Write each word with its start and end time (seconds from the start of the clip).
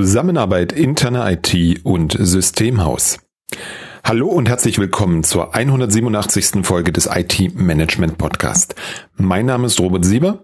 Zusammenarbeit 0.00 0.72
interner 0.72 1.30
IT 1.30 1.84
und 1.84 2.16
Systemhaus. 2.18 3.18
Hallo 4.02 4.28
und 4.28 4.48
herzlich 4.48 4.78
willkommen 4.78 5.24
zur 5.24 5.54
187. 5.54 6.64
Folge 6.64 6.90
des 6.90 7.06
IT 7.14 7.54
Management 7.54 8.16
Podcast. 8.16 8.74
Mein 9.18 9.44
Name 9.44 9.66
ist 9.66 9.78
Robert 9.78 10.06
Sieber 10.06 10.42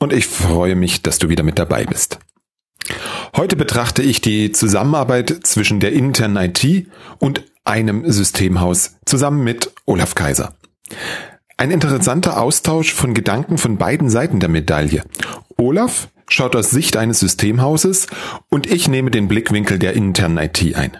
und 0.00 0.12
ich 0.12 0.26
freue 0.26 0.74
mich, 0.74 1.02
dass 1.02 1.20
du 1.20 1.28
wieder 1.28 1.44
mit 1.44 1.56
dabei 1.60 1.84
bist. 1.84 2.18
Heute 3.36 3.54
betrachte 3.54 4.02
ich 4.02 4.20
die 4.20 4.50
Zusammenarbeit 4.50 5.30
zwischen 5.44 5.78
der 5.78 5.92
internen 5.92 6.36
IT 6.36 6.88
und 7.20 7.44
einem 7.64 8.10
Systemhaus 8.10 8.96
zusammen 9.04 9.44
mit 9.44 9.70
Olaf 9.84 10.16
Kaiser. 10.16 10.56
Ein 11.56 11.70
interessanter 11.70 12.42
Austausch 12.42 12.92
von 12.92 13.14
Gedanken 13.14 13.56
von 13.56 13.76
beiden 13.76 14.10
Seiten 14.10 14.40
der 14.40 14.48
Medaille. 14.48 15.04
Olaf 15.56 16.08
schaut 16.28 16.56
aus 16.56 16.70
Sicht 16.70 16.96
eines 16.96 17.20
Systemhauses 17.20 18.06
und 18.48 18.66
ich 18.66 18.88
nehme 18.88 19.10
den 19.10 19.28
Blickwinkel 19.28 19.78
der 19.78 19.92
internen 19.94 20.38
IT 20.38 20.74
ein. 20.74 20.96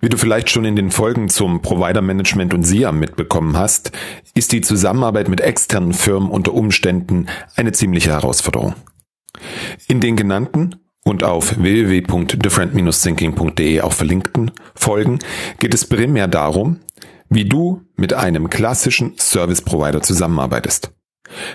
Wie 0.00 0.08
du 0.10 0.16
vielleicht 0.18 0.50
schon 0.50 0.66
in 0.66 0.76
den 0.76 0.90
Folgen 0.90 1.30
zum 1.30 1.62
Provider 1.62 2.02
Management 2.02 2.52
und 2.52 2.64
SIAM 2.64 2.98
mitbekommen 2.98 3.56
hast, 3.56 3.92
ist 4.34 4.52
die 4.52 4.60
Zusammenarbeit 4.60 5.30
mit 5.30 5.40
externen 5.40 5.94
Firmen 5.94 6.30
unter 6.30 6.52
Umständen 6.52 7.28
eine 7.56 7.72
ziemliche 7.72 8.10
Herausforderung. 8.10 8.74
In 9.88 10.00
den 10.00 10.16
genannten 10.16 10.76
und 11.04 11.24
auf 11.24 11.56
www.different-thinking.de 11.56 13.80
auch 13.80 13.94
verlinkten 13.94 14.50
Folgen 14.74 15.20
geht 15.58 15.72
es 15.72 15.86
primär 15.86 16.28
darum, 16.28 16.80
wie 17.30 17.46
du 17.46 17.80
mit 17.96 18.12
einem 18.12 18.50
klassischen 18.50 19.16
Service 19.18 19.62
Provider 19.62 20.02
zusammenarbeitest. 20.02 20.92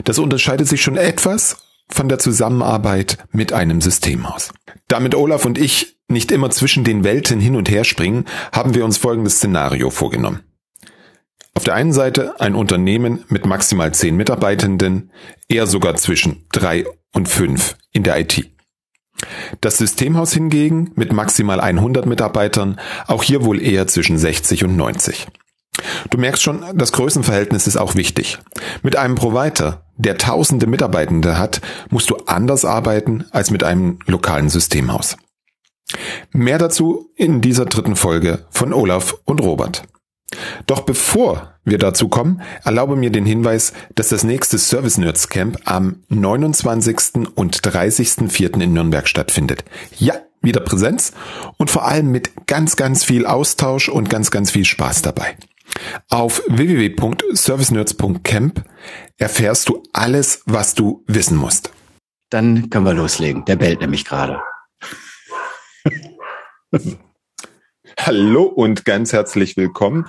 Das 0.05 0.17
unterscheidet 0.17 0.67
sich 0.67 0.81
schon 0.81 0.97
etwas 0.97 1.68
von 1.91 2.09
der 2.09 2.19
Zusammenarbeit 2.19 3.17
mit 3.31 3.53
einem 3.53 3.81
Systemhaus. 3.81 4.51
Damit 4.87 5.15
Olaf 5.15 5.45
und 5.45 5.57
ich 5.57 5.97
nicht 6.07 6.31
immer 6.31 6.49
zwischen 6.49 6.83
den 6.83 7.03
Welten 7.03 7.39
hin 7.39 7.55
und 7.55 7.69
her 7.69 7.83
springen, 7.83 8.25
haben 8.51 8.73
wir 8.73 8.85
uns 8.85 8.97
folgendes 8.97 9.35
Szenario 9.35 9.89
vorgenommen. 9.89 10.41
Auf 11.53 11.63
der 11.63 11.75
einen 11.75 11.93
Seite 11.93 12.39
ein 12.39 12.55
Unternehmen 12.55 13.25
mit 13.27 13.45
maximal 13.45 13.93
zehn 13.93 14.15
Mitarbeitenden, 14.15 15.11
eher 15.47 15.67
sogar 15.67 15.95
zwischen 15.95 16.45
drei 16.51 16.85
und 17.13 17.27
fünf 17.27 17.75
in 17.91 18.03
der 18.03 18.19
IT. 18.19 18.49
Das 19.61 19.77
Systemhaus 19.77 20.33
hingegen 20.33 20.91
mit 20.95 21.11
maximal 21.11 21.59
100 21.59 22.05
Mitarbeitern, 22.05 22.79
auch 23.07 23.23
hier 23.23 23.43
wohl 23.43 23.61
eher 23.61 23.87
zwischen 23.87 24.17
60 24.17 24.63
und 24.63 24.77
90. 24.77 25.27
Du 26.09 26.17
merkst 26.17 26.41
schon, 26.41 26.63
das 26.75 26.91
Größenverhältnis 26.91 27.67
ist 27.67 27.77
auch 27.77 27.95
wichtig. 27.95 28.39
Mit 28.81 28.95
einem 28.95 29.15
Provider, 29.15 29.85
der 29.97 30.17
tausende 30.17 30.67
Mitarbeitende 30.67 31.37
hat, 31.37 31.61
musst 31.89 32.09
du 32.09 32.17
anders 32.25 32.65
arbeiten 32.65 33.25
als 33.31 33.51
mit 33.51 33.63
einem 33.63 33.99
lokalen 34.05 34.49
Systemhaus. 34.49 35.17
Mehr 36.31 36.57
dazu 36.57 37.11
in 37.15 37.41
dieser 37.41 37.65
dritten 37.65 37.95
Folge 37.95 38.45
von 38.49 38.73
Olaf 38.73 39.15
und 39.25 39.41
Robert. 39.41 39.83
Doch 40.67 40.81
bevor 40.81 41.55
wir 41.63 41.77
dazu 41.77 42.07
kommen, 42.07 42.41
erlaube 42.63 42.95
mir 42.95 43.09
den 43.09 43.25
Hinweis, 43.25 43.73
dass 43.95 44.09
das 44.09 44.23
nächste 44.23 44.57
Service 44.57 44.97
Nerds 44.97 45.29
Camp 45.29 45.57
am 45.65 46.03
29. 46.09 47.27
und 47.35 47.59
30.04. 47.61 48.61
in 48.61 48.73
Nürnberg 48.73 49.07
stattfindet. 49.07 49.63
Ja, 49.97 50.15
wieder 50.41 50.61
Präsenz 50.61 51.13
und 51.57 51.69
vor 51.69 51.85
allem 51.85 52.11
mit 52.11 52.47
ganz, 52.47 52.75
ganz 52.75 53.03
viel 53.03 53.25
Austausch 53.25 53.89
und 53.89 54.09
ganz, 54.09 54.31
ganz 54.31 54.51
viel 54.51 54.65
Spaß 54.65 55.01
dabei. 55.01 55.35
Auf 56.09 56.43
www.servicenerds.camp 56.47 58.63
erfährst 59.17 59.69
du 59.69 59.83
alles, 59.93 60.41
was 60.45 60.75
du 60.75 61.03
wissen 61.07 61.37
musst. 61.37 61.71
Dann 62.29 62.69
können 62.69 62.85
wir 62.85 62.93
loslegen. 62.93 63.45
Der 63.45 63.55
bellt 63.55 63.81
nämlich 63.81 64.05
gerade. 64.05 64.39
Hallo 67.99 68.43
und 68.43 68.85
ganz 68.85 69.13
herzlich 69.13 69.57
willkommen 69.57 70.05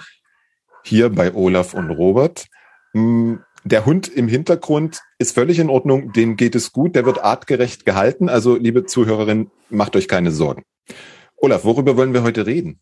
hier 0.84 1.10
bei 1.10 1.34
Olaf 1.34 1.74
und 1.74 1.90
Robert. 1.90 2.46
Mm, 2.92 3.36
der 3.64 3.84
Hund 3.84 4.08
im 4.08 4.28
Hintergrund 4.28 5.02
ist 5.18 5.34
völlig 5.34 5.58
in 5.58 5.70
Ordnung, 5.70 6.12
dem 6.12 6.36
geht 6.36 6.54
es 6.54 6.72
gut, 6.72 6.94
der 6.94 7.04
wird 7.04 7.22
artgerecht 7.22 7.84
gehalten. 7.84 8.28
Also, 8.28 8.56
liebe 8.56 8.86
Zuhörerinnen, 8.86 9.50
macht 9.68 9.96
euch 9.96 10.08
keine 10.08 10.32
Sorgen. 10.32 10.62
Olaf, 11.36 11.64
worüber 11.64 11.96
wollen 11.96 12.14
wir 12.14 12.22
heute 12.22 12.46
reden? 12.46 12.80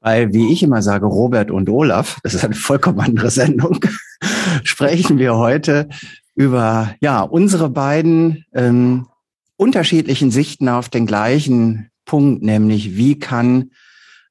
Weil, 0.00 0.32
wie 0.32 0.52
ich 0.52 0.62
immer 0.62 0.82
sage, 0.82 1.06
Robert 1.06 1.50
und 1.50 1.68
Olaf, 1.68 2.18
das 2.22 2.34
ist 2.34 2.44
eine 2.44 2.54
vollkommen 2.54 3.00
andere 3.00 3.30
Sendung, 3.30 3.80
sprechen 4.62 5.18
wir 5.18 5.36
heute 5.36 5.88
über 6.34 6.94
ja 7.00 7.22
unsere 7.22 7.70
beiden 7.70 8.44
ähm, 8.54 9.06
unterschiedlichen 9.56 10.30
Sichten 10.30 10.68
auf 10.68 10.88
den 10.88 11.06
gleichen 11.06 11.90
Punkt, 12.04 12.42
nämlich 12.42 12.96
wie 12.96 13.18
kann 13.18 13.70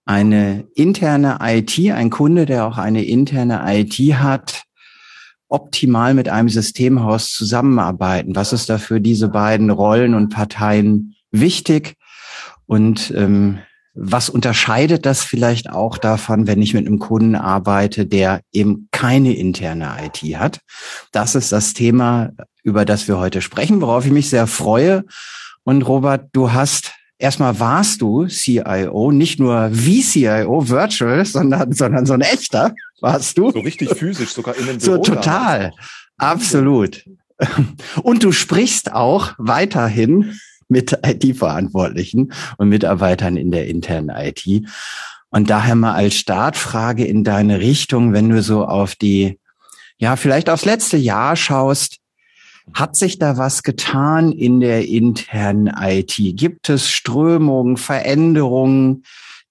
eine 0.05 0.67
interne 0.75 1.39
IT, 1.41 1.77
ein 1.91 2.11
Kunde, 2.11 2.45
der 2.45 2.65
auch 2.65 2.77
eine 2.77 3.03
interne 3.03 3.63
IT 3.65 3.97
hat, 4.15 4.63
optimal 5.47 6.13
mit 6.13 6.29
einem 6.29 6.49
Systemhaus 6.49 7.33
zusammenarbeiten? 7.33 8.35
Was 8.35 8.53
ist 8.53 8.69
da 8.69 8.77
für 8.77 9.01
diese 9.01 9.29
beiden 9.29 9.71
Rollen 9.71 10.13
und 10.13 10.29
Parteien 10.29 11.15
wichtig? 11.31 11.95
Und 12.67 13.11
ähm, 13.15 13.59
was 13.95 14.29
unterscheidet 14.29 15.05
das 15.05 15.23
vielleicht 15.23 15.69
auch 15.69 15.97
davon, 15.97 16.47
wenn 16.47 16.61
ich 16.61 16.73
mit 16.73 16.85
einem 16.85 16.99
Kunden 16.99 17.35
arbeite, 17.35 18.05
der 18.05 18.41
eben 18.51 18.89
keine 18.91 19.35
interne 19.35 19.95
IT 20.03 20.17
hat? 20.37 20.59
Das 21.11 21.33
ist 21.35 21.51
das 21.51 21.73
Thema, 21.73 22.31
über 22.63 22.83
das 22.83 23.07
wir 23.07 23.17
heute 23.17 23.41
sprechen, 23.41 23.81
worauf 23.81 24.05
ich 24.05 24.11
mich 24.11 24.29
sehr 24.29 24.47
freue. 24.47 25.05
Und 25.63 25.81
Robert, 25.83 26.27
du 26.33 26.51
hast 26.51 26.91
erstmal 27.17 27.59
warst 27.59 28.01
du 28.01 28.27
CIO, 28.27 29.11
nicht 29.11 29.39
nur 29.39 29.69
wie 29.71 30.01
CIO, 30.01 30.67
virtual, 30.67 31.25
sondern, 31.25 31.71
sondern 31.71 32.05
so 32.05 32.13
ein 32.13 32.21
echter 32.21 32.75
warst 32.99 33.37
du. 33.37 33.51
So 33.51 33.59
richtig 33.59 33.89
physisch, 33.95 34.31
sogar 34.31 34.55
in 34.57 34.65
den 34.65 34.77
Büro 34.77 34.95
So 34.95 34.97
total. 34.97 35.71
Absolut. 36.17 37.05
Und 38.01 38.23
du 38.23 38.31
sprichst 38.31 38.91
auch 38.91 39.33
weiterhin 39.37 40.37
mit 40.67 40.97
IT-Verantwortlichen 41.05 42.33
und 42.57 42.69
Mitarbeitern 42.69 43.37
in 43.37 43.51
der 43.51 43.67
internen 43.67 44.09
IT. 44.09 44.45
Und 45.29 45.49
daher 45.49 45.75
mal 45.75 45.93
als 45.93 46.15
Startfrage 46.15 47.05
in 47.05 47.23
deine 47.23 47.59
Richtung, 47.59 48.13
wenn 48.13 48.29
du 48.29 48.41
so 48.41 48.65
auf 48.65 48.95
die, 48.95 49.39
ja, 49.97 50.15
vielleicht 50.15 50.49
aufs 50.49 50.65
letzte 50.65 50.97
Jahr 50.97 51.35
schaust, 51.35 51.97
hat 52.73 52.95
sich 52.95 53.19
da 53.19 53.37
was 53.37 53.63
getan 53.63 54.31
in 54.31 54.59
der 54.59 54.87
internen 54.87 55.67
IT? 55.67 56.15
Gibt 56.17 56.69
es 56.69 56.89
Strömungen, 56.89 57.77
Veränderungen, 57.77 59.03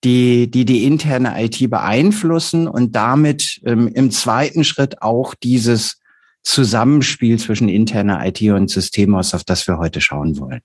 die 0.03 0.51
die, 0.51 0.65
die 0.65 0.85
interne 0.85 1.43
IT 1.43 1.71
beeinflussen 1.71 2.69
und 2.69 2.95
damit 2.95 3.61
ähm, 3.65 3.89
im 3.89 4.11
zweiten 4.11 4.65
Schritt 4.65 5.01
auch 5.03 5.35
dieses 5.35 6.01
Zusammenspiel 6.43 7.39
zwischen 7.39 7.69
interner 7.69 8.27
IT 8.27 8.43
und 8.43 8.71
Systemhaus, 8.71 9.33
auf 9.35 9.45
das 9.45 9.67
wir 9.67 9.79
heute 9.79 10.01
schauen 10.01 10.39
wollen? 10.39 10.61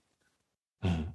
Mhm. 0.81 1.13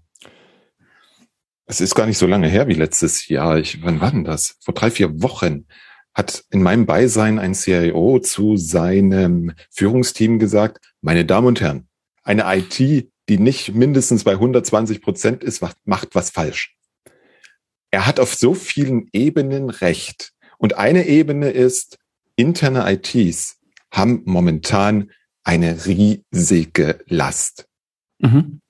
Es 1.66 1.80
ist 1.80 1.94
gar 1.94 2.06
nicht 2.06 2.18
so 2.18 2.26
lange 2.26 2.48
her 2.48 2.68
wie 2.68 2.74
letztes 2.74 3.28
Jahr. 3.28 3.58
Ich, 3.58 3.82
wann 3.82 4.00
war 4.00 4.10
denn 4.10 4.24
das? 4.24 4.58
Vor 4.60 4.74
drei, 4.74 4.90
vier 4.90 5.22
Wochen 5.22 5.66
hat 6.12 6.44
in 6.50 6.62
meinem 6.62 6.86
Beisein 6.86 7.38
ein 7.38 7.54
CIO 7.54 8.20
zu 8.20 8.56
seinem 8.56 9.52
Führungsteam 9.70 10.38
gesagt, 10.38 10.92
meine 11.00 11.24
Damen 11.24 11.48
und 11.48 11.60
Herren, 11.60 11.88
eine 12.22 12.44
IT, 12.56 12.78
die 13.28 13.38
nicht 13.38 13.74
mindestens 13.74 14.24
bei 14.24 14.32
120 14.32 15.00
Prozent 15.00 15.42
ist, 15.42 15.62
macht 15.84 16.14
was 16.14 16.30
falsch. 16.30 16.76
Er 17.90 18.06
hat 18.06 18.20
auf 18.20 18.34
so 18.34 18.54
vielen 18.54 19.08
Ebenen 19.12 19.70
recht. 19.70 20.32
Und 20.58 20.76
eine 20.76 21.06
Ebene 21.06 21.50
ist, 21.50 21.98
interne 22.36 22.90
ITs 22.92 23.58
haben 23.90 24.22
momentan 24.24 25.10
eine 25.42 25.86
riesige 25.86 27.00
Last. 27.06 27.66
Mhm. 28.18 28.60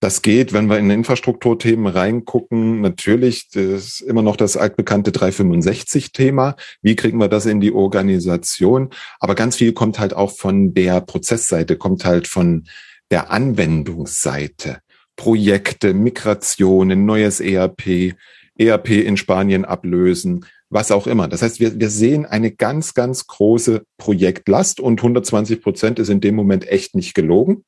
Das 0.00 0.22
geht, 0.22 0.52
wenn 0.52 0.70
wir 0.70 0.78
in 0.78 0.90
Infrastrukturthemen 0.90 1.88
reingucken. 1.88 2.80
Natürlich, 2.80 3.48
ist 3.54 4.00
immer 4.00 4.22
noch 4.22 4.36
das 4.36 4.56
altbekannte 4.56 5.10
365-Thema. 5.10 6.54
Wie 6.82 6.94
kriegen 6.94 7.18
wir 7.18 7.26
das 7.26 7.46
in 7.46 7.60
die 7.60 7.72
Organisation? 7.72 8.90
Aber 9.18 9.34
ganz 9.34 9.56
viel 9.56 9.72
kommt 9.72 9.98
halt 9.98 10.14
auch 10.14 10.30
von 10.30 10.72
der 10.72 11.00
Prozessseite, 11.00 11.76
kommt 11.76 12.04
halt 12.04 12.28
von 12.28 12.68
der 13.10 13.32
Anwendungsseite. 13.32 14.78
Projekte, 15.16 15.94
Migrationen, 15.94 17.04
neues 17.04 17.40
ERP, 17.40 18.14
ERP 18.56 18.90
in 18.90 19.16
Spanien 19.16 19.64
ablösen, 19.64 20.46
was 20.70 20.92
auch 20.92 21.08
immer. 21.08 21.26
Das 21.26 21.42
heißt, 21.42 21.58
wir, 21.58 21.80
wir 21.80 21.90
sehen 21.90 22.24
eine 22.24 22.52
ganz, 22.52 22.94
ganz 22.94 23.26
große 23.26 23.82
Projektlast 23.96 24.78
und 24.78 25.00
120 25.00 25.60
Prozent 25.60 25.98
ist 25.98 26.08
in 26.08 26.20
dem 26.20 26.36
Moment 26.36 26.68
echt 26.68 26.94
nicht 26.94 27.14
gelogen, 27.14 27.64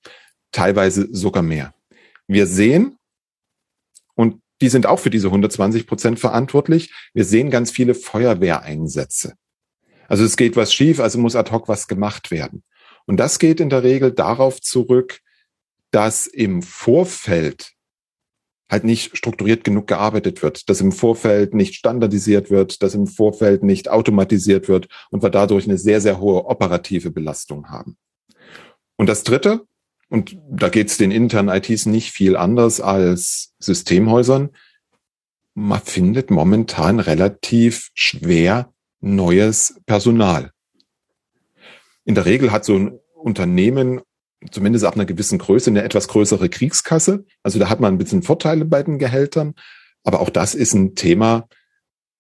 teilweise 0.53 1.09
sogar 1.11 1.43
mehr. 1.43 1.75
Wir 2.31 2.47
sehen, 2.47 2.97
und 4.15 4.41
die 4.61 4.69
sind 4.69 4.87
auch 4.87 5.01
für 5.01 5.11
diese 5.11 5.27
120 5.27 5.89
Prozent 5.89 6.21
verantwortlich, 6.21 6.95
wir 7.13 7.25
sehen 7.25 7.51
ganz 7.51 7.73
viele 7.73 7.93
Feuerwehreinsätze. 7.93 9.35
Also 10.07 10.23
es 10.23 10.37
geht 10.37 10.55
was 10.55 10.73
schief, 10.73 11.01
also 11.01 11.19
muss 11.19 11.35
ad 11.35 11.51
hoc 11.51 11.67
was 11.67 11.89
gemacht 11.89 12.31
werden. 12.31 12.63
Und 13.07 13.17
das 13.17 13.41
geht 13.41 13.59
in 13.59 13.69
der 13.69 13.83
Regel 13.83 14.13
darauf 14.13 14.61
zurück, 14.61 15.19
dass 15.91 16.29
im 16.29 16.63
Vorfeld 16.63 17.73
halt 18.71 18.85
nicht 18.85 19.17
strukturiert 19.17 19.65
genug 19.65 19.89
gearbeitet 19.89 20.41
wird, 20.41 20.69
dass 20.69 20.81
im 20.81 20.93
Vorfeld 20.93 21.53
nicht 21.53 21.75
standardisiert 21.75 22.49
wird, 22.49 22.81
dass 22.85 22.95
im 22.95 23.09
Vorfeld 23.09 23.65
nicht 23.65 23.89
automatisiert 23.89 24.69
wird 24.69 24.87
und 25.11 25.25
wir 25.25 25.31
dadurch 25.31 25.65
eine 25.65 25.79
sehr, 25.79 26.01
sehr 26.01 26.21
hohe 26.21 26.45
operative 26.45 27.11
Belastung 27.11 27.71
haben. 27.71 27.99
Und 28.95 29.09
das 29.09 29.25
Dritte, 29.25 29.67
und 30.11 30.37
da 30.51 30.69
geht 30.69 30.89
es 30.89 30.99
den 30.99 31.13
internen 31.13 31.49
ITs 31.49 31.87
nicht 31.87 32.11
viel 32.11 32.37
anders 32.37 32.81
als 32.81 33.55
Systemhäusern, 33.59 34.51
man 35.55 35.81
findet 35.81 36.31
momentan 36.31 37.01
relativ 37.01 37.91
schwer 37.95 38.73
neues 39.01 39.81
Personal. 39.87 40.51
In 42.05 42.15
der 42.15 42.27
Regel 42.27 42.53
hat 42.53 42.65
so 42.65 42.77
ein 42.77 42.99
Unternehmen 43.15 44.01
zumindest 44.51 44.85
ab 44.85 44.95
einer 44.95 45.05
gewissen 45.05 45.39
Größe 45.39 45.71
eine 45.71 45.83
etwas 45.83 46.09
größere 46.09 46.49
Kriegskasse. 46.49 47.25
Also 47.43 47.59
da 47.59 47.69
hat 47.69 47.81
man 47.81 47.95
ein 47.95 47.99
bisschen 47.99 48.23
Vorteile 48.23 48.65
bei 48.65 48.83
den 48.83 48.99
Gehältern. 48.99 49.55
Aber 50.03 50.21
auch 50.21 50.31
das 50.31 50.55
ist 50.55 50.73
ein 50.73 50.95
Thema, 50.95 51.47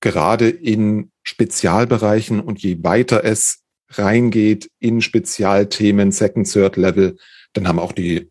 gerade 0.01 0.49
in 0.49 1.11
Spezialbereichen 1.23 2.41
und 2.41 2.63
je 2.63 2.83
weiter 2.83 3.25
es 3.25 3.63
reingeht 3.89 4.71
in 4.79 5.01
Spezialthemen, 5.01 6.13
Second, 6.13 6.51
Third 6.51 6.77
Level, 6.77 7.17
dann 7.52 7.69
haben 7.69 7.79
auch 7.79 7.93
die 7.93 8.31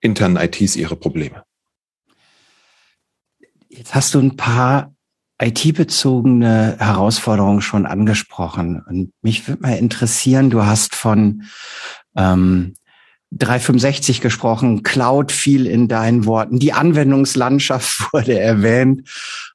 internen 0.00 0.36
ITs 0.36 0.76
ihre 0.76 0.96
Probleme. 0.96 1.44
Jetzt 3.68 3.94
hast 3.94 4.14
du 4.14 4.20
ein 4.20 4.36
paar 4.36 4.94
IT-bezogene 5.40 6.76
Herausforderungen 6.78 7.60
schon 7.60 7.86
angesprochen. 7.86 8.80
Und 8.86 9.12
mich 9.20 9.48
würde 9.48 9.62
mal 9.62 9.76
interessieren, 9.76 10.50
du 10.50 10.64
hast 10.64 10.94
von 10.94 11.44
ähm, 12.16 12.74
365 13.32 14.20
gesprochen, 14.20 14.84
Cloud 14.84 15.32
fiel 15.32 15.66
in 15.66 15.88
deinen 15.88 16.24
Worten, 16.24 16.60
die 16.60 16.72
Anwendungslandschaft 16.72 18.08
wurde 18.12 18.38
erwähnt. 18.38 19.08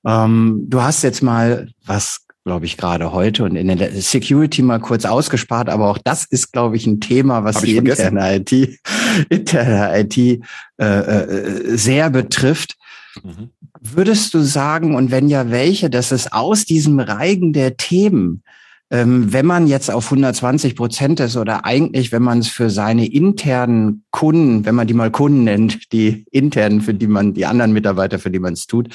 Ähm, 0.06 0.66
du 0.68 0.82
hast 0.82 1.04
jetzt 1.04 1.24
mal 1.24 1.70
was 1.86 2.26
glaube 2.50 2.66
ich, 2.66 2.78
gerade 2.78 3.12
heute 3.12 3.44
und 3.44 3.56
in 3.56 3.78
der 3.78 3.92
Security 3.92 4.64
mal 4.64 4.80
kurz 4.80 5.06
ausgespart, 5.06 5.70
aber 5.70 5.88
auch 5.88 6.00
das 6.00 6.26
ist, 6.26 6.52
glaube 6.52 6.78
ich, 6.78 6.88
ein 6.88 7.00
Thema, 7.00 7.44
was 7.44 7.62
die 7.62 7.78
interne 7.78 8.38
IT, 8.38 8.52
interne 9.30 10.00
IT 10.00 10.18
äh, 10.18 10.40
äh, 10.84 11.78
sehr 11.78 12.10
betrifft. 12.10 12.76
Mhm. 13.24 13.52
Würdest 13.80 14.34
du 14.34 14.40
sagen, 14.40 14.96
und 14.96 15.12
wenn 15.12 15.30
ja, 15.30 15.52
welche, 15.52 15.92
dass 15.92 16.12
es 16.12 16.32
aus 16.32 16.66
diesem 16.66 17.00
Reigen 17.00 17.54
der 17.54 17.78
Themen 17.78 18.42
ähm, 18.90 19.32
wenn 19.32 19.46
man 19.46 19.68
jetzt 19.68 19.92
auf 19.92 20.06
120 20.06 20.76
Prozent 20.76 21.20
ist 21.20 21.38
oder 21.38 21.64
eigentlich, 21.64 22.12
wenn 22.12 22.24
man 22.24 22.40
es 22.40 22.48
für 22.48 22.72
seine 22.72 23.06
internen 23.06 24.04
Kunden, 24.10 24.66
wenn 24.66 24.74
man 24.74 24.88
die 24.88 24.96
mal 24.96 25.12
Kunden 25.12 25.44
nennt, 25.44 25.94
die 25.94 26.26
internen, 26.32 26.82
für 26.82 26.96
die 26.96 27.06
man, 27.06 27.36
die 27.36 27.46
anderen 27.46 27.72
Mitarbeiter, 27.72 28.18
für 28.18 28.32
die 28.32 28.40
man 28.40 28.54
es 28.54 28.66
tut, 28.66 28.90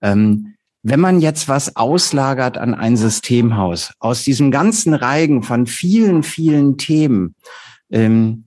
ähm, 0.00 0.54
wenn 0.88 1.00
man 1.00 1.20
jetzt 1.20 1.48
was 1.48 1.74
auslagert 1.74 2.58
an 2.58 2.72
ein 2.72 2.96
Systemhaus, 2.96 3.92
aus 3.98 4.22
diesem 4.22 4.52
ganzen 4.52 4.94
Reigen 4.94 5.42
von 5.42 5.66
vielen, 5.66 6.22
vielen 6.22 6.78
Themen, 6.78 7.34
ähm, 7.90 8.44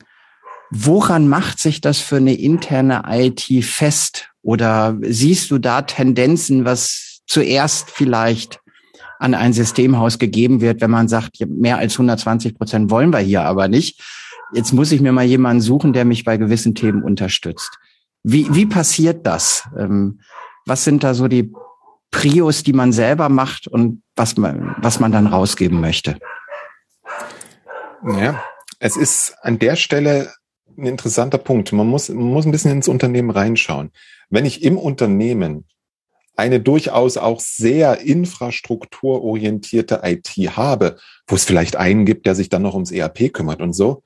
woran 0.71 1.27
macht 1.27 1.59
sich 1.59 1.81
das 1.81 2.00
für 2.00 2.15
eine 2.15 2.36
interne 2.36 3.03
IT 3.09 3.65
fest? 3.65 4.30
Oder 4.41 4.97
siehst 5.01 5.51
du 5.51 5.57
da 5.57 5.81
Tendenzen, 5.81 6.63
was 6.63 7.24
zuerst 7.27 7.91
vielleicht 7.91 8.62
an 9.19 9.33
ein 9.33 9.51
Systemhaus 9.51 10.18
gegeben 10.18 10.62
wird, 10.62 10.80
wenn 10.80 10.92
man 10.92 11.09
sagt, 11.09 11.45
mehr 11.45 11.77
als 11.77 11.95
120 11.95 12.56
Prozent 12.56 12.89
wollen 12.89 13.12
wir 13.12 13.19
hier 13.19 13.42
aber 13.42 13.68
nicht. 13.68 14.01
Jetzt 14.53 14.71
muss 14.71 14.94
ich 14.94 15.01
mir 15.01 15.12
mal 15.12 15.25
jemanden 15.25 15.59
suchen, 15.59 15.92
der 15.92 16.06
mich 16.06 16.24
bei 16.24 16.38
gewissen 16.38 16.74
Themen 16.74 17.03
unterstützt. 17.03 17.77
Wie, 18.24 18.47
wie 18.56 18.65
passiert 18.65 19.27
das? 19.27 19.68
Ähm, 19.77 20.21
was 20.65 20.85
sind 20.85 21.03
da 21.03 21.13
so 21.13 21.27
die 21.27 21.51
Prios, 22.11 22.63
die 22.63 22.73
man 22.73 22.91
selber 22.91 23.29
macht 23.29 23.67
und 23.67 24.03
was 24.15 24.38
man, 24.38 24.75
was 24.79 25.00
man 25.00 25.11
dann 25.11 25.27
rausgeben 25.27 25.79
möchte? 25.79 26.17
Ja, 28.03 28.44
es 28.79 28.97
ist 28.97 29.35
an 29.41 29.59
der 29.59 29.75
Stelle 29.75 30.33
ein 30.77 30.85
interessanter 30.85 31.38
Punkt. 31.38 31.71
Man 31.71 31.88
muss, 31.88 32.09
man 32.09 32.23
muss 32.23 32.45
ein 32.45 32.51
bisschen 32.51 32.71
ins 32.71 32.88
Unternehmen 32.88 33.29
reinschauen. 33.29 33.91
Wenn 34.29 34.45
ich 34.45 34.63
im 34.63 34.77
Unternehmen 34.77 35.67
eine 36.35 36.61
durchaus 36.61 37.17
auch 37.17 37.41
sehr 37.41 38.00
infrastrukturorientierte 38.00 40.01
IT 40.03 40.29
habe, 40.56 40.97
wo 41.27 41.35
es 41.35 41.44
vielleicht 41.44 41.75
einen 41.75 42.06
gibt, 42.06 42.25
der 42.25 42.35
sich 42.35 42.47
dann 42.47 42.61
noch 42.61 42.73
ums 42.73 42.91
ERP 42.91 43.33
kümmert 43.33 43.61
und 43.61 43.73
so, 43.73 44.03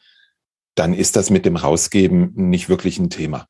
dann 0.73 0.95
ist 0.95 1.15
das 1.15 1.29
mit 1.29 1.45
dem 1.45 1.55
Rausgeben 1.55 2.33
nicht 2.35 2.69
wirklich 2.69 2.97
ein 2.97 3.11
Thema. 3.11 3.47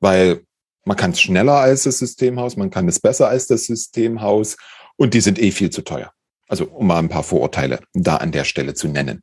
Weil 0.00 0.46
man 0.86 0.96
kann 0.96 1.10
es 1.10 1.20
schneller 1.20 1.56
als 1.56 1.82
das 1.82 1.98
Systemhaus, 1.98 2.56
man 2.56 2.70
kann 2.70 2.88
es 2.88 3.00
besser 3.00 3.28
als 3.28 3.48
das 3.48 3.66
Systemhaus 3.66 4.56
und 4.96 5.14
die 5.14 5.20
sind 5.20 5.38
eh 5.38 5.50
viel 5.50 5.70
zu 5.70 5.82
teuer. 5.82 6.12
Also 6.48 6.66
um 6.66 6.86
mal 6.86 6.98
ein 6.98 7.08
paar 7.08 7.24
Vorurteile 7.24 7.80
da 7.92 8.16
an 8.16 8.30
der 8.30 8.44
Stelle 8.44 8.72
zu 8.74 8.86
nennen. 8.86 9.22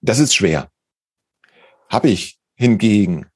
Das 0.00 0.18
ist 0.18 0.34
schwer. 0.34 0.70
Habe 1.88 2.10
ich 2.10 2.38
hingegen 2.56 3.26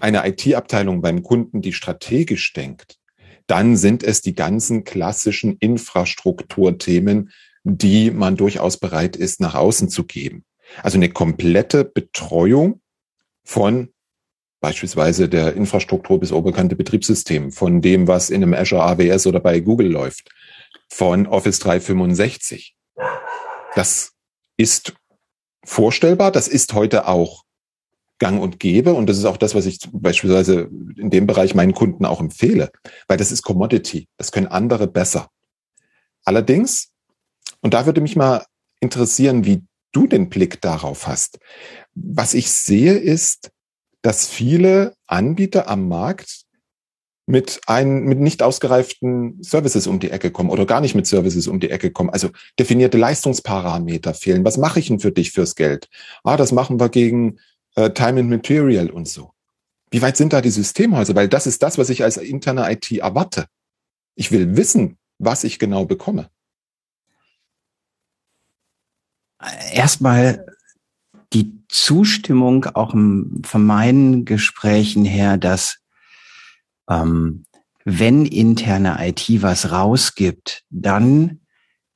eine 0.00 0.26
IT-Abteilung 0.26 1.00
beim 1.00 1.22
Kunden, 1.22 1.62
die 1.62 1.72
strategisch 1.72 2.52
denkt, 2.52 2.98
dann 3.46 3.76
sind 3.76 4.02
es 4.02 4.20
die 4.20 4.34
ganzen 4.34 4.82
klassischen 4.84 5.56
Infrastrukturthemen, 5.56 7.30
die 7.62 8.10
man 8.10 8.36
durchaus 8.36 8.76
bereit 8.76 9.16
ist, 9.16 9.40
nach 9.40 9.54
außen 9.54 9.88
zu 9.88 10.04
geben. 10.04 10.44
Also 10.82 10.98
eine 10.98 11.08
komplette 11.08 11.84
Betreuung 11.84 12.80
von 13.44 13.90
beispielsweise 14.60 15.28
der 15.28 15.54
Infrastruktur 15.54 16.20
bis 16.20 16.32
oberkante 16.32 16.76
Betriebssystem, 16.76 17.52
von 17.52 17.80
dem, 17.80 18.08
was 18.08 18.30
in 18.30 18.42
einem 18.42 18.54
Azure 18.54 18.82
AWS 18.82 19.26
oder 19.26 19.40
bei 19.40 19.60
Google 19.60 19.90
läuft, 19.90 20.30
von 20.88 21.26
Office 21.26 21.58
365. 21.60 22.74
Das 23.74 24.12
ist 24.56 24.94
vorstellbar, 25.64 26.32
das 26.32 26.48
ist 26.48 26.72
heute 26.72 27.06
auch 27.06 27.44
gang 28.18 28.40
und 28.40 28.58
gäbe. 28.58 28.94
Und 28.94 29.08
das 29.08 29.18
ist 29.18 29.24
auch 29.24 29.36
das, 29.36 29.54
was 29.54 29.66
ich 29.66 29.78
beispielsweise 29.92 30.68
in 30.96 31.10
dem 31.10 31.26
Bereich 31.26 31.54
meinen 31.54 31.74
Kunden 31.74 32.04
auch 32.04 32.20
empfehle, 32.20 32.70
weil 33.06 33.16
das 33.16 33.32
ist 33.32 33.42
Commodity. 33.42 34.08
Das 34.16 34.32
können 34.32 34.48
andere 34.48 34.86
besser. 34.86 35.28
Allerdings, 36.24 36.90
und 37.60 37.74
da 37.74 37.86
würde 37.86 38.00
mich 38.00 38.16
mal 38.16 38.44
interessieren, 38.80 39.44
wie 39.44 39.62
du 39.92 40.06
den 40.06 40.28
Blick 40.28 40.60
darauf 40.60 41.06
hast. 41.06 41.38
Was 41.94 42.34
ich 42.34 42.50
sehe, 42.50 42.94
ist, 42.94 43.50
dass 44.02 44.26
viele 44.26 44.94
Anbieter 45.06 45.68
am 45.68 45.88
Markt 45.88 46.44
mit 47.26 47.60
ein, 47.66 48.04
mit 48.04 48.18
nicht 48.20 48.42
ausgereiften 48.42 49.42
Services 49.42 49.86
um 49.86 50.00
die 50.00 50.10
Ecke 50.10 50.30
kommen 50.30 50.48
oder 50.48 50.64
gar 50.64 50.80
nicht 50.80 50.94
mit 50.94 51.06
Services 51.06 51.46
um 51.46 51.60
die 51.60 51.70
Ecke 51.70 51.90
kommen. 51.90 52.08
Also 52.08 52.30
definierte 52.58 52.96
Leistungsparameter 52.96 54.14
fehlen. 54.14 54.46
Was 54.46 54.56
mache 54.56 54.78
ich 54.80 54.88
denn 54.88 54.98
für 54.98 55.12
dich 55.12 55.32
fürs 55.32 55.54
Geld? 55.54 55.88
Ah, 56.24 56.38
das 56.38 56.52
machen 56.52 56.80
wir 56.80 56.88
gegen 56.88 57.38
äh, 57.74 57.90
Time 57.90 58.20
and 58.20 58.30
Material 58.30 58.88
und 58.88 59.08
so. 59.08 59.32
Wie 59.90 60.00
weit 60.00 60.16
sind 60.16 60.32
da 60.32 60.40
die 60.40 60.50
Systemhäuser? 60.50 61.14
Weil 61.14 61.28
das 61.28 61.46
ist 61.46 61.62
das, 61.62 61.76
was 61.76 61.90
ich 61.90 62.02
als 62.02 62.16
interne 62.16 62.70
IT 62.72 62.90
erwarte. 62.92 63.46
Ich 64.14 64.32
will 64.32 64.56
wissen, 64.56 64.96
was 65.18 65.44
ich 65.44 65.58
genau 65.58 65.84
bekomme. 65.84 66.30
Erstmal 69.72 70.47
Zustimmung 71.68 72.64
auch 72.66 72.92
von 72.92 73.66
meinen 73.66 74.24
Gesprächen 74.24 75.04
her, 75.04 75.36
dass 75.36 75.78
ähm, 76.88 77.44
wenn 77.84 78.26
interne 78.26 78.98
IT 79.00 79.42
was 79.42 79.70
rausgibt, 79.70 80.62
dann 80.70 81.40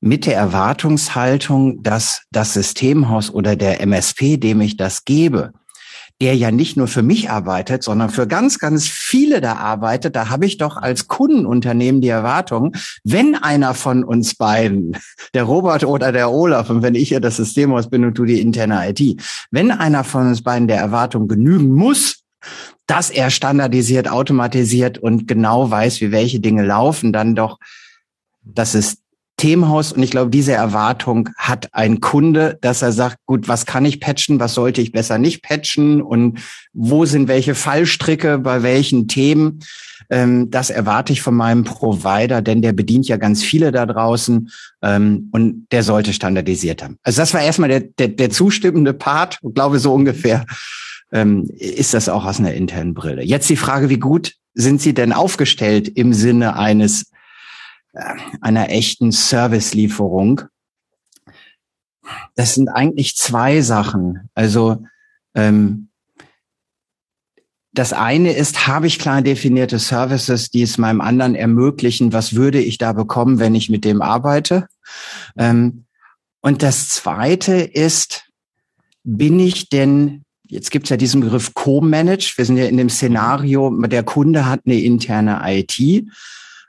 mit 0.00 0.26
der 0.26 0.36
Erwartungshaltung, 0.36 1.82
dass 1.82 2.22
das 2.30 2.54
Systemhaus 2.54 3.30
oder 3.30 3.56
der 3.56 3.80
MSP, 3.80 4.36
dem 4.36 4.60
ich 4.60 4.76
das 4.76 5.04
gebe, 5.04 5.52
der 6.22 6.36
ja 6.36 6.52
nicht 6.52 6.76
nur 6.76 6.86
für 6.86 7.02
mich 7.02 7.30
arbeitet, 7.30 7.82
sondern 7.82 8.08
für 8.08 8.28
ganz, 8.28 8.60
ganz 8.60 8.86
viele 8.86 9.40
da 9.40 9.54
arbeitet, 9.54 10.14
da 10.14 10.28
habe 10.28 10.46
ich 10.46 10.56
doch 10.56 10.76
als 10.76 11.08
Kundenunternehmen 11.08 12.00
die 12.00 12.10
Erwartung, 12.10 12.76
wenn 13.02 13.34
einer 13.34 13.74
von 13.74 14.04
uns 14.04 14.36
beiden, 14.36 14.96
der 15.34 15.42
Robert 15.42 15.82
oder 15.82 16.12
der 16.12 16.30
Olaf, 16.30 16.70
und 16.70 16.82
wenn 16.82 16.94
ich 16.94 17.10
ja 17.10 17.18
das 17.18 17.38
Systemhaus 17.38 17.90
bin 17.90 18.04
und 18.04 18.16
du 18.16 18.24
die 18.24 18.40
interne 18.40 18.88
IT, 18.88 19.20
wenn 19.50 19.72
einer 19.72 20.04
von 20.04 20.28
uns 20.28 20.44
beiden 20.44 20.68
der 20.68 20.78
Erwartung 20.78 21.26
genügen 21.26 21.72
muss, 21.72 22.20
dass 22.86 23.10
er 23.10 23.30
standardisiert, 23.30 24.08
automatisiert 24.08 24.98
und 24.98 25.26
genau 25.26 25.72
weiß, 25.72 26.00
wie 26.02 26.12
welche 26.12 26.38
Dinge 26.38 26.64
laufen, 26.64 27.12
dann 27.12 27.34
doch 27.34 27.58
das 28.44 28.76
ist 28.76 28.98
Systemhaus 29.42 29.92
und 29.92 30.02
ich 30.02 30.12
glaube, 30.12 30.30
diese 30.30 30.52
Erwartung 30.52 31.28
hat 31.36 31.68
ein 31.72 32.00
Kunde, 32.00 32.58
dass 32.60 32.82
er 32.82 32.92
sagt, 32.92 33.16
gut, 33.26 33.48
was 33.48 33.66
kann 33.66 33.84
ich 33.84 33.98
patchen, 33.98 34.38
was 34.38 34.54
sollte 34.54 34.80
ich 34.80 34.92
besser 34.92 35.18
nicht 35.18 35.42
patchen 35.42 36.00
und 36.00 36.38
wo 36.72 37.06
sind 37.06 37.26
welche 37.26 37.56
Fallstricke 37.56 38.38
bei 38.38 38.62
welchen 38.62 39.08
Themen. 39.08 39.58
Ähm, 40.10 40.50
das 40.50 40.70
erwarte 40.70 41.12
ich 41.12 41.22
von 41.22 41.34
meinem 41.34 41.64
Provider, 41.64 42.40
denn 42.40 42.62
der 42.62 42.72
bedient 42.72 43.08
ja 43.08 43.16
ganz 43.16 43.42
viele 43.42 43.72
da 43.72 43.84
draußen 43.84 44.48
ähm, 44.82 45.28
und 45.32 45.66
der 45.72 45.82
sollte 45.82 46.12
standardisiert 46.12 46.82
haben. 46.82 46.98
Also 47.02 47.20
das 47.20 47.34
war 47.34 47.42
erstmal 47.42 47.68
der, 47.68 47.80
der, 47.80 48.08
der 48.08 48.30
zustimmende 48.30 48.92
Part, 48.92 49.38
ich 49.42 49.54
glaube 49.54 49.80
so 49.80 49.92
ungefähr 49.92 50.46
ähm, 51.10 51.48
ist 51.58 51.94
das 51.94 52.08
auch 52.08 52.24
aus 52.24 52.38
einer 52.38 52.54
internen 52.54 52.94
Brille. 52.94 53.24
Jetzt 53.24 53.50
die 53.50 53.56
Frage, 53.56 53.88
wie 53.88 53.98
gut 53.98 54.34
sind 54.54 54.80
Sie 54.80 54.94
denn 54.94 55.12
aufgestellt 55.12 55.88
im 55.88 56.12
Sinne 56.12 56.56
eines 56.56 57.06
einer 58.40 58.70
echten 58.70 59.12
Servicelieferung? 59.12 60.42
Das 62.34 62.54
sind 62.54 62.68
eigentlich 62.68 63.16
zwei 63.16 63.60
Sachen. 63.60 64.28
Also 64.34 64.84
ähm, 65.34 65.88
das 67.74 67.92
eine 67.92 68.32
ist, 68.32 68.66
habe 68.66 68.86
ich 68.86 68.98
klar 68.98 69.22
definierte 69.22 69.78
Services, 69.78 70.50
die 70.50 70.62
es 70.62 70.76
meinem 70.76 71.00
anderen 71.00 71.34
ermöglichen, 71.34 72.12
was 72.12 72.34
würde 72.34 72.60
ich 72.60 72.76
da 72.76 72.92
bekommen, 72.92 73.38
wenn 73.38 73.54
ich 73.54 73.70
mit 73.70 73.84
dem 73.84 74.02
arbeite? 74.02 74.66
Ähm, 75.38 75.84
und 76.42 76.62
das 76.62 76.90
zweite 76.90 77.54
ist, 77.54 78.28
bin 79.04 79.40
ich 79.40 79.70
denn, 79.70 80.24
jetzt 80.46 80.70
gibt 80.70 80.86
es 80.86 80.90
ja 80.90 80.96
diesen 80.96 81.22
Begriff 81.22 81.54
Co-Managed, 81.54 82.36
wir 82.36 82.44
sind 82.44 82.58
ja 82.58 82.66
in 82.66 82.76
dem 82.76 82.90
Szenario, 82.90 83.70
der 83.70 84.02
Kunde 84.02 84.46
hat 84.46 84.60
eine 84.66 84.78
interne 84.78 85.40
IT. 85.44 86.06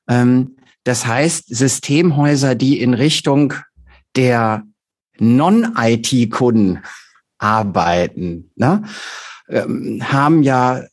Ähm, 0.08 0.56
das 0.84 1.06
heißt, 1.06 1.46
Systemhäuser, 1.48 2.56
die 2.56 2.80
in 2.80 2.94
Richtung 2.94 3.54
der 4.16 4.64
Non-IT-Kunden 5.20 6.80
arbeiten, 7.38 8.52
ne, 8.56 8.84
ähm, 9.50 10.02
haben 10.04 10.44
ja 10.44 10.84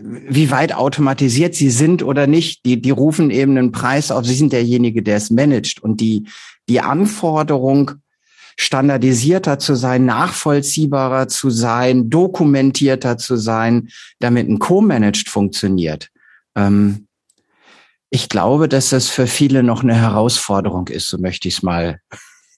wie 0.00 0.50
weit 0.50 0.74
automatisiert 0.74 1.54
sie 1.54 1.70
sind 1.70 2.02
oder 2.02 2.26
nicht. 2.26 2.64
Die, 2.66 2.80
die 2.80 2.90
rufen 2.90 3.30
eben 3.30 3.56
einen 3.56 3.72
Preis 3.72 4.10
auf. 4.10 4.26
Sie 4.26 4.34
sind 4.34 4.52
derjenige, 4.52 5.02
der 5.02 5.16
es 5.16 5.30
managt. 5.30 5.82
Und 5.82 6.00
die, 6.00 6.28
die 6.68 6.80
Anforderung, 6.80 7.92
standardisierter 8.58 9.58
zu 9.58 9.76
sein, 9.76 10.04
nachvollziehbarer 10.04 11.28
zu 11.28 11.48
sein, 11.48 12.10
dokumentierter 12.10 13.16
zu 13.16 13.36
sein, 13.36 13.88
damit 14.18 14.48
ein 14.48 14.58
Co-Managed 14.58 15.28
funktioniert. 15.28 16.10
Ähm, 16.54 17.07
ich 18.10 18.28
glaube, 18.28 18.68
dass 18.68 18.90
das 18.90 19.08
für 19.08 19.26
viele 19.26 19.62
noch 19.62 19.82
eine 19.82 19.94
Herausforderung 19.94 20.88
ist, 20.88 21.08
so 21.08 21.18
möchte 21.18 21.48
ich 21.48 21.58
es 21.58 21.62
mal 21.62 22.00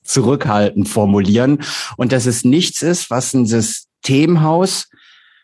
zurückhaltend 0.03 0.89
formulieren. 0.89 1.59
Und 1.97 2.13
dass 2.13 2.27
es 2.27 2.45
nichts 2.45 2.83
ist, 2.83 3.11
was 3.11 3.35
ein 3.35 3.47
Systemhaus 3.47 4.89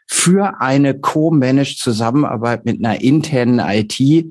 für 0.06 0.60
eine 0.60 0.98
co-managed 0.98 1.78
Zusammenarbeit 1.78 2.64
mit 2.64 2.84
einer 2.84 3.00
internen 3.00 3.58
IT 3.58 4.26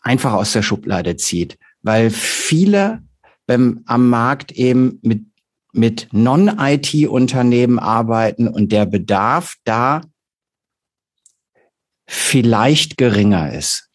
einfach 0.00 0.32
aus 0.32 0.52
der 0.52 0.62
Schublade 0.62 1.16
zieht, 1.16 1.58
weil 1.82 2.10
viele 2.10 3.02
beim, 3.46 3.82
am 3.86 4.08
Markt 4.08 4.52
eben 4.52 4.98
mit, 5.02 5.24
mit 5.72 6.08
Non-IT-Unternehmen 6.12 7.78
arbeiten 7.78 8.48
und 8.48 8.72
der 8.72 8.86
Bedarf 8.86 9.56
da 9.64 10.00
vielleicht 12.06 12.96
geringer 12.96 13.52
ist. 13.52 13.87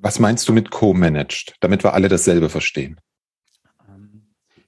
Was 0.00 0.18
meinst 0.18 0.48
du 0.48 0.52
mit 0.52 0.70
co-managed, 0.70 1.56
damit 1.60 1.82
wir 1.84 1.94
alle 1.94 2.08
dasselbe 2.08 2.48
verstehen? 2.48 3.00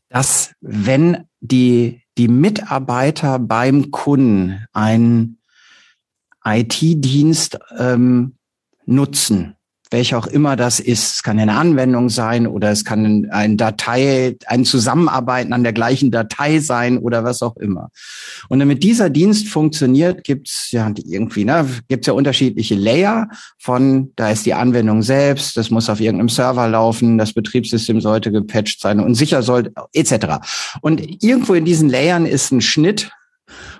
Dass 0.08 0.52
wenn 0.60 1.28
die 1.40 2.02
die 2.18 2.28
Mitarbeiter 2.28 3.38
beim 3.38 3.90
Kunden 3.90 4.66
einen 4.72 5.40
IT-Dienst 6.44 7.58
ähm, 7.78 8.36
nutzen, 8.84 9.56
welcher 9.90 10.18
auch 10.18 10.26
immer 10.26 10.56
das 10.56 10.80
ist. 10.80 11.14
Es 11.16 11.22
kann 11.22 11.38
eine 11.38 11.56
Anwendung 11.56 12.08
sein 12.08 12.46
oder 12.46 12.70
es 12.70 12.84
kann 12.84 13.28
ein 13.30 13.56
Datei, 13.56 14.36
ein 14.46 14.64
Zusammenarbeiten 14.64 15.52
an 15.52 15.62
der 15.64 15.72
gleichen 15.72 16.10
Datei 16.10 16.60
sein 16.60 16.98
oder 16.98 17.24
was 17.24 17.42
auch 17.42 17.56
immer. 17.56 17.90
Und 18.48 18.60
damit 18.60 18.82
dieser 18.82 19.10
Dienst 19.10 19.48
funktioniert, 19.48 20.24
gibt's 20.24 20.70
ja 20.70 20.90
irgendwie, 20.96 21.44
ne, 21.44 21.66
gibt's 21.88 22.06
ja 22.06 22.12
unterschiedliche 22.12 22.76
Layer 22.76 23.28
von, 23.58 24.12
da 24.16 24.30
ist 24.30 24.46
die 24.46 24.54
Anwendung 24.54 25.02
selbst, 25.02 25.56
das 25.56 25.70
muss 25.70 25.90
auf 25.90 26.00
irgendeinem 26.00 26.28
Server 26.28 26.68
laufen, 26.68 27.18
das 27.18 27.32
Betriebssystem 27.32 28.00
sollte 28.00 28.30
gepatcht 28.30 28.80
sein 28.80 29.00
und 29.00 29.14
sicher 29.14 29.42
sollte, 29.42 29.72
etc. 29.92 30.36
Und 30.80 31.22
irgendwo 31.22 31.54
in 31.54 31.64
diesen 31.64 31.88
Layern 31.88 32.26
ist 32.26 32.52
ein 32.52 32.60
Schnitt, 32.60 33.10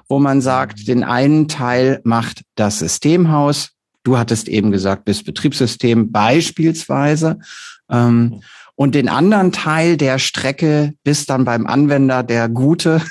wo 0.08 0.18
man 0.18 0.40
sagt, 0.40 0.88
den 0.88 1.04
einen 1.04 1.46
Teil 1.46 2.00
macht 2.02 2.42
das 2.56 2.80
Systemhaus, 2.80 3.70
Du 4.02 4.18
hattest 4.18 4.48
eben 4.48 4.70
gesagt, 4.70 5.04
bis 5.04 5.22
Betriebssystem 5.22 6.10
beispielsweise. 6.10 7.38
Ähm, 7.90 8.20
mhm. 8.20 8.42
und 8.76 8.94
den 8.94 9.08
anderen 9.08 9.50
Teil 9.50 9.96
der 9.96 10.18
Strecke, 10.18 10.94
bis 11.02 11.26
dann 11.26 11.44
beim 11.44 11.66
Anwender 11.66 12.22
der 12.22 12.48
gute, 12.48 13.02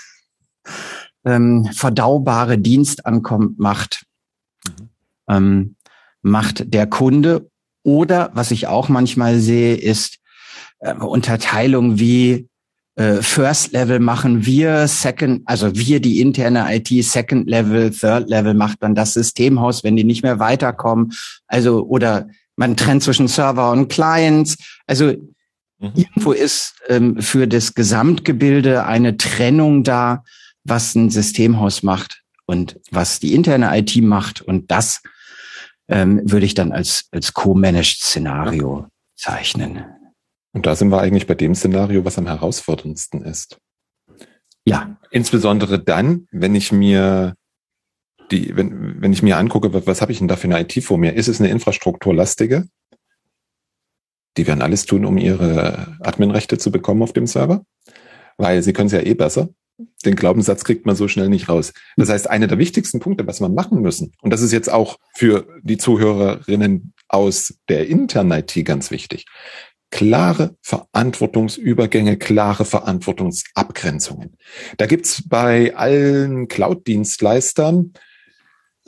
ähm, 1.26 1.70
verdaubare 1.74 2.58
Dienst 2.58 3.06
ankommt, 3.06 3.60
macht, 3.60 4.06
mhm. 4.66 4.90
ähm, 5.28 5.76
macht 6.22 6.74
der 6.74 6.88
Kunde. 6.88 7.50
Oder 7.84 8.32
was 8.34 8.52
ich 8.52 8.68
auch 8.68 8.90
manchmal 8.90 9.40
sehe, 9.40 9.76
ist 9.76 10.20
äh, 10.80 10.94
Unterteilung 10.94 12.00
wie 12.00 12.49
äh, 13.00 13.22
First 13.22 13.72
Level 13.72 14.00
machen 14.00 14.46
wir, 14.46 14.86
Second, 14.90 15.44
also 15.46 15.74
wir 15.74 16.02
die 16.02 16.20
interne 16.20 16.68
IT, 16.76 16.90
Second 17.06 17.50
Level, 17.50 17.92
Third 17.92 18.30
Level 18.30 18.54
macht 18.54 18.84
dann 18.84 18.94
das 18.94 19.14
Systemhaus, 19.14 19.86
wenn 19.86 19.96
die 19.96 20.04
nicht 20.04 20.22
mehr 20.22 20.40
weiterkommen. 20.40 21.14
Also 21.48 21.86
oder 21.86 22.28
man 22.58 22.76
trennt 22.76 23.02
zwischen 23.02 23.30
Server 23.30 23.72
und 23.72 23.88
Clients. 23.88 24.58
Also 24.86 25.14
mhm. 25.78 25.92
irgendwo 25.96 26.34
ist 26.34 26.76
ähm, 26.90 27.22
für 27.22 27.48
das 27.48 27.74
Gesamtgebilde 27.74 28.86
eine 28.86 29.16
Trennung 29.16 29.86
da, 29.86 30.26
was 30.66 30.94
ein 30.94 31.10
Systemhaus 31.10 31.84
macht 31.84 32.22
und 32.48 32.82
was 32.92 33.22
die 33.22 33.34
interne 33.34 33.78
IT 33.78 33.96
macht. 34.04 34.42
Und 34.42 34.72
das 34.72 35.02
ähm, 35.88 36.20
würde 36.26 36.46
ich 36.46 36.54
dann 36.54 36.74
als, 36.74 37.08
als 37.14 37.34
co-managed 37.34 38.02
Szenario 38.02 38.88
zeichnen. 39.16 39.86
Und 40.54 40.66
da 40.66 40.76
sind 40.76 40.90
wir 40.90 41.00
eigentlich 41.00 41.28
bei 41.28 41.36
dem 41.36 41.56
Szenario, 41.56 42.06
was 42.06 42.18
am 42.18 42.28
herausforderndsten 42.28 43.24
ist. 43.24 43.58
Ja. 44.66 44.98
Insbesondere 45.12 45.84
dann, 45.84 46.28
wenn 46.32 46.56
ich 46.56 46.72
mir 46.72 47.36
die, 48.32 48.56
wenn, 48.56 49.02
wenn 49.02 49.14
ich 49.14 49.24
mir 49.24 49.38
angucke, 49.38 49.74
was, 49.74 49.88
was 49.88 50.02
habe 50.02 50.12
ich 50.12 50.20
denn 50.20 50.28
da 50.28 50.36
für 50.36 50.48
eine 50.48 50.62
IT 50.62 50.84
vor 50.84 50.98
mir? 50.98 51.14
Ist 51.14 51.28
es 51.28 51.40
eine 51.40 51.50
infrastrukturlastige? 51.50 52.68
Die 54.38 54.48
werden 54.48 54.62
alles 54.62 54.86
tun, 54.86 55.06
um 55.06 55.18
ihre 55.18 55.98
Adminrechte 56.02 56.58
zu 56.58 56.72
bekommen 56.72 57.02
auf 57.02 57.14
dem 57.14 57.28
Server, 57.28 57.64
weil 58.38 58.62
sie 58.62 58.74
können 58.74 58.88
es 58.88 58.94
ja 58.94 59.02
eh 59.02 59.16
besser. 59.16 59.50
Den 60.06 60.16
Glaubenssatz 60.16 60.64
kriegt 60.64 60.86
man 60.86 60.96
so 60.96 61.08
schnell 61.08 61.30
nicht 61.30 61.50
raus. 61.50 61.74
Das 61.96 62.10
heißt, 62.10 62.30
einer 62.30 62.48
der 62.48 62.58
wichtigsten 62.58 63.00
Punkte, 63.00 63.26
was 63.26 63.42
wir 63.42 63.50
machen 63.50 63.82
müssen, 63.82 64.14
und 64.22 64.32
das 64.32 64.42
ist 64.42 64.52
jetzt 64.52 64.70
auch 64.70 64.98
für 65.16 65.48
die 65.64 65.78
Zuhörerinnen 65.78 66.94
aus 67.08 67.56
der 67.70 67.88
internen 67.88 68.32
IT 68.32 68.54
ganz 68.66 68.92
wichtig 68.92 69.26
klare 69.92 70.56
Verantwortungsübergänge, 70.62 72.18
klare 72.18 72.66
Verantwortungsabgrenzungen. 72.66 74.38
Da 74.78 74.86
gibt's 74.86 75.28
bei 75.28 75.76
allen 75.76 76.48
Cloud-Dienstleistern 76.48 77.94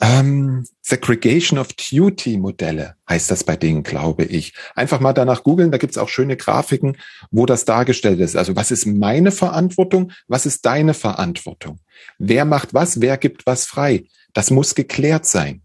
ähm, 0.02 0.66
Segregation 0.80 1.60
of 1.60 1.68
Duty 1.74 2.36
Modelle 2.36 2.96
heißt 3.08 3.30
das 3.30 3.44
bei 3.44 3.54
denen, 3.54 3.84
glaube 3.84 4.24
ich. 4.24 4.52
Einfach 4.74 4.98
mal 4.98 5.12
danach 5.12 5.44
googeln, 5.44 5.70
da 5.70 5.78
gibt's 5.78 5.96
auch 5.96 6.08
schöne 6.08 6.36
Grafiken, 6.36 6.96
wo 7.30 7.46
das 7.46 7.64
dargestellt 7.64 8.18
ist. 8.18 8.36
Also 8.36 8.56
was 8.56 8.72
ist 8.72 8.84
meine 8.84 9.30
Verantwortung, 9.30 10.10
was 10.26 10.44
ist 10.44 10.66
deine 10.66 10.94
Verantwortung? 10.94 11.78
Wer 12.18 12.44
macht 12.44 12.74
was, 12.74 13.00
wer 13.00 13.16
gibt 13.16 13.46
was 13.46 13.64
frei? 13.64 14.06
Das 14.32 14.50
muss 14.50 14.74
geklärt 14.74 15.24
sein. 15.24 15.61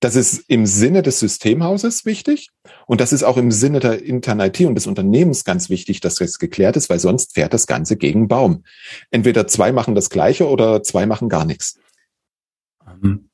Das 0.00 0.16
ist 0.16 0.44
im 0.48 0.64
Sinne 0.64 1.02
des 1.02 1.20
Systemhauses 1.20 2.06
wichtig 2.06 2.48
und 2.86 3.02
das 3.02 3.12
ist 3.12 3.22
auch 3.22 3.36
im 3.36 3.52
Sinne 3.52 3.80
der 3.80 4.02
internen 4.02 4.48
IT 4.48 4.60
und 4.62 4.74
des 4.74 4.86
Unternehmens 4.86 5.44
ganz 5.44 5.68
wichtig, 5.68 6.00
dass 6.00 6.14
das 6.14 6.38
geklärt 6.38 6.76
ist, 6.76 6.88
weil 6.88 6.98
sonst 6.98 7.34
fährt 7.34 7.52
das 7.52 7.66
Ganze 7.66 7.96
gegen 7.96 8.26
Baum. 8.26 8.64
Entweder 9.10 9.46
zwei 9.46 9.72
machen 9.72 9.94
das 9.94 10.08
Gleiche 10.08 10.48
oder 10.48 10.82
zwei 10.82 11.04
machen 11.04 11.28
gar 11.28 11.44
nichts. 11.44 11.78
Ähm, 12.86 13.30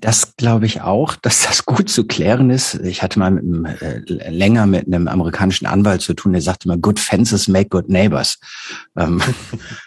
das 0.00 0.36
glaube 0.36 0.66
ich 0.66 0.82
auch, 0.82 1.16
dass 1.16 1.42
das 1.42 1.64
gut 1.64 1.88
zu 1.88 2.06
klären 2.06 2.50
ist. 2.50 2.74
Ich 2.74 3.02
hatte 3.02 3.18
mal 3.18 3.30
mit 3.30 3.44
einem, 3.44 3.64
äh, 3.64 4.30
länger 4.30 4.66
mit 4.66 4.86
einem 4.86 5.08
amerikanischen 5.08 5.66
Anwalt 5.66 6.02
zu 6.02 6.12
tun, 6.12 6.32
der 6.32 6.42
sagte 6.42 6.68
immer, 6.68 6.76
good 6.76 7.00
fences 7.00 7.48
make 7.48 7.70
good 7.70 7.88
neighbors. 7.88 8.38
Ähm, 8.96 9.22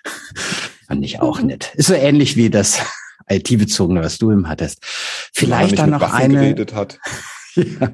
fand 0.88 1.06
ich 1.06 1.22
auch 1.22 1.42
nett. 1.42 1.74
Ist 1.76 1.88
so 1.88 1.94
ähnlich 1.94 2.36
wie 2.36 2.50
das 2.50 2.80
IT-bezogene, 3.30 4.02
was 4.02 4.18
du 4.18 4.32
eben 4.32 4.48
hattest. 4.48 4.80
Vielleicht 5.34 5.80
dann 5.80 5.92
noch 5.92 6.02
Waffen 6.02 6.36
eine. 6.36 6.56
ja, 7.56 7.92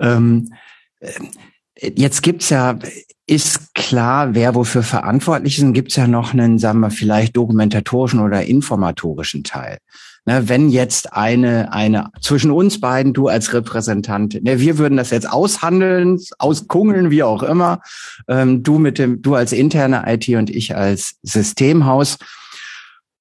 ähm, 0.00 0.52
äh, 1.00 1.90
jetzt 1.94 2.22
gibt's 2.22 2.50
ja, 2.50 2.78
ist 3.26 3.74
klar, 3.74 4.34
wer 4.34 4.54
wofür 4.54 4.82
verantwortlich 4.82 5.58
ist. 5.58 5.64
Und 5.64 5.74
gibt's 5.74 5.96
ja 5.96 6.06
noch 6.06 6.32
einen, 6.32 6.58
sagen 6.58 6.80
wir, 6.80 6.90
vielleicht 6.90 7.36
dokumentatorischen 7.36 8.20
oder 8.20 8.44
informatorischen 8.44 9.44
Teil. 9.44 9.78
Ne, 10.24 10.48
wenn 10.48 10.68
jetzt 10.68 11.14
eine, 11.14 11.72
eine, 11.72 12.10
zwischen 12.20 12.50
uns 12.50 12.80
beiden, 12.80 13.14
du 13.14 13.28
als 13.28 13.54
Repräsentant, 13.54 14.42
ne, 14.42 14.60
wir 14.60 14.76
würden 14.76 14.98
das 14.98 15.10
jetzt 15.10 15.30
aushandeln, 15.30 16.20
auskungeln, 16.38 17.10
wie 17.10 17.22
auch 17.22 17.42
immer, 17.42 17.80
ähm, 18.28 18.62
du 18.62 18.78
mit 18.78 18.98
dem, 18.98 19.22
du 19.22 19.34
als 19.34 19.52
interne 19.52 20.04
IT 20.06 20.28
und 20.28 20.50
ich 20.50 20.76
als 20.76 21.16
Systemhaus. 21.22 22.18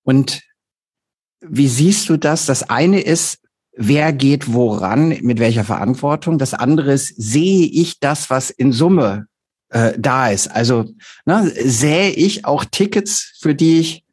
Und 0.03 0.41
wie 1.41 1.67
siehst 1.67 2.09
du 2.09 2.17
das? 2.17 2.45
Das 2.45 2.69
eine 2.69 3.01
ist, 3.01 3.39
wer 3.75 4.11
geht 4.11 4.53
woran, 4.53 5.09
mit 5.21 5.39
welcher 5.39 5.63
Verantwortung. 5.63 6.37
Das 6.37 6.53
andere 6.53 6.93
ist, 6.93 7.13
sehe 7.15 7.65
ich 7.65 7.99
das, 7.99 8.29
was 8.29 8.49
in 8.49 8.71
Summe 8.71 9.27
äh, 9.69 9.93
da 9.97 10.29
ist. 10.29 10.47
Also 10.47 10.85
ne, 11.25 11.51
sähe 11.65 12.09
ich 12.09 12.45
auch 12.45 12.65
Tickets, 12.65 13.37
für 13.39 13.55
die 13.55 13.79
ich, 13.79 14.03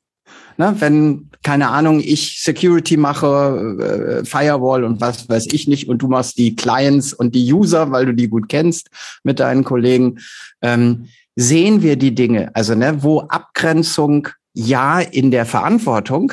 ne, 0.59 0.75
wenn, 0.79 1.31
keine 1.43 1.69
Ahnung, 1.69 2.01
ich 2.01 2.41
Security 2.43 2.97
mache, 2.97 4.23
äh, 4.23 4.25
Firewall 4.25 4.85
und 4.85 5.01
was 5.01 5.29
weiß 5.29 5.47
ich 5.53 5.67
nicht, 5.67 5.89
und 5.89 5.99
du 5.99 6.09
machst 6.09 6.39
die 6.39 6.57
Clients 6.57 7.13
und 7.13 7.35
die 7.35 7.53
User, 7.53 7.91
weil 7.91 8.07
du 8.07 8.15
die 8.15 8.29
gut 8.29 8.49
kennst 8.49 8.89
mit 9.23 9.41
deinen 9.41 9.65
Kollegen, 9.65 10.19
ähm, 10.63 11.07
sehen 11.37 11.83
wir 11.83 11.97
die 11.97 12.15
Dinge. 12.15 12.51
Also 12.55 12.75
ne, 12.75 13.03
wo 13.03 13.21
Abgrenzung 13.21 14.29
ja 14.53 15.01
in 15.01 15.31
der 15.31 15.47
Verantwortung, 15.47 16.33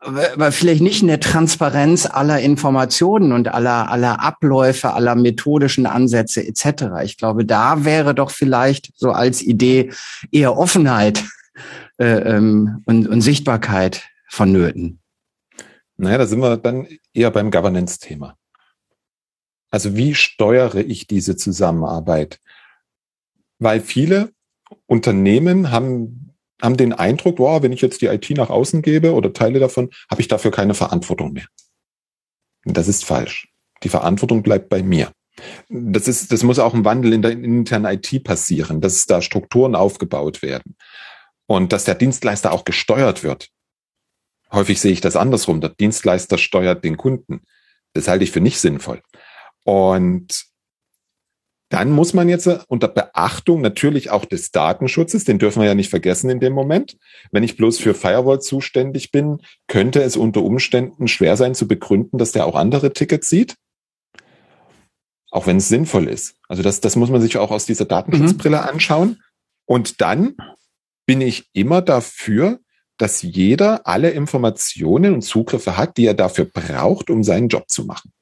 aber 0.00 0.52
vielleicht 0.52 0.80
nicht 0.80 1.02
in 1.02 1.08
der 1.08 1.20
Transparenz 1.20 2.06
aller 2.06 2.40
Informationen 2.40 3.32
und 3.32 3.48
aller, 3.48 3.90
aller 3.90 4.20
Abläufe, 4.20 4.92
aller 4.92 5.16
methodischen 5.16 5.86
Ansätze 5.86 6.46
etc. 6.46 7.02
Ich 7.02 7.16
glaube, 7.16 7.44
da 7.44 7.84
wäre 7.84 8.14
doch 8.14 8.30
vielleicht 8.30 8.92
so 8.96 9.10
als 9.10 9.42
Idee 9.42 9.92
eher 10.30 10.56
Offenheit 10.56 11.24
äh, 11.98 12.06
ähm, 12.06 12.82
und, 12.86 13.08
und 13.08 13.20
Sichtbarkeit 13.22 14.04
vonnöten. 14.28 15.00
Naja, 15.96 16.18
da 16.18 16.26
sind 16.26 16.40
wir 16.40 16.56
dann 16.56 16.86
eher 17.12 17.32
beim 17.32 17.50
Governance-Thema. 17.50 18.36
Also 19.70 19.96
wie 19.96 20.14
steuere 20.14 20.76
ich 20.76 21.08
diese 21.08 21.36
Zusammenarbeit? 21.36 22.40
Weil 23.58 23.80
viele 23.80 24.30
Unternehmen 24.86 25.72
haben 25.72 26.27
haben 26.60 26.76
den 26.76 26.92
Eindruck, 26.92 27.38
wow, 27.38 27.62
wenn 27.62 27.72
ich 27.72 27.80
jetzt 27.80 28.02
die 28.02 28.06
IT 28.06 28.30
nach 28.30 28.50
außen 28.50 28.82
gebe 28.82 29.14
oder 29.14 29.32
Teile 29.32 29.60
davon, 29.60 29.90
habe 30.10 30.20
ich 30.20 30.28
dafür 30.28 30.50
keine 30.50 30.74
Verantwortung 30.74 31.32
mehr. 31.32 31.46
Das 32.64 32.88
ist 32.88 33.04
falsch. 33.04 33.48
Die 33.82 33.88
Verantwortung 33.88 34.42
bleibt 34.42 34.68
bei 34.68 34.82
mir. 34.82 35.12
Das 35.68 36.08
ist, 36.08 36.32
das 36.32 36.42
muss 36.42 36.58
auch 36.58 36.74
ein 36.74 36.84
Wandel 36.84 37.12
in 37.12 37.22
der 37.22 37.30
internen 37.30 37.86
IT 37.86 38.24
passieren, 38.24 38.80
dass 38.80 39.06
da 39.06 39.22
Strukturen 39.22 39.76
aufgebaut 39.76 40.42
werden 40.42 40.76
und 41.46 41.72
dass 41.72 41.84
der 41.84 41.94
Dienstleister 41.94 42.52
auch 42.52 42.64
gesteuert 42.64 43.22
wird. 43.22 43.48
Häufig 44.50 44.80
sehe 44.80 44.92
ich 44.92 45.00
das 45.00 45.14
andersrum. 45.14 45.60
Der 45.60 45.70
Dienstleister 45.70 46.38
steuert 46.38 46.84
den 46.84 46.96
Kunden. 46.96 47.42
Das 47.92 48.08
halte 48.08 48.24
ich 48.24 48.32
für 48.32 48.40
nicht 48.40 48.58
sinnvoll. 48.58 49.02
Und 49.64 50.47
dann 51.68 51.90
muss 51.90 52.14
man 52.14 52.28
jetzt 52.28 52.48
unter 52.68 52.88
Beachtung 52.88 53.60
natürlich 53.60 54.10
auch 54.10 54.24
des 54.24 54.50
Datenschutzes, 54.52 55.24
den 55.24 55.38
dürfen 55.38 55.60
wir 55.60 55.68
ja 55.68 55.74
nicht 55.74 55.90
vergessen 55.90 56.30
in 56.30 56.40
dem 56.40 56.54
Moment. 56.54 56.96
Wenn 57.30 57.42
ich 57.42 57.56
bloß 57.56 57.78
für 57.78 57.94
Firewall 57.94 58.40
zuständig 58.40 59.12
bin, 59.12 59.42
könnte 59.66 60.02
es 60.02 60.16
unter 60.16 60.42
Umständen 60.42 61.08
schwer 61.08 61.36
sein 61.36 61.54
zu 61.54 61.68
begründen, 61.68 62.16
dass 62.16 62.32
der 62.32 62.46
auch 62.46 62.54
andere 62.54 62.92
Tickets 62.92 63.28
sieht. 63.28 63.54
Auch 65.30 65.46
wenn 65.46 65.58
es 65.58 65.68
sinnvoll 65.68 66.08
ist. 66.08 66.36
Also 66.48 66.62
das, 66.62 66.80
das 66.80 66.96
muss 66.96 67.10
man 67.10 67.20
sich 67.20 67.36
auch 67.36 67.50
aus 67.50 67.66
dieser 67.66 67.84
Datenschutzbrille 67.84 68.56
mhm. 68.56 68.68
anschauen. 68.68 69.22
Und 69.66 70.00
dann 70.00 70.36
bin 71.04 71.20
ich 71.20 71.50
immer 71.52 71.82
dafür, 71.82 72.60
dass 72.96 73.20
jeder 73.20 73.86
alle 73.86 74.10
Informationen 74.10 75.12
und 75.12 75.22
Zugriffe 75.22 75.76
hat, 75.76 75.98
die 75.98 76.06
er 76.06 76.14
dafür 76.14 76.46
braucht, 76.46 77.10
um 77.10 77.22
seinen 77.22 77.48
Job 77.48 77.68
zu 77.68 77.84
machen. 77.84 78.12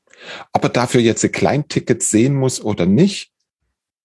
Ob 0.53 0.65
er 0.65 0.71
dafür 0.71 1.01
jetzt 1.01 1.33
Kleintickets 1.33 2.11
sehen 2.11 2.35
muss 2.35 2.61
oder 2.61 2.87
nicht, 2.87 3.31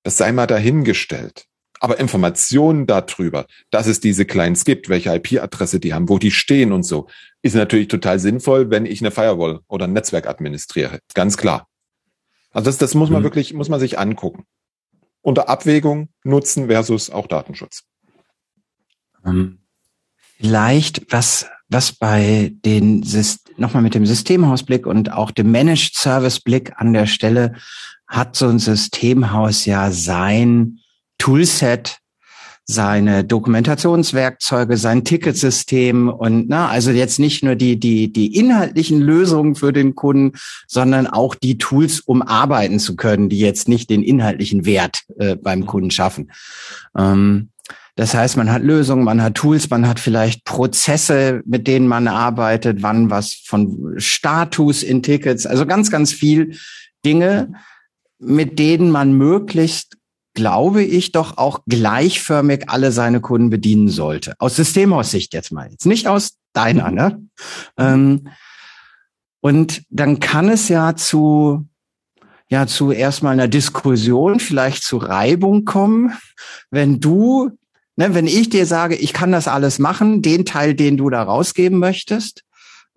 das 0.04 0.18
sei 0.18 0.32
mal 0.32 0.48
dahingestellt. 0.48 1.46
Aber 1.80 2.00
Informationen 2.00 2.86
darüber, 2.86 3.48
dass 3.72 3.88
es 3.88 4.00
diese 4.00 4.26
Clients 4.26 4.66
gibt, 4.66 4.88
welche 4.88 5.16
IP-Adresse 5.16 5.80
die 5.80 5.96
haben, 5.96 6.10
wo 6.10 6.20
die 6.20 6.30
stehen 6.30 6.72
und 6.72 6.84
so, 6.84 7.08
ist 7.42 7.56
natürlich 7.56 7.88
total 7.88 8.20
sinnvoll, 8.20 8.70
wenn 8.70 8.86
ich 8.86 9.02
eine 9.02 9.10
Firewall 9.10 9.62
oder 9.68 9.86
ein 9.86 9.94
Netzwerk 9.94 10.28
administriere. 10.28 11.00
Ganz 11.16 11.38
klar. 11.38 11.68
Also 12.52 12.66
das, 12.66 12.78
das 12.78 12.94
muss 12.94 13.10
man 13.10 13.22
mhm. 13.22 13.26
wirklich, 13.26 13.54
muss 13.54 13.70
man 13.70 13.80
sich 13.80 13.98
angucken. 13.98 14.46
Unter 15.22 15.50
Abwägung, 15.50 16.10
Nutzen 16.24 16.68
versus 16.68 17.10
auch 17.10 17.26
Datenschutz. 17.26 17.84
Ähm, 19.26 19.60
vielleicht, 20.38 21.12
was, 21.12 21.48
was 21.68 21.94
bei 21.94 22.52
den, 22.64 23.04
nochmal 23.58 23.82
mit 23.82 23.96
dem 23.96 24.06
Systemhausblick 24.06 24.86
und 24.86 25.12
auch 25.12 25.32
dem 25.32 25.52
Managed 25.52 25.96
Service 25.96 26.40
Blick 26.40 26.74
an 26.76 26.94
der 26.94 27.08
Stelle 27.08 27.56
hat 28.12 28.36
so 28.36 28.48
ein 28.50 28.60
Systemhaus 28.60 29.66
ja 29.66 29.90
sein 29.90 30.80
Toolset, 31.18 32.00
seine 32.66 33.24
Dokumentationswerkzeuge, 33.24 34.76
sein 34.76 35.06
Ticketsystem 35.06 36.10
und 36.10 36.50
na, 36.50 36.68
also 36.68 36.92
jetzt 36.92 37.20
nicht 37.20 37.42
nur 37.42 37.56
die 37.56 37.80
die 37.80 38.12
die 38.12 38.36
inhaltlichen 38.36 39.00
Lösungen 39.00 39.56
für 39.56 39.72
den 39.72 39.96
Kunden, 39.96 40.38
sondern 40.68 41.08
auch 41.08 41.36
die 41.36 41.58
Tools, 41.58 42.02
um 42.02 42.22
arbeiten 42.22 42.80
zu 42.80 42.98
können, 42.98 43.30
die 43.30 43.40
jetzt 43.40 43.70
nicht 43.70 43.90
den 43.90 44.04
inhaltlichen 44.04 44.66
Wert 44.66 45.04
äh, 45.18 45.38
beim 45.38 45.66
Kunden 45.66 45.90
schaffen. 45.90 46.32
Ähm, 46.98 47.50
das 47.96 48.14
heißt, 48.14 48.36
man 48.36 48.52
hat 48.52 48.62
Lösungen, 48.62 49.06
man 49.06 49.22
hat 49.22 49.36
Tools, 49.36 49.70
man 49.70 49.88
hat 49.88 50.00
vielleicht 50.00 50.44
Prozesse, 50.44 51.42
mit 51.46 51.66
denen 51.66 51.88
man 51.88 52.08
arbeitet, 52.08 52.82
wann 52.82 53.10
was 53.10 53.42
von 53.46 53.94
Status 53.98 54.84
in 54.84 55.02
Tickets, 55.02 55.46
also 55.46 55.66
ganz 55.66 55.90
ganz 55.92 56.12
viel 56.12 56.58
Dinge, 57.06 57.54
mit 58.22 58.60
denen 58.60 58.92
man 58.92 59.14
möglichst, 59.14 59.98
glaube 60.34 60.84
ich, 60.84 61.12
doch 61.12 61.38
auch 61.38 61.60
gleichförmig 61.68 62.70
alle 62.70 62.92
seine 62.92 63.20
Kunden 63.20 63.50
bedienen 63.50 63.90
sollte. 63.90 64.36
Aus 64.40 64.56
Systemaussicht 64.56 65.34
jetzt 65.34 65.52
mal, 65.52 65.70
jetzt 65.70 65.86
nicht 65.86 66.08
aus 66.08 66.38
deiner, 66.54 66.92
ne? 66.92 67.22
Ähm, 67.78 68.30
und 69.42 69.82
dann 69.90 70.20
kann 70.20 70.50
es 70.50 70.70
ja 70.70 70.96
zu 70.96 71.66
ja 72.52 72.68
zu 72.68 72.92
erstmal 72.92 73.34
einer 73.34 73.48
Diskussion, 73.48 74.40
vielleicht 74.40 74.84
zu 74.84 74.98
Reibung 74.98 75.64
kommen, 75.64 76.14
wenn 76.70 77.00
du, 77.00 77.50
ne, 77.96 78.14
wenn 78.14 78.28
ich 78.28 78.50
dir 78.50 78.66
sage, 78.66 78.96
ich 78.96 79.14
kann 79.14 79.32
das 79.32 79.48
alles 79.48 79.80
machen, 79.80 80.22
den 80.22 80.46
Teil, 80.46 80.76
den 80.76 80.98
du 80.98 81.10
da 81.10 81.24
rausgeben 81.24 81.80
möchtest, 81.80 82.44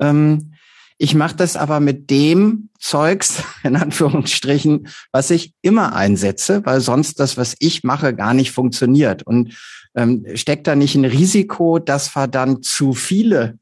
ähm, 0.00 0.53
ich 0.98 1.14
mache 1.14 1.36
das 1.36 1.56
aber 1.56 1.80
mit 1.80 2.10
dem 2.10 2.68
Zeugs, 2.78 3.42
in 3.62 3.76
Anführungsstrichen, 3.76 4.88
was 5.12 5.30
ich 5.30 5.54
immer 5.62 5.94
einsetze, 5.94 6.64
weil 6.64 6.80
sonst 6.80 7.20
das, 7.20 7.36
was 7.36 7.56
ich 7.58 7.84
mache, 7.84 8.14
gar 8.14 8.34
nicht 8.34 8.52
funktioniert. 8.52 9.22
Und 9.22 9.56
ähm, 9.94 10.24
steckt 10.34 10.66
da 10.66 10.74
nicht 10.76 10.94
ein 10.94 11.04
Risiko, 11.04 11.78
dass 11.78 12.14
wir 12.14 12.26
dann 12.26 12.62
zu 12.62 12.92
viele 12.92 13.58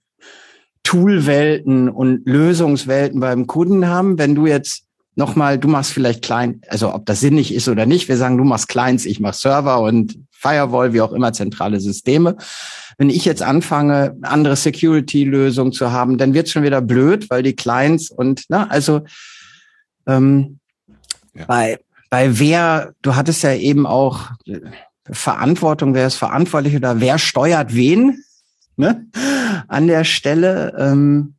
Toolwelten 0.82 1.88
und 1.88 2.26
Lösungswelten 2.26 3.20
beim 3.20 3.46
Kunden 3.46 3.86
haben, 3.86 4.18
wenn 4.18 4.34
du 4.34 4.46
jetzt 4.46 4.84
nochmal, 5.14 5.58
du 5.58 5.68
machst 5.68 5.92
vielleicht 5.92 6.22
klein, 6.22 6.60
also 6.68 6.94
ob 6.94 7.06
das 7.06 7.20
sinnig 7.20 7.54
ist 7.54 7.68
oder 7.68 7.86
nicht, 7.86 8.08
wir 8.08 8.16
sagen, 8.16 8.38
du 8.38 8.44
machst 8.44 8.68
Clients, 8.68 9.04
ich 9.04 9.20
mach 9.20 9.34
Server 9.34 9.80
und 9.80 10.18
Firewall, 10.30 10.92
wie 10.92 11.00
auch 11.00 11.12
immer, 11.12 11.32
zentrale 11.32 11.80
Systeme. 11.80 12.36
Wenn 12.98 13.10
ich 13.10 13.24
jetzt 13.24 13.42
anfange, 13.42 14.16
andere 14.22 14.56
Security-Lösungen 14.56 15.72
zu 15.72 15.92
haben, 15.92 16.18
dann 16.18 16.34
wird 16.34 16.46
es 16.46 16.52
schon 16.52 16.62
wieder 16.64 16.80
blöd, 16.80 17.30
weil 17.30 17.42
die 17.42 17.54
Clients 17.54 18.10
und, 18.10 18.44
na, 18.48 18.66
also 18.68 19.02
ähm, 20.06 20.58
ja. 21.34 21.44
bei, 21.46 21.78
bei 22.10 22.38
wer, 22.38 22.92
du 23.02 23.14
hattest 23.14 23.42
ja 23.42 23.54
eben 23.54 23.86
auch 23.86 24.30
Verantwortung, 25.10 25.94
wer 25.94 26.06
ist 26.06 26.16
verantwortlich 26.16 26.76
oder 26.76 27.00
wer 27.00 27.18
steuert 27.18 27.74
wen, 27.74 28.22
ne? 28.76 29.06
An 29.68 29.86
der 29.86 30.04
Stelle. 30.04 30.74
Ähm, 30.78 31.34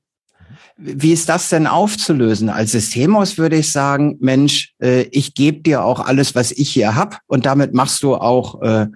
wie 0.85 1.13
ist 1.13 1.29
das 1.29 1.49
denn 1.49 1.65
aufzulösen? 1.65 2.49
Als 2.49 2.71
Systemhaus 2.73 3.37
würde 3.37 3.55
ich 3.55 3.71
sagen, 3.71 4.17
Mensch, 4.19 4.73
äh, 4.81 5.03
ich 5.11 5.33
gebe 5.33 5.61
dir 5.61 5.83
auch 5.83 6.01
alles, 6.01 6.35
was 6.35 6.51
ich 6.51 6.69
hier 6.69 6.95
hab 6.95 7.19
und 7.27 7.45
damit 7.45 7.73
machst 7.73 8.03
du 8.03 8.15
auch, 8.15 8.61
äh, 8.61 8.87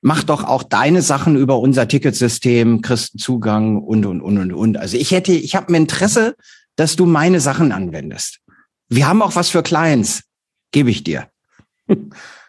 mach 0.00 0.24
doch 0.24 0.44
auch 0.44 0.62
deine 0.62 1.02
Sachen 1.02 1.36
über 1.36 1.58
unser 1.58 1.88
Ticketsystem, 1.88 2.80
kriegst 2.80 3.18
Zugang 3.18 3.82
und, 3.82 4.06
und, 4.06 4.22
und, 4.22 4.38
und, 4.38 4.52
und. 4.52 4.76
Also 4.78 4.96
ich 4.96 5.10
hätte, 5.10 5.32
ich 5.32 5.54
habe 5.54 5.72
ein 5.72 5.74
Interesse, 5.74 6.36
dass 6.76 6.96
du 6.96 7.04
meine 7.04 7.40
Sachen 7.40 7.70
anwendest. 7.70 8.40
Wir 8.88 9.06
haben 9.06 9.20
auch 9.20 9.36
was 9.36 9.50
für 9.50 9.62
Clients, 9.62 10.22
gebe 10.72 10.90
ich 10.90 11.04
dir. 11.04 11.28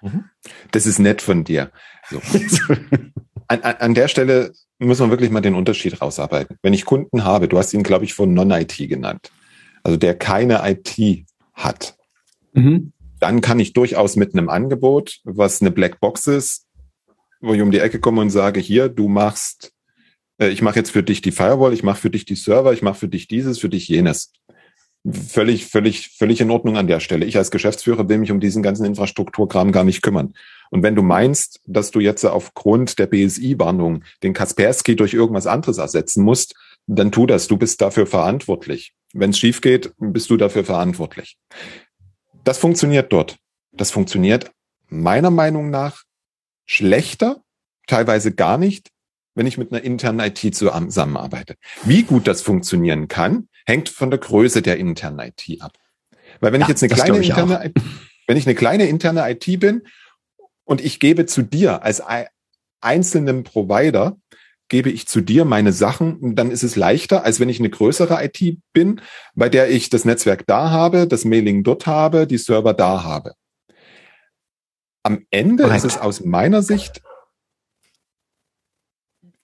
Mhm. 0.04 0.26
Das 0.72 0.86
ist 0.86 1.00
nett 1.00 1.22
von 1.22 1.46
dir. 1.46 1.72
So. 2.10 2.22
An, 3.47 3.62
an, 3.62 3.93
der 3.93 4.08
Stelle 4.08 4.53
muss 4.79 4.99
man 4.99 5.10
wirklich 5.10 5.29
mal 5.29 5.41
den 5.41 5.56
Unterschied 5.56 6.01
rausarbeiten. 6.01 6.58
Wenn 6.62 6.73
ich 6.73 6.86
Kunden 6.86 7.23
habe, 7.23 7.47
du 7.47 7.58
hast 7.58 7.73
ihn, 7.73 7.84
glaube 7.84 8.06
ich, 8.06 8.13
von 8.13 8.34
Non-IT 8.34 8.77
genannt, 8.77 9.32
also 9.84 9.97
der 9.97 10.17
keine 10.17 10.62
IT 10.63 11.25
hat, 11.53 11.95
mhm. 12.53 12.93
dann 13.19 13.41
kann 13.41 13.60
ich 13.60 13.73
durchaus 13.73 14.15
mit 14.15 14.34
einem 14.34 14.49
Angebot, 14.49 15.19
was 15.23 15.62
eine 15.62 15.71
Blackbox 15.71 16.27
ist, 16.27 16.65
wo 17.41 17.53
ich 17.53 17.62
um 17.62 17.71
die 17.71 17.79
Ecke 17.79 17.99
komme 17.99 18.21
und 18.21 18.29
sage, 18.29 18.60
hier, 18.60 18.89
du 18.89 19.08
machst, 19.08 19.73
äh, 20.39 20.49
ich 20.49 20.62
mache 20.62 20.77
jetzt 20.77 20.91
für 20.91 21.03
dich 21.03 21.21
die 21.21 21.32
Firewall, 21.32 21.73
ich 21.73 21.84
mache 21.84 21.99
für 21.99 22.10
dich 22.10 22.25
die 22.25 22.36
Server, 22.36 22.73
ich 22.73 22.82
mache 22.82 22.99
für 22.99 23.08
dich 23.08 23.27
dieses, 23.27 23.60
für 23.60 23.69
dich 23.69 23.88
jenes. 23.88 24.32
Völlig, 25.06 25.65
völlig, 25.65 26.10
völlig 26.17 26.39
in 26.39 26.49
Ordnung 26.49 26.77
an 26.77 26.88
der 26.88 27.01
Stelle. 27.01 27.25
Ich 27.25 27.36
als 27.38 27.51
Geschäftsführer 27.51 28.08
will 28.08 28.19
mich 28.19 28.32
um 28.32 28.39
diesen 28.39 28.63
ganzen 28.63 28.86
Infrastrukturkram 28.86 29.73
gar 29.73 29.84
nicht 29.84 30.01
kümmern. 30.01 30.34
Und 30.74 30.82
wenn 30.82 30.96
du 30.96 31.04
meinst, 31.04 31.62
dass 31.68 31.92
du 31.92 32.00
jetzt 32.00 32.26
aufgrund 32.26 32.98
der 32.98 33.06
BSI-Warnung 33.06 34.04
den 34.24 34.34
Kaspersky 34.34 34.96
durch 34.96 35.14
irgendwas 35.14 35.46
anderes 35.46 35.78
ersetzen 35.78 36.24
musst, 36.24 36.56
dann 36.88 37.12
tu 37.12 37.28
das. 37.28 37.48
Du 37.48 37.58
bist 37.58 37.80
dafür 37.80 38.08
verantwortlich. 38.08 38.96
Wenn 39.14 39.30
es 39.30 39.38
schief 39.38 39.62
geht, 39.62 39.92
bist 40.00 40.32
du 40.32 40.36
dafür 40.36 40.66
verantwortlich. 40.66 41.38
Das 42.44 42.58
funktioniert 42.58 43.14
dort. 43.14 43.38
Das 43.72 43.92
funktioniert 43.92 44.50
meiner 44.90 45.30
Meinung 45.30 45.70
nach 45.70 46.02
schlechter, 46.66 47.44
teilweise 47.86 48.34
gar 48.34 48.58
nicht, 48.58 48.90
wenn 49.36 49.46
ich 49.46 49.60
mit 49.60 49.72
einer 49.72 49.84
internen 49.84 50.22
IT 50.22 50.56
zusammenarbeite. 50.56 51.54
Wie 51.84 52.02
gut 52.02 52.26
das 52.26 52.42
funktionieren 52.42 53.08
kann, 53.08 53.48
hängt 53.68 53.90
von 53.90 54.10
der 54.10 54.20
Größe 54.20 54.64
der 54.64 54.78
internen 54.78 55.20
IT 55.20 55.62
ab. 55.62 55.74
Weil 56.40 56.52
wenn 56.52 56.62
ja, 56.62 56.66
ich 56.66 56.70
jetzt 56.70 56.82
eine 56.82 56.92
kleine 56.92 57.18
interne, 57.20 57.72
wenn 58.26 58.38
ich 58.38 58.48
eine 58.48 58.56
kleine 58.56 58.88
interne 58.88 59.30
IT 59.30 59.60
bin 59.60 59.84
und 60.65 60.82
ich 60.82 60.99
gebe 60.99 61.26
zu 61.26 61.41
dir 61.41 61.84
als 61.84 62.02
einzelnen 62.82 63.43
Provider, 63.43 64.17
gebe 64.69 64.89
ich 64.89 65.08
zu 65.08 65.21
dir 65.21 65.45
meine 65.45 65.71
Sachen, 65.71 66.36
dann 66.36 66.49
ist 66.49 66.63
es 66.63 66.76
leichter, 66.76 67.23
als 67.23 67.39
wenn 67.39 67.49
ich 67.49 67.60
eine 67.60 67.69
größere 67.69 68.23
IT 68.23 68.60
bin, 68.73 69.02
bei 69.36 69.49
der 69.49 69.69
ich 69.69 69.89
das 69.89 70.06
Netzwerk 70.06 70.47
da 70.47 70.71
habe, 70.71 71.08
das 71.08 71.26
Mailing 71.26 71.63
dort 71.63 71.86
habe, 71.86 72.28
die 72.28 72.38
Server 72.38 72.73
da 72.73 73.04
habe. 73.04 73.34
Am 75.04 75.26
Ende 75.30 75.65
right. 75.65 75.78
ist 75.78 75.84
es 75.84 75.97
aus 75.97 76.23
meiner 76.23 76.63
Sicht 76.63 77.02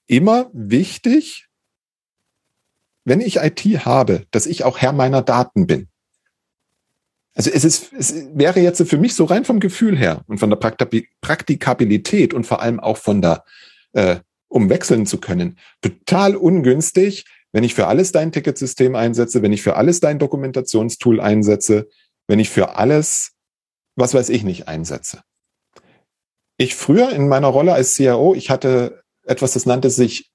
immer 0.06 0.50
wichtig, 0.52 1.48
wenn 3.04 3.20
ich 3.20 3.36
IT 3.36 3.60
habe, 3.84 4.26
dass 4.30 4.46
ich 4.46 4.64
auch 4.64 4.78
Herr 4.78 4.92
meiner 4.92 5.22
Daten 5.22 5.66
bin. 5.66 5.88
Also 7.34 7.50
es 7.50 7.64
ist, 7.64 7.92
es 7.92 8.14
wäre 8.34 8.60
jetzt 8.60 8.82
für 8.88 8.98
mich 8.98 9.14
so 9.14 9.24
rein 9.24 9.44
vom 9.44 9.60
Gefühl 9.60 9.96
her 9.96 10.22
und 10.26 10.38
von 10.38 10.50
der 10.50 10.56
Praktikabilität 10.56 12.34
und 12.34 12.44
vor 12.44 12.60
allem 12.60 12.80
auch 12.80 12.96
von 12.96 13.22
der, 13.22 13.44
äh, 13.92 14.16
um 14.48 14.68
wechseln 14.68 15.06
zu 15.06 15.18
können, 15.18 15.58
total 15.80 16.34
ungünstig, 16.34 17.24
wenn 17.52 17.64
ich 17.64 17.74
für 17.74 17.86
alles 17.86 18.12
dein 18.12 18.32
Ticketsystem 18.32 18.94
einsetze, 18.94 19.42
wenn 19.42 19.52
ich 19.52 19.62
für 19.62 19.76
alles 19.76 20.00
dein 20.00 20.18
Dokumentationstool 20.18 21.20
einsetze, 21.20 21.88
wenn 22.26 22.38
ich 22.38 22.50
für 22.50 22.76
alles, 22.76 23.32
was 23.96 24.14
weiß 24.14 24.28
ich 24.28 24.44
nicht, 24.44 24.68
einsetze. 24.68 25.22
Ich 26.56 26.74
früher 26.74 27.10
in 27.10 27.28
meiner 27.28 27.48
Rolle 27.48 27.72
als 27.72 27.94
CIO, 27.94 28.34
ich 28.34 28.50
hatte 28.50 29.02
etwas, 29.24 29.52
das 29.52 29.66
nannte 29.66 29.90
sich 29.90 30.29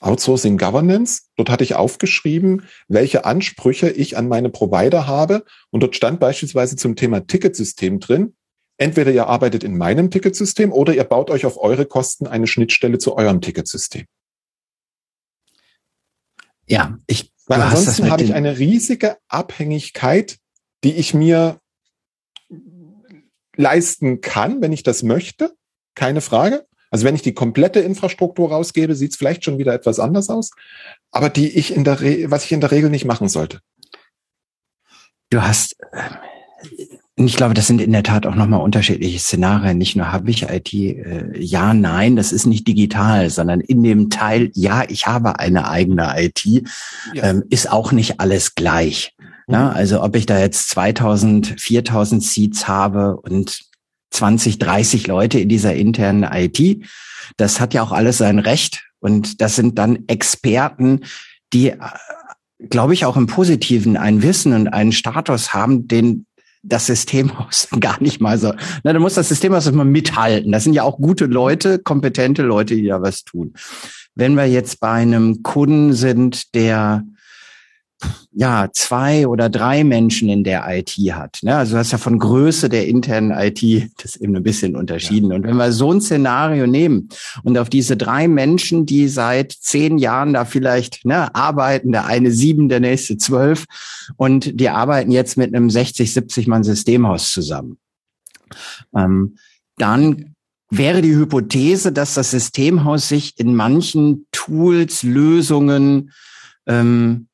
Outsourcing 0.00 0.58
Governance. 0.58 1.22
Dort 1.36 1.50
hatte 1.50 1.64
ich 1.64 1.74
aufgeschrieben, 1.74 2.66
welche 2.88 3.24
Ansprüche 3.24 3.90
ich 3.90 4.16
an 4.16 4.28
meine 4.28 4.50
Provider 4.50 5.06
habe. 5.06 5.44
Und 5.70 5.82
dort 5.82 5.96
stand 5.96 6.20
beispielsweise 6.20 6.76
zum 6.76 6.96
Thema 6.96 7.26
Ticketsystem 7.26 8.00
drin. 8.00 8.34
Entweder 8.78 9.10
ihr 9.10 9.26
arbeitet 9.26 9.64
in 9.64 9.78
meinem 9.78 10.10
Ticketsystem 10.10 10.70
oder 10.70 10.94
ihr 10.94 11.04
baut 11.04 11.30
euch 11.30 11.46
auf 11.46 11.56
eure 11.58 11.86
Kosten 11.86 12.26
eine 12.26 12.46
Schnittstelle 12.46 12.98
zu 12.98 13.16
eurem 13.16 13.40
Ticketsystem. 13.40 14.04
Ja, 16.66 16.98
ich. 17.06 17.32
Weil 17.46 17.62
ansonsten 17.62 18.10
habe 18.10 18.24
ich 18.24 18.34
eine 18.34 18.58
riesige 18.58 19.18
Abhängigkeit, 19.28 20.38
die 20.82 20.94
ich 20.94 21.14
mir 21.14 21.60
leisten 23.54 24.20
kann, 24.20 24.60
wenn 24.60 24.72
ich 24.72 24.82
das 24.82 25.04
möchte. 25.04 25.54
Keine 25.94 26.20
Frage. 26.20 26.66
Also 26.90 27.04
wenn 27.04 27.14
ich 27.14 27.22
die 27.22 27.34
komplette 27.34 27.80
Infrastruktur 27.80 28.50
rausgebe, 28.50 28.94
sieht 28.94 29.12
es 29.12 29.16
vielleicht 29.16 29.44
schon 29.44 29.58
wieder 29.58 29.74
etwas 29.74 29.98
anders 29.98 30.28
aus, 30.28 30.50
aber 31.10 31.30
die 31.30 31.48
ich 31.48 31.74
in 31.74 31.84
der 31.84 32.00
Re 32.00 32.30
was 32.30 32.44
ich 32.44 32.52
in 32.52 32.60
der 32.60 32.70
Regel 32.70 32.90
nicht 32.90 33.04
machen 33.04 33.28
sollte. 33.28 33.60
Du 35.30 35.42
hast, 35.42 35.76
äh, 35.92 36.66
ich 37.16 37.36
glaube, 37.36 37.54
das 37.54 37.66
sind 37.66 37.80
in 37.80 37.92
der 37.92 38.02
Tat 38.02 38.26
auch 38.26 38.34
nochmal 38.34 38.60
unterschiedliche 38.60 39.18
Szenarien. 39.18 39.78
Nicht 39.78 39.96
nur 39.96 40.12
habe 40.12 40.30
ich 40.30 40.42
IT, 40.44 40.72
äh, 40.72 41.38
ja, 41.38 41.74
nein, 41.74 42.14
das 42.14 42.30
ist 42.30 42.46
nicht 42.46 42.68
digital, 42.68 43.30
sondern 43.30 43.60
in 43.60 43.82
dem 43.82 44.10
Teil, 44.10 44.50
ja, 44.54 44.84
ich 44.88 45.06
habe 45.06 45.38
eine 45.38 45.68
eigene 45.68 46.14
IT, 46.16 46.44
ja. 46.44 47.24
ähm, 47.24 47.44
ist 47.50 47.70
auch 47.70 47.92
nicht 47.92 48.20
alles 48.20 48.54
gleich. 48.54 49.14
Mhm. 49.18 49.24
Na, 49.48 49.72
also 49.72 50.02
ob 50.02 50.14
ich 50.14 50.26
da 50.26 50.38
jetzt 50.38 50.68
2000, 50.70 51.60
4000 51.60 52.22
Seats 52.22 52.68
habe 52.68 53.16
und 53.16 53.60
20, 54.16 54.58
30 54.58 55.06
Leute 55.06 55.38
in 55.38 55.48
dieser 55.48 55.74
internen 55.74 56.24
IT. 56.24 56.84
Das 57.36 57.60
hat 57.60 57.74
ja 57.74 57.82
auch 57.82 57.92
alles 57.92 58.18
sein 58.18 58.38
Recht. 58.38 58.84
Und 58.98 59.40
das 59.40 59.56
sind 59.56 59.78
dann 59.78 60.04
Experten, 60.08 61.00
die, 61.52 61.70
äh, 61.70 61.78
glaube 62.70 62.94
ich, 62.94 63.04
auch 63.04 63.16
im 63.16 63.26
Positiven 63.26 63.96
ein 63.96 64.22
Wissen 64.22 64.52
und 64.52 64.68
einen 64.68 64.92
Status 64.92 65.52
haben, 65.52 65.86
den 65.86 66.26
das 66.62 66.86
Systemhaus 66.86 67.68
gar 67.80 68.02
nicht 68.02 68.20
mal 68.20 68.38
so. 68.38 68.52
Na, 68.82 68.92
da 68.92 68.98
muss 68.98 69.14
das 69.14 69.28
Systemhaus 69.28 69.66
immer 69.66 69.84
mithalten. 69.84 70.52
Das 70.52 70.64
sind 70.64 70.72
ja 70.72 70.82
auch 70.82 70.98
gute 70.98 71.26
Leute, 71.26 71.78
kompetente 71.78 72.42
Leute, 72.42 72.74
die 72.74 72.86
da 72.86 73.02
was 73.02 73.24
tun. 73.24 73.54
Wenn 74.14 74.34
wir 74.34 74.46
jetzt 74.46 74.80
bei 74.80 74.92
einem 74.92 75.42
Kunden 75.42 75.92
sind, 75.92 76.54
der 76.54 77.04
ja, 78.32 78.68
zwei 78.72 79.26
oder 79.26 79.48
drei 79.48 79.82
Menschen 79.82 80.28
in 80.28 80.44
der 80.44 80.64
IT 80.68 80.90
hat. 81.12 81.38
Ne? 81.42 81.56
Also 81.56 81.72
du 81.72 81.78
hast 81.78 81.92
ja 81.92 81.98
von 81.98 82.18
Größe 82.18 82.68
der 82.68 82.86
internen 82.86 83.30
IT 83.30 83.90
das 84.02 84.16
eben 84.16 84.36
ein 84.36 84.42
bisschen 84.42 84.76
unterschieden. 84.76 85.30
Ja. 85.30 85.36
Und 85.36 85.44
wenn 85.44 85.56
wir 85.56 85.72
so 85.72 85.92
ein 85.92 86.00
Szenario 86.00 86.66
nehmen 86.66 87.08
und 87.44 87.56
auf 87.56 87.70
diese 87.70 87.96
drei 87.96 88.28
Menschen, 88.28 88.84
die 88.84 89.08
seit 89.08 89.52
zehn 89.52 89.98
Jahren 89.98 90.34
da 90.34 90.44
vielleicht 90.44 91.04
ne, 91.04 91.34
arbeiten, 91.34 91.92
der 91.92 92.06
eine 92.06 92.30
sieben, 92.30 92.68
der 92.68 92.80
nächste 92.80 93.16
zwölf, 93.16 93.64
und 94.16 94.60
die 94.60 94.68
arbeiten 94.68 95.10
jetzt 95.10 95.36
mit 95.36 95.54
einem 95.54 95.70
60, 95.70 96.12
70 96.12 96.46
Mann 96.46 96.62
Systemhaus 96.62 97.32
zusammen, 97.32 97.78
ähm, 98.94 99.36
dann 99.78 100.34
wäre 100.70 101.02
die 101.02 101.14
Hypothese, 101.14 101.92
dass 101.92 102.14
das 102.14 102.32
Systemhaus 102.32 103.08
sich 103.08 103.38
in 103.38 103.54
manchen 103.54 104.26
Tools, 104.32 105.02
Lösungen, 105.02 106.12
ähm, 106.66 107.28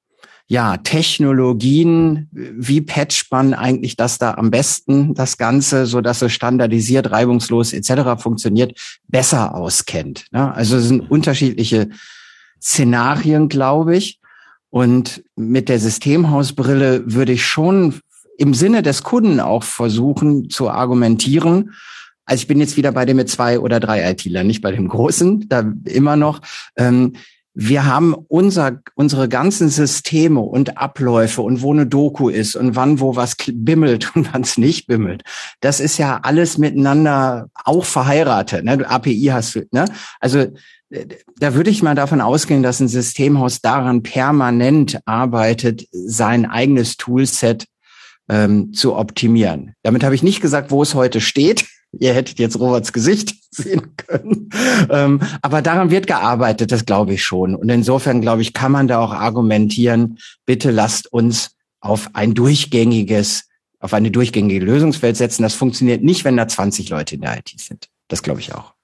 ja, 0.53 0.77
Technologien, 0.77 2.29
wie 2.31 2.83
patcht 2.83 3.33
man 3.33 3.55
eigentlich 3.55 3.97
das 3.97 4.19
da 4.19 4.35
am 4.35 4.51
besten, 4.51 5.15
das 5.15 5.39
Ganze, 5.39 5.87
so 5.87 6.03
dass 6.03 6.21
es 6.21 6.31
standardisiert, 6.35 7.11
reibungslos 7.11 7.73
etc. 7.73 8.21
funktioniert, 8.23 8.79
besser 9.09 9.55
auskennt. 9.55 10.27
Ne? 10.31 10.53
Also 10.53 10.77
es 10.77 10.89
sind 10.89 11.11
unterschiedliche 11.11 11.89
Szenarien, 12.61 13.49
glaube 13.49 13.97
ich. 13.97 14.21
Und 14.69 15.25
mit 15.37 15.71
der 15.71 15.79
Systemhausbrille 15.79 17.05
würde 17.07 17.33
ich 17.33 17.47
schon 17.47 18.01
im 18.37 18.53
Sinne 18.53 18.83
des 18.83 19.03
Kunden 19.03 19.41
auch 19.41 19.63
versuchen 19.63 20.51
zu 20.51 20.69
argumentieren. 20.69 21.73
Also 22.27 22.43
ich 22.43 22.47
bin 22.47 22.61
jetzt 22.61 22.77
wieder 22.77 22.93
bei 22.93 23.07
dem 23.07 23.17
mit 23.17 23.31
zwei 23.31 23.59
oder 23.59 23.81
drei 23.81 24.11
IT-Lern, 24.11 24.47
nicht 24.47 24.61
bei 24.61 24.73
dem 24.73 24.89
großen, 24.89 25.49
da 25.49 25.65
immer 25.87 26.17
noch. 26.17 26.43
Ähm, 26.77 27.15
wir 27.55 27.85
haben 27.85 28.15
unser, 28.15 28.81
unsere 28.95 29.29
ganzen 29.29 29.69
Systeme 29.69 30.41
und 30.41 30.79
Abläufe 30.79 31.43
und 31.43 31.61
wo 31.61 31.73
eine 31.73 31.87
Doku 31.87 32.29
ist 32.29 32.57
und 32.57 32.77
wann 32.77 32.99
wo 33.01 33.15
was 33.17 33.37
bimmelt 33.53 34.11
und 34.17 34.33
wann 34.33 34.43
es 34.43 34.57
nicht 34.59 34.87
bimmelt. 34.87 35.23
Das 35.61 35.81
ist 35.81 35.99
ja 35.99 36.21
alles 36.23 36.59
miteinander 36.59 37.49
auch 37.65 37.85
verheiratet. 37.85 38.65
Ne? 38.65 38.89
API 38.89 39.31
hast 39.33 39.55
du, 39.55 39.67
ne? 39.71 39.85
Also 40.21 40.47
da 41.39 41.55
würde 41.55 41.71
ich 41.71 41.83
mal 41.83 41.95
davon 41.95 42.21
ausgehen, 42.21 42.63
dass 42.63 42.81
ein 42.81 42.89
Systemhaus 42.89 43.61
daran 43.61 44.03
permanent 44.03 45.01
arbeitet, 45.07 45.87
sein 45.91 46.45
eigenes 46.45 46.97
Toolset 46.99 47.67
ähm, 48.29 48.73
zu 48.73 48.95
optimieren. 48.95 49.75
Damit 49.83 50.05
habe 50.05 50.15
ich 50.15 50.23
nicht 50.23 50.43
gesagt, 50.43 50.71
wo 50.71 50.83
es 50.83 50.95
heute 50.95 51.21
steht. 51.21 51.67
Ihr 51.99 52.15
hättet 52.15 52.39
jetzt 52.39 52.59
Roberts 52.59 52.93
Gesicht 52.93 53.35
sehen 53.51 53.97
können. 53.97 54.51
Ähm, 54.91 55.21
aber 55.43 55.63
daran 55.63 55.91
wird 55.91 56.07
gearbeitet, 56.07 56.73
das 56.73 56.87
glaube 56.87 57.15
ich 57.15 57.23
schon. 57.23 57.55
Und 57.55 57.69
insofern, 57.69 58.21
glaube 58.21 58.43
ich, 58.43 58.55
kann 58.55 58.73
man 58.73 58.89
da 58.89 58.99
auch 58.99 59.13
argumentieren, 59.13 60.19
bitte 60.47 60.71
lasst 60.71 61.13
uns 61.13 61.55
auf 61.81 62.11
ein 62.15 62.35
durchgängiges, 62.35 63.49
auf 63.79 63.93
eine 63.93 64.11
durchgängige 64.11 64.65
Lösungswelt 64.65 65.17
setzen. 65.17 65.43
Das 65.43 65.55
funktioniert 65.55 66.03
nicht, 66.03 66.25
wenn 66.25 66.37
da 66.37 66.49
20 66.49 66.89
Leute 66.89 67.17
in 67.17 67.21
der 67.21 67.39
IT 67.39 67.53
sind. 67.57 67.89
Das 68.09 68.23
glaube 68.23 68.41
ich 68.41 68.55
auch. 68.55 68.75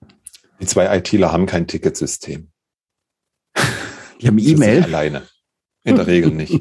Die 0.60 0.66
zwei 0.66 0.94
ITler 0.96 1.32
haben 1.32 1.46
kein 1.46 1.66
Ticketsystem. 1.66 2.48
Die 4.20 4.26
haben 4.26 4.38
E-Mail. 4.38 4.82
Alleine. 4.82 5.22
In 5.84 5.96
der 5.96 6.06
Regel 6.06 6.32
nicht. 6.32 6.60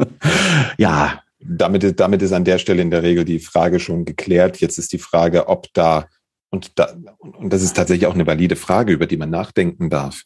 ja, 0.78 1.22
damit, 1.48 1.98
damit 1.98 2.22
ist 2.22 2.32
an 2.32 2.44
der 2.44 2.58
Stelle 2.58 2.82
in 2.82 2.90
der 2.90 3.02
Regel 3.02 3.24
die 3.24 3.38
Frage 3.38 3.80
schon 3.80 4.04
geklärt. 4.04 4.60
Jetzt 4.60 4.78
ist 4.78 4.92
die 4.92 4.98
Frage, 4.98 5.48
ob 5.48 5.72
da, 5.72 6.08
und 6.50 6.78
da, 6.78 6.94
und 7.20 7.52
das 7.52 7.62
ist 7.62 7.76
tatsächlich 7.76 8.06
auch 8.06 8.14
eine 8.14 8.26
valide 8.26 8.56
Frage, 8.56 8.92
über 8.92 9.06
die 9.06 9.16
man 9.16 9.30
nachdenken 9.30 9.90
darf. 9.90 10.22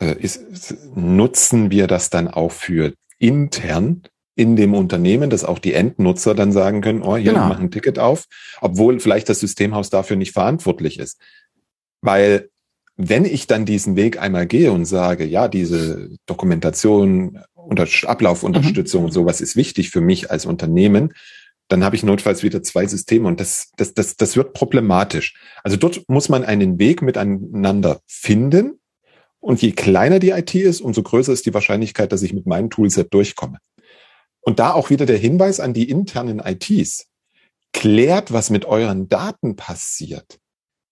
Äh, 0.00 0.16
ist, 0.18 0.76
nutzen 0.94 1.70
wir 1.70 1.86
das 1.86 2.10
dann 2.10 2.28
auch 2.28 2.52
für 2.52 2.92
intern 3.18 4.02
in 4.34 4.56
dem 4.56 4.74
Unternehmen, 4.74 5.30
dass 5.30 5.44
auch 5.44 5.58
die 5.58 5.74
Endnutzer 5.74 6.34
dann 6.34 6.52
sagen 6.52 6.80
können, 6.80 7.02
oh, 7.02 7.16
hier, 7.16 7.32
genau. 7.32 7.48
mach 7.48 7.60
ein 7.60 7.70
Ticket 7.70 7.98
auf, 7.98 8.24
obwohl 8.60 8.98
vielleicht 8.98 9.28
das 9.28 9.40
Systemhaus 9.40 9.90
dafür 9.90 10.16
nicht 10.16 10.32
verantwortlich 10.32 10.98
ist. 10.98 11.20
Weil 12.00 12.48
wenn 12.96 13.24
ich 13.24 13.46
dann 13.46 13.64
diesen 13.64 13.96
Weg 13.96 14.20
einmal 14.20 14.46
gehe 14.46 14.72
und 14.72 14.84
sage, 14.84 15.24
ja, 15.24 15.48
diese 15.48 16.10
Dokumentation, 16.26 17.38
unter 17.72 17.88
Ablaufunterstützung 18.08 19.02
mhm. 19.02 19.06
und 19.06 19.12
sowas 19.12 19.40
ist 19.40 19.56
wichtig 19.56 19.90
für 19.90 20.00
mich 20.00 20.30
als 20.30 20.46
Unternehmen, 20.46 21.12
dann 21.68 21.84
habe 21.84 21.96
ich 21.96 22.02
notfalls 22.02 22.42
wieder 22.42 22.62
zwei 22.62 22.86
Systeme 22.86 23.26
und 23.26 23.40
das, 23.40 23.70
das, 23.76 23.94
das, 23.94 24.16
das 24.16 24.36
wird 24.36 24.52
problematisch. 24.52 25.34
Also 25.64 25.76
dort 25.76 26.08
muss 26.08 26.28
man 26.28 26.44
einen 26.44 26.78
Weg 26.78 27.02
miteinander 27.02 28.00
finden 28.06 28.78
Und 29.40 29.62
je 29.62 29.72
kleiner 29.72 30.18
die 30.18 30.30
IT 30.30 30.54
ist, 30.54 30.80
umso 30.80 31.02
größer 31.02 31.32
ist 31.32 31.46
die 31.46 31.54
Wahrscheinlichkeit, 31.54 32.12
dass 32.12 32.22
ich 32.22 32.32
mit 32.32 32.46
meinem 32.46 32.70
Toolset 32.70 33.12
durchkomme. 33.12 33.58
Und 34.40 34.58
da 34.58 34.72
auch 34.72 34.90
wieder 34.90 35.06
der 35.06 35.18
Hinweis 35.18 35.60
an 35.60 35.72
die 35.72 35.88
internen 35.88 36.40
ITs. 36.40 37.06
Klärt, 37.72 38.32
was 38.32 38.50
mit 38.50 38.66
euren 38.66 39.08
Daten 39.08 39.56
passiert. 39.56 40.38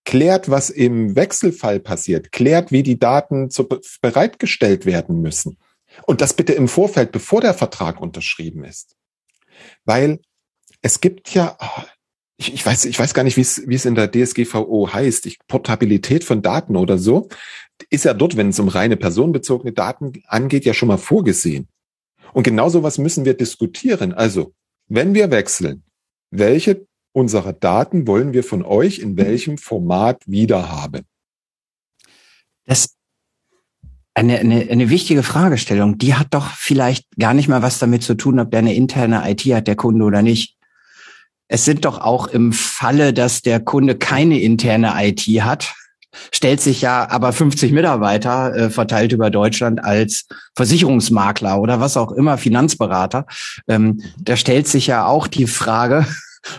Klärt, 0.05 0.51
was 0.51 0.71
im 0.71 1.14
Wechselfall 1.14 1.79
passiert. 1.79 2.33
Klärt, 2.33 2.73
wie 2.73 2.83
die 2.83 2.99
Daten 2.99 3.51
zu, 3.51 3.69
bereitgestellt 4.01 4.87
werden 4.87 5.21
müssen. 5.21 5.59
Und 6.07 6.20
das 6.20 6.35
bitte 6.35 6.53
im 6.53 6.68
Vorfeld, 6.68 7.12
bevor 7.12 7.40
der 7.40 7.55
Vertrag 7.55 8.00
unterschrieben 8.00 8.64
ist. 8.64 8.96
Weil 9.85 10.20
es 10.83 11.00
gibt 11.00 11.35
ja, 11.35 11.57
ah, 11.59 11.85
ich, 12.37 12.55
ich 12.55 12.64
weiß, 12.64 12.87
ich 12.87 12.98
weiß 12.98 13.12
gar 13.12 13.22
nicht, 13.22 13.37
wie 13.37 13.42
es, 13.42 13.68
wie 13.68 13.74
es 13.74 13.85
in 13.85 13.94
der 13.94 14.11
DSGVO 14.11 14.92
heißt, 14.92 15.26
ich, 15.26 15.38
Portabilität 15.46 16.24
von 16.24 16.42
Daten 16.42 16.76
oder 16.76 16.96
so, 16.96 17.29
ist 17.90 18.05
ja 18.05 18.14
dort, 18.14 18.37
wenn 18.37 18.48
es 18.48 18.59
um 18.59 18.68
reine 18.68 18.96
personenbezogene 18.96 19.72
Daten 19.72 20.22
angeht, 20.26 20.64
ja 20.64 20.74
schon 20.74 20.88
mal 20.88 20.98
vorgesehen. 20.98 21.68
Und 22.33 22.44
genau 22.44 22.68
sowas 22.68 22.98
müssen 22.98 23.24
wir 23.24 23.35
diskutieren. 23.35 24.12
Also, 24.12 24.55
wenn 24.87 25.14
wir 25.14 25.31
wechseln, 25.31 25.85
welche 26.31 26.87
unserer 27.12 27.53
Daten 27.53 28.07
wollen 28.07 28.33
wir 28.33 28.44
von 28.44 28.64
euch 28.64 29.00
in 29.00 29.16
welchem 29.16 29.59
Format 29.59 30.22
wiederhaben? 30.26 31.07
Das 32.66 32.96
eine, 34.14 34.38
eine, 34.38 34.68
eine 34.70 34.90
wichtige 34.90 35.23
Fragestellung. 35.23 35.99
Die 35.99 36.14
hat 36.14 36.29
doch 36.31 36.49
vielleicht 36.53 37.07
gar 37.18 37.35
nicht 37.35 37.49
mal 37.49 37.62
was 37.62 37.79
damit 37.79 38.03
zu 38.03 38.14
tun, 38.14 38.40
ob 38.40 38.51
der 38.51 38.59
eine 38.59 38.75
interne 38.75 39.29
IT 39.31 39.42
hat, 39.42 39.66
der 39.66 39.77
Kunde 39.77 40.05
oder 40.05 40.23
nicht. 40.23 40.57
Es 41.49 41.64
sind 41.64 41.85
doch 41.85 42.01
auch 42.01 42.29
im 42.29 42.53
Falle, 42.53 43.12
dass 43.12 43.42
der 43.42 43.61
Kunde 43.61 43.96
keine 43.96 44.40
interne 44.40 44.94
IT 44.99 45.23
hat, 45.42 45.75
stellt 46.33 46.61
sich 46.61 46.81
ja 46.81 47.09
aber 47.11 47.33
50 47.33 47.73
Mitarbeiter 47.73 48.55
äh, 48.55 48.70
verteilt 48.70 49.12
über 49.12 49.31
Deutschland 49.31 49.83
als 49.83 50.27
Versicherungsmakler 50.57 51.61
oder 51.61 51.81
was 51.81 51.96
auch 51.96 52.12
immer, 52.12 52.38
Finanzberater. 52.38 53.27
Ähm, 53.68 54.01
da 54.18 54.37
stellt 54.37 54.68
sich 54.68 54.87
ja 54.88 55.07
auch 55.07 55.27
die 55.27 55.46
Frage, 55.46 56.07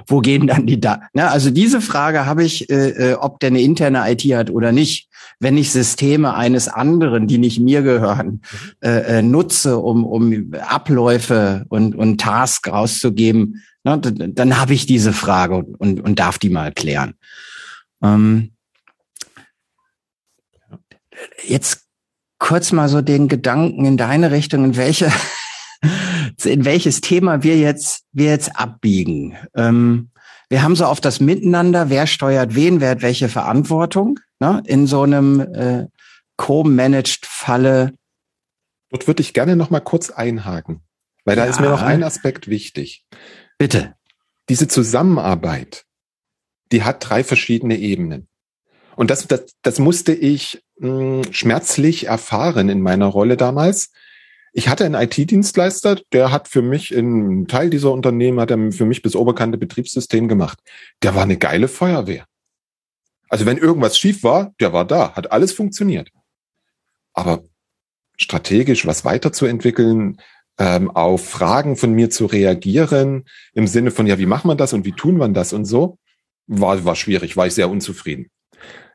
wo 0.07 0.19
gehen 0.19 0.47
dann 0.47 0.67
die 0.67 0.79
Daten? 0.79 1.05
Ne? 1.13 1.29
Also 1.29 1.49
diese 1.49 1.81
Frage 1.81 2.25
habe 2.25 2.43
ich, 2.43 2.69
äh, 2.69 3.11
äh 3.11 3.13
ob 3.15 3.39
der 3.39 3.47
eine 3.47 3.61
interne 3.61 4.09
IT 4.11 4.23
hat 4.23 4.49
oder 4.49 4.71
nicht. 4.71 5.09
Wenn 5.41 5.57
ich 5.57 5.71
Systeme 5.71 6.35
eines 6.35 6.67
anderen, 6.67 7.25
die 7.25 7.39
nicht 7.39 7.59
mir 7.59 7.81
gehören, 7.81 8.43
äh, 8.79 9.17
äh, 9.17 9.21
nutze, 9.23 9.79
um, 9.79 10.05
um 10.05 10.53
Abläufe 10.53 11.65
und, 11.69 11.95
und 11.95 12.21
Tasks 12.21 12.71
rauszugeben, 12.71 13.63
ne, 13.83 13.99
dann, 13.99 14.59
habe 14.59 14.75
ich 14.75 14.85
diese 14.85 15.13
Frage 15.13 15.55
und, 15.55 15.99
und 15.99 16.19
darf 16.19 16.37
die 16.37 16.49
mal 16.49 16.71
klären. 16.71 17.15
Ähm, 18.03 18.51
jetzt 21.43 21.87
kurz 22.37 22.71
mal 22.71 22.87
so 22.87 23.01
den 23.01 23.27
Gedanken 23.27 23.85
in 23.85 23.97
deine 23.97 24.29
Richtung, 24.29 24.63
in 24.63 24.77
welche, 24.77 25.11
in 26.43 26.65
welches 26.65 27.01
Thema 27.01 27.41
wir 27.41 27.57
jetzt, 27.57 28.03
wir 28.11 28.29
jetzt 28.29 28.55
abbiegen. 28.55 29.35
Ähm, 29.55 30.10
wir 30.51 30.63
haben 30.63 30.75
so 30.75 30.83
auf 30.83 30.99
das 30.99 31.21
Miteinander, 31.21 31.89
wer 31.89 32.05
steuert 32.07 32.55
wen, 32.55 32.81
wer 32.81 32.89
hat 32.89 33.01
welche 33.01 33.29
Verantwortung, 33.29 34.19
ne, 34.41 34.61
in 34.65 34.85
so 34.85 35.03
einem 35.03 35.39
äh, 35.39 35.87
co-managed 36.35 37.25
Falle. 37.25 37.93
Dort 38.89 39.07
würde 39.07 39.21
ich 39.21 39.33
gerne 39.33 39.55
noch 39.55 39.69
mal 39.69 39.79
kurz 39.79 40.09
einhaken, 40.09 40.81
weil 41.23 41.37
da 41.37 41.45
ja. 41.45 41.49
ist 41.49 41.61
mir 41.61 41.69
noch 41.69 41.81
ein 41.81 42.03
Aspekt 42.03 42.49
wichtig. 42.49 43.05
Bitte. 43.57 43.95
Diese 44.49 44.67
Zusammenarbeit, 44.67 45.85
die 46.73 46.83
hat 46.83 46.97
drei 47.07 47.23
verschiedene 47.23 47.77
Ebenen. 47.77 48.27
Und 48.97 49.09
das, 49.09 49.25
das, 49.27 49.53
das 49.61 49.79
musste 49.79 50.11
ich 50.11 50.61
mh, 50.79 51.23
hm, 51.23 51.33
schmerzlich 51.33 52.07
erfahren 52.07 52.67
in 52.67 52.81
meiner 52.81 53.05
Rolle 53.05 53.37
damals. 53.37 53.93
Ich 54.53 54.67
hatte 54.67 54.85
einen 54.85 54.95
IT-Dienstleister, 54.95 56.01
der 56.11 56.31
hat 56.31 56.49
für 56.49 56.61
mich 56.61 56.93
in 56.93 57.47
Teil 57.47 57.69
dieser 57.69 57.91
Unternehmen 57.91 58.39
hat 58.39 58.51
er 58.51 58.71
für 58.73 58.85
mich 58.85 59.01
bis 59.01 59.15
oberkante 59.15 59.57
Betriebssystem 59.57 60.27
gemacht. 60.27 60.59
Der 61.03 61.15
war 61.15 61.23
eine 61.23 61.37
geile 61.37 61.69
Feuerwehr. 61.69 62.25
Also 63.29 63.45
wenn 63.45 63.57
irgendwas 63.57 63.97
schief 63.97 64.23
war, 64.23 64.53
der 64.59 64.73
war 64.73 64.85
da, 64.85 65.13
hat 65.15 65.31
alles 65.31 65.53
funktioniert. 65.53 66.09
Aber 67.13 67.43
strategisch 68.17 68.85
was 68.85 69.05
weiterzuentwickeln, 69.05 70.17
ähm, 70.57 70.91
auf 70.91 71.29
Fragen 71.29 71.77
von 71.77 71.93
mir 71.93 72.09
zu 72.09 72.25
reagieren, 72.25 73.23
im 73.53 73.67
Sinne 73.67 73.89
von, 73.89 74.05
ja, 74.05 74.19
wie 74.19 74.25
macht 74.25 74.43
man 74.43 74.57
das 74.57 74.73
und 74.73 74.83
wie 74.83 74.91
tun 74.91 75.15
man 75.15 75.33
das 75.33 75.53
und 75.53 75.63
so, 75.63 75.97
war, 76.47 76.83
war 76.83 76.97
schwierig, 76.97 77.37
war 77.37 77.47
ich 77.47 77.53
sehr 77.53 77.69
unzufrieden 77.69 78.29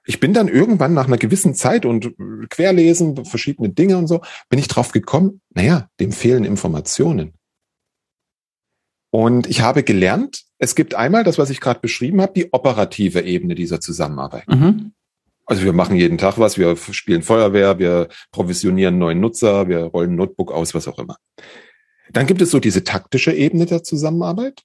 ich 0.06 0.20
bin 0.20 0.32
dann 0.32 0.48
irgendwann 0.48 0.94
nach 0.94 1.06
einer 1.06 1.18
gewissen 1.18 1.54
Zeit 1.54 1.84
und 1.84 2.14
querlesen, 2.48 3.24
verschiedene 3.24 3.68
Dinge 3.68 3.98
und 3.98 4.06
so, 4.06 4.22
bin 4.48 4.58
ich 4.58 4.68
drauf 4.68 4.92
gekommen, 4.92 5.40
naja, 5.50 5.88
dem 6.00 6.12
fehlen 6.12 6.44
Informationen. 6.44 7.34
Und 9.10 9.48
ich 9.48 9.60
habe 9.60 9.82
gelernt, 9.82 10.44
es 10.58 10.74
gibt 10.74 10.94
einmal 10.94 11.24
das, 11.24 11.38
was 11.38 11.50
ich 11.50 11.60
gerade 11.60 11.80
beschrieben 11.80 12.20
habe, 12.20 12.32
die 12.34 12.52
operative 12.52 13.22
Ebene 13.22 13.54
dieser 13.54 13.80
Zusammenarbeit. 13.80 14.46
Mhm. 14.48 14.92
Also 15.44 15.64
wir 15.64 15.72
machen 15.72 15.96
jeden 15.96 16.18
Tag 16.18 16.38
was, 16.38 16.58
wir 16.58 16.76
spielen 16.76 17.22
Feuerwehr, 17.22 17.78
wir 17.78 18.08
provisionieren 18.32 18.98
neuen 18.98 19.20
Nutzer, 19.20 19.68
wir 19.68 19.84
rollen 19.84 20.16
Notebook 20.16 20.52
aus, 20.52 20.74
was 20.74 20.88
auch 20.88 20.98
immer. 20.98 21.16
Dann 22.12 22.26
gibt 22.26 22.42
es 22.42 22.50
so 22.50 22.58
diese 22.58 22.84
taktische 22.84 23.32
Ebene 23.32 23.66
der 23.66 23.82
Zusammenarbeit. 23.82 24.62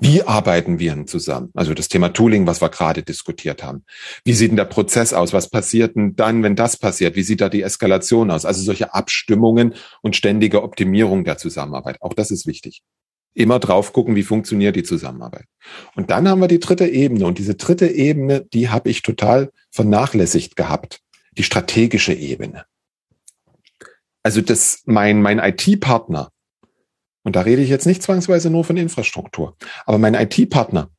Wie 0.00 0.22
arbeiten 0.22 0.78
wir 0.78 1.06
zusammen? 1.06 1.50
Also 1.54 1.74
das 1.74 1.88
Thema 1.88 2.10
Tooling, 2.10 2.46
was 2.46 2.60
wir 2.62 2.68
gerade 2.68 3.02
diskutiert 3.02 3.64
haben. 3.64 3.84
Wie 4.24 4.32
sieht 4.32 4.50
denn 4.50 4.56
der 4.56 4.64
Prozess 4.64 5.12
aus? 5.12 5.32
Was 5.32 5.50
passiert 5.50 5.96
denn 5.96 6.14
dann, 6.14 6.44
wenn 6.44 6.54
das 6.54 6.76
passiert? 6.76 7.16
Wie 7.16 7.24
sieht 7.24 7.40
da 7.40 7.48
die 7.48 7.62
Eskalation 7.62 8.30
aus? 8.30 8.44
Also 8.44 8.62
solche 8.62 8.94
Abstimmungen 8.94 9.74
und 10.00 10.14
ständige 10.14 10.62
Optimierung 10.62 11.24
der 11.24 11.36
Zusammenarbeit. 11.36 12.00
Auch 12.00 12.14
das 12.14 12.30
ist 12.30 12.46
wichtig. 12.46 12.82
Immer 13.34 13.58
drauf 13.58 13.92
gucken, 13.92 14.14
wie 14.14 14.22
funktioniert 14.22 14.76
die 14.76 14.84
Zusammenarbeit. 14.84 15.46
Und 15.96 16.10
dann 16.10 16.28
haben 16.28 16.40
wir 16.40 16.48
die 16.48 16.60
dritte 16.60 16.86
Ebene. 16.86 17.26
Und 17.26 17.38
diese 17.38 17.56
dritte 17.56 17.88
Ebene, 17.88 18.46
die 18.52 18.68
habe 18.68 18.90
ich 18.90 19.02
total 19.02 19.50
vernachlässigt 19.72 20.54
gehabt. 20.54 21.00
Die 21.36 21.42
strategische 21.42 22.14
Ebene. 22.14 22.66
Also 24.22 24.42
das, 24.42 24.82
mein, 24.84 25.22
mein 25.22 25.38
IT-Partner, 25.40 26.30
und 27.22 27.36
da 27.36 27.42
rede 27.42 27.62
ich 27.62 27.68
jetzt 27.68 27.86
nicht 27.86 28.02
zwangsweise 28.02 28.50
nur 28.50 28.64
von 28.64 28.76
Infrastruktur. 28.76 29.56
Aber 29.86 29.98
mein 29.98 30.14
IT-Partner, 30.14 30.90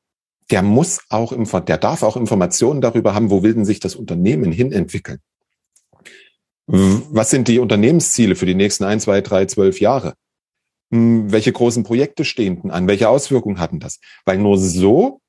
der 0.51 0.61
muss 0.61 1.01
auch, 1.09 1.33
der 1.61 1.77
darf 1.77 2.03
auch 2.03 2.17
Informationen 2.17 2.81
darüber 2.81 3.13
haben, 3.13 3.29
wo 3.29 3.43
will 3.43 3.53
denn 3.53 3.65
sich 3.65 3.79
das 3.79 3.95
Unternehmen 3.95 4.51
hin 4.51 4.71
entwickeln? 4.71 5.19
Was 6.67 7.31
sind 7.31 7.47
die 7.47 7.59
Unternehmensziele 7.59 8.35
für 8.35 8.45
die 8.45 8.55
nächsten 8.55 8.83
ein, 8.83 8.99
zwei, 8.99 9.21
drei, 9.21 9.45
zwölf 9.45 9.79
Jahre? 9.79 10.13
Hm, 10.91 11.31
welche 11.31 11.51
großen 11.51 11.83
Projekte 11.83 12.25
stehen 12.25 12.61
denn 12.61 12.71
an? 12.71 12.87
Welche 12.87 13.09
Auswirkungen 13.09 13.59
hatten 13.59 13.79
das? 13.79 13.99
Weil 14.25 14.37
nur 14.37 14.57
so 14.57 15.21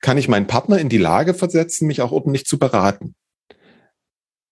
kann 0.00 0.18
ich 0.18 0.28
meinen 0.28 0.46
Partner 0.46 0.78
in 0.78 0.88
die 0.88 0.98
Lage 0.98 1.34
versetzen, 1.34 1.86
mich 1.86 2.00
auch 2.00 2.12
ordentlich 2.12 2.46
zu 2.46 2.58
beraten. 2.58 3.16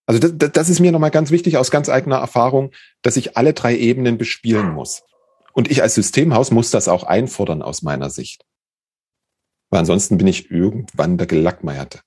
Also 0.06 0.28
das, 0.28 0.52
das 0.52 0.68
ist 0.68 0.80
mir 0.80 0.92
nochmal 0.92 1.10
ganz 1.10 1.30
wichtig 1.30 1.56
aus 1.56 1.70
ganz 1.70 1.88
eigener 1.88 2.16
Erfahrung, 2.16 2.72
dass 3.02 3.16
ich 3.16 3.36
alle 3.36 3.52
drei 3.52 3.76
Ebenen 3.76 4.18
bespielen 4.18 4.72
muss. 4.72 5.02
Und 5.56 5.70
ich 5.70 5.80
als 5.80 5.94
Systemhaus 5.94 6.50
muss 6.50 6.70
das 6.70 6.86
auch 6.86 7.04
einfordern 7.04 7.62
aus 7.62 7.80
meiner 7.80 8.10
Sicht. 8.10 8.44
Weil 9.70 9.80
ansonsten 9.80 10.18
bin 10.18 10.26
ich 10.26 10.50
irgendwann 10.50 11.16
der 11.16 11.26
Gelackmeierte. 11.26 12.02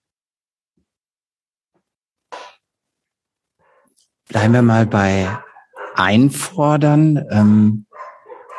Bleiben 4.28 4.54
wir 4.54 4.62
mal 4.62 4.86
bei 4.86 5.36
einfordern. 5.96 7.26
Ähm, 7.32 7.88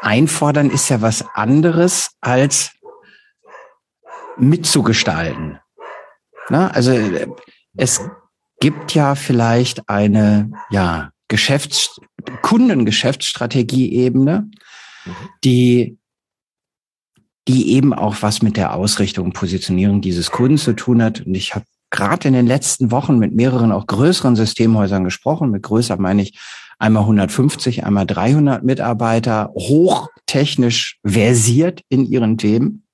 einfordern 0.00 0.70
ist 0.70 0.88
ja 0.88 1.00
was 1.00 1.24
anderes 1.34 2.16
als 2.20 2.72
mitzugestalten. 4.36 5.60
Na, 6.48 6.68
also 6.72 6.98
es 7.76 8.00
gibt 8.58 8.94
ja 8.94 9.14
vielleicht 9.14 9.88
eine 9.88 10.50
ja, 10.70 11.12
Geschäfts 11.28 12.00
Kundengeschäftsstrategie-Ebene, 12.42 14.50
die, 15.44 15.98
die 17.48 17.72
eben 17.72 17.92
auch 17.92 18.16
was 18.20 18.42
mit 18.42 18.56
der 18.56 18.74
Ausrichtung 18.74 19.26
und 19.26 19.32
Positionierung 19.32 20.00
dieses 20.00 20.30
Kunden 20.30 20.58
zu 20.58 20.74
tun 20.74 21.02
hat. 21.02 21.20
Und 21.22 21.34
ich 21.34 21.54
habe 21.54 21.64
gerade 21.90 22.28
in 22.28 22.34
den 22.34 22.46
letzten 22.46 22.90
Wochen 22.90 23.18
mit 23.18 23.34
mehreren 23.34 23.72
auch 23.72 23.86
größeren 23.86 24.36
Systemhäusern 24.36 25.04
gesprochen. 25.04 25.50
Mit 25.50 25.62
größer 25.62 25.96
meine 25.96 26.22
ich 26.22 26.38
einmal 26.78 27.02
150, 27.02 27.84
einmal 27.84 28.06
300 28.06 28.64
Mitarbeiter, 28.64 29.52
hochtechnisch 29.54 30.98
versiert 31.04 31.82
in 31.88 32.06
ihren 32.06 32.38
Themen, 32.38 32.84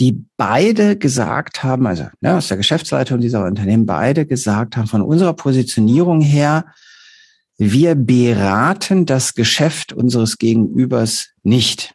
die 0.00 0.24
beide 0.36 0.98
gesagt 0.98 1.62
haben, 1.62 1.86
also 1.86 2.06
ne, 2.20 2.36
aus 2.36 2.48
der 2.48 2.56
Geschäftsleitung 2.56 3.20
dieser 3.20 3.44
Unternehmen, 3.44 3.86
beide 3.86 4.26
gesagt 4.26 4.76
haben, 4.76 4.88
von 4.88 5.02
unserer 5.02 5.34
Positionierung 5.34 6.20
her 6.20 6.66
wir 7.56 7.94
beraten 7.94 9.06
das 9.06 9.34
Geschäft 9.34 9.92
unseres 9.92 10.38
Gegenübers 10.38 11.30
nicht. 11.42 11.94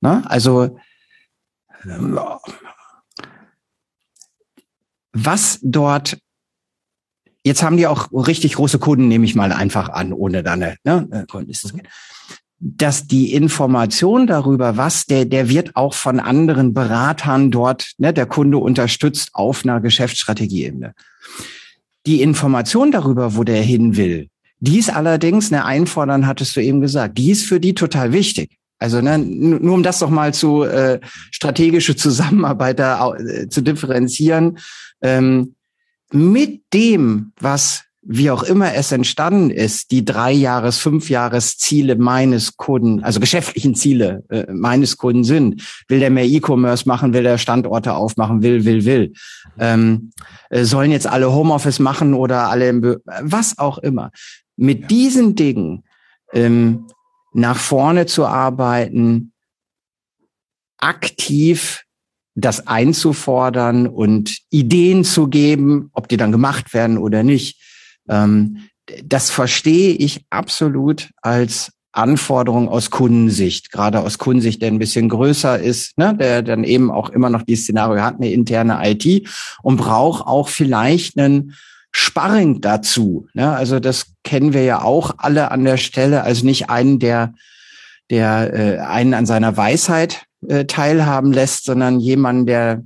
Na, 0.00 0.22
also 0.26 0.78
was 5.12 5.58
dort 5.62 6.18
jetzt 7.44 7.62
haben 7.62 7.76
die 7.76 7.86
auch 7.86 8.12
richtig 8.12 8.54
große 8.54 8.78
Kunden, 8.78 9.08
nehme 9.08 9.24
ich 9.24 9.34
mal 9.34 9.52
einfach 9.52 9.88
an, 9.88 10.12
ohne 10.12 10.42
dann 10.42 10.60
ne, 10.60 10.76
mhm. 10.84 11.82
dass 12.58 13.06
die 13.06 13.32
Information 13.32 14.26
darüber, 14.26 14.76
was 14.76 15.06
der, 15.06 15.24
der 15.24 15.48
wird 15.48 15.76
auch 15.76 15.94
von 15.94 16.20
anderen 16.20 16.74
Beratern 16.74 17.50
dort, 17.50 17.92
ne, 17.98 18.12
der 18.12 18.26
Kunde 18.26 18.58
unterstützt 18.58 19.30
auf 19.32 19.64
einer 19.64 19.80
Geschäftsstrategieebene. 19.80 20.94
Die 22.06 22.22
Information 22.22 22.90
darüber, 22.90 23.36
wo 23.36 23.44
der 23.44 23.62
hin 23.62 23.96
will, 23.96 24.28
die 24.60 24.78
ist 24.78 24.90
allerdings, 24.90 25.50
ne, 25.50 25.64
einfordern 25.64 26.26
hattest 26.26 26.54
du 26.56 26.60
eben 26.60 26.80
gesagt, 26.80 27.18
die 27.18 27.30
ist 27.30 27.46
für 27.46 27.60
die 27.60 27.74
total 27.74 28.12
wichtig. 28.12 28.50
Also 28.78 29.00
ne, 29.00 29.18
nur 29.18 29.74
um 29.74 29.82
das 29.82 29.98
doch 29.98 30.10
mal 30.10 30.32
zu 30.32 30.62
äh, 30.62 31.00
strategische 31.30 31.96
Zusammenarbeit 31.96 32.78
da 32.78 33.14
äh, 33.14 33.48
zu 33.48 33.62
differenzieren. 33.62 34.58
Ähm, 35.02 35.54
mit 36.12 36.62
dem, 36.72 37.32
was 37.38 37.84
wie 38.02 38.30
auch 38.30 38.42
immer 38.42 38.74
es 38.74 38.92
entstanden 38.92 39.50
ist, 39.50 39.90
die 39.90 40.04
drei 40.04 40.32
Jahres, 40.32 40.78
fünf 40.78 41.10
Jahres 41.10 41.58
Ziele 41.58 41.96
meines 41.96 42.56
Kunden, 42.56 43.04
also 43.04 43.20
geschäftlichen 43.20 43.74
Ziele 43.74 44.24
äh, 44.30 44.50
meines 44.52 44.96
Kunden 44.96 45.24
sind. 45.24 45.62
Will 45.88 46.00
der 46.00 46.10
mehr 46.10 46.24
E-Commerce 46.24 46.88
machen, 46.88 47.12
will 47.12 47.24
der 47.24 47.36
Standorte 47.36 47.94
aufmachen, 47.94 48.42
will, 48.42 48.64
will, 48.64 48.84
will. 48.86 49.12
Ähm, 49.58 50.12
äh, 50.48 50.64
sollen 50.64 50.92
jetzt 50.92 51.06
alle 51.06 51.32
Homeoffice 51.32 51.78
machen 51.78 52.14
oder 52.14 52.48
alle 52.48 53.00
was 53.22 53.58
auch 53.58 53.78
immer. 53.78 54.10
Mit 54.56 54.90
diesen 54.90 55.34
Dingen 55.34 55.84
ähm, 56.32 56.86
nach 57.34 57.56
vorne 57.56 58.06
zu 58.06 58.26
arbeiten, 58.26 59.32
aktiv 60.78 61.84
das 62.34 62.66
einzufordern 62.66 63.86
und 63.86 64.38
Ideen 64.48 65.04
zu 65.04 65.28
geben, 65.28 65.90
ob 65.92 66.08
die 66.08 66.16
dann 66.16 66.32
gemacht 66.32 66.72
werden 66.72 66.96
oder 66.96 67.22
nicht. 67.22 67.60
Ähm, 68.08 68.58
das 69.04 69.30
verstehe 69.30 69.94
ich 69.94 70.24
absolut 70.30 71.10
als 71.22 71.72
Anforderung 71.92 72.68
aus 72.68 72.90
Kundensicht, 72.90 73.72
gerade 73.72 74.00
aus 74.00 74.18
Kundensicht, 74.18 74.62
der 74.62 74.68
ein 74.68 74.78
bisschen 74.78 75.08
größer 75.08 75.58
ist, 75.58 75.98
ne, 75.98 76.16
der 76.16 76.42
dann 76.42 76.62
eben 76.64 76.90
auch 76.90 77.10
immer 77.10 77.30
noch 77.30 77.42
die 77.42 77.56
Szenario 77.56 78.02
hat, 78.02 78.16
eine 78.16 78.30
interne 78.30 78.78
IT 78.84 79.28
und 79.62 79.76
braucht 79.76 80.26
auch 80.26 80.48
vielleicht 80.48 81.18
einen 81.18 81.54
Sparring 81.92 82.60
dazu. 82.60 83.26
Ne? 83.34 83.50
Also 83.50 83.80
das 83.80 84.06
kennen 84.22 84.52
wir 84.52 84.62
ja 84.62 84.82
auch 84.82 85.12
alle 85.18 85.50
an 85.50 85.64
der 85.64 85.76
Stelle. 85.76 86.22
Also 86.22 86.46
nicht 86.46 86.70
einen, 86.70 87.00
der, 87.00 87.34
der 88.10 88.54
äh, 88.54 88.78
einen 88.78 89.14
an 89.14 89.26
seiner 89.26 89.56
Weisheit 89.56 90.26
äh, 90.46 90.66
teilhaben 90.66 91.32
lässt, 91.32 91.64
sondern 91.64 91.98
jemanden, 91.98 92.46
der 92.46 92.84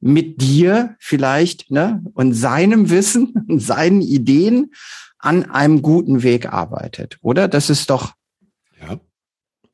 mit 0.00 0.40
dir 0.40 0.96
vielleicht 0.98 1.70
ne, 1.70 2.02
und 2.14 2.32
seinem 2.32 2.90
Wissen 2.90 3.34
und 3.48 3.60
seinen 3.60 4.00
Ideen 4.00 4.72
an 5.18 5.50
einem 5.50 5.82
guten 5.82 6.22
Weg 6.22 6.52
arbeitet, 6.52 7.18
oder? 7.20 7.46
Das 7.46 7.68
ist 7.70 7.90
doch 7.90 8.14
ja. 8.80 8.98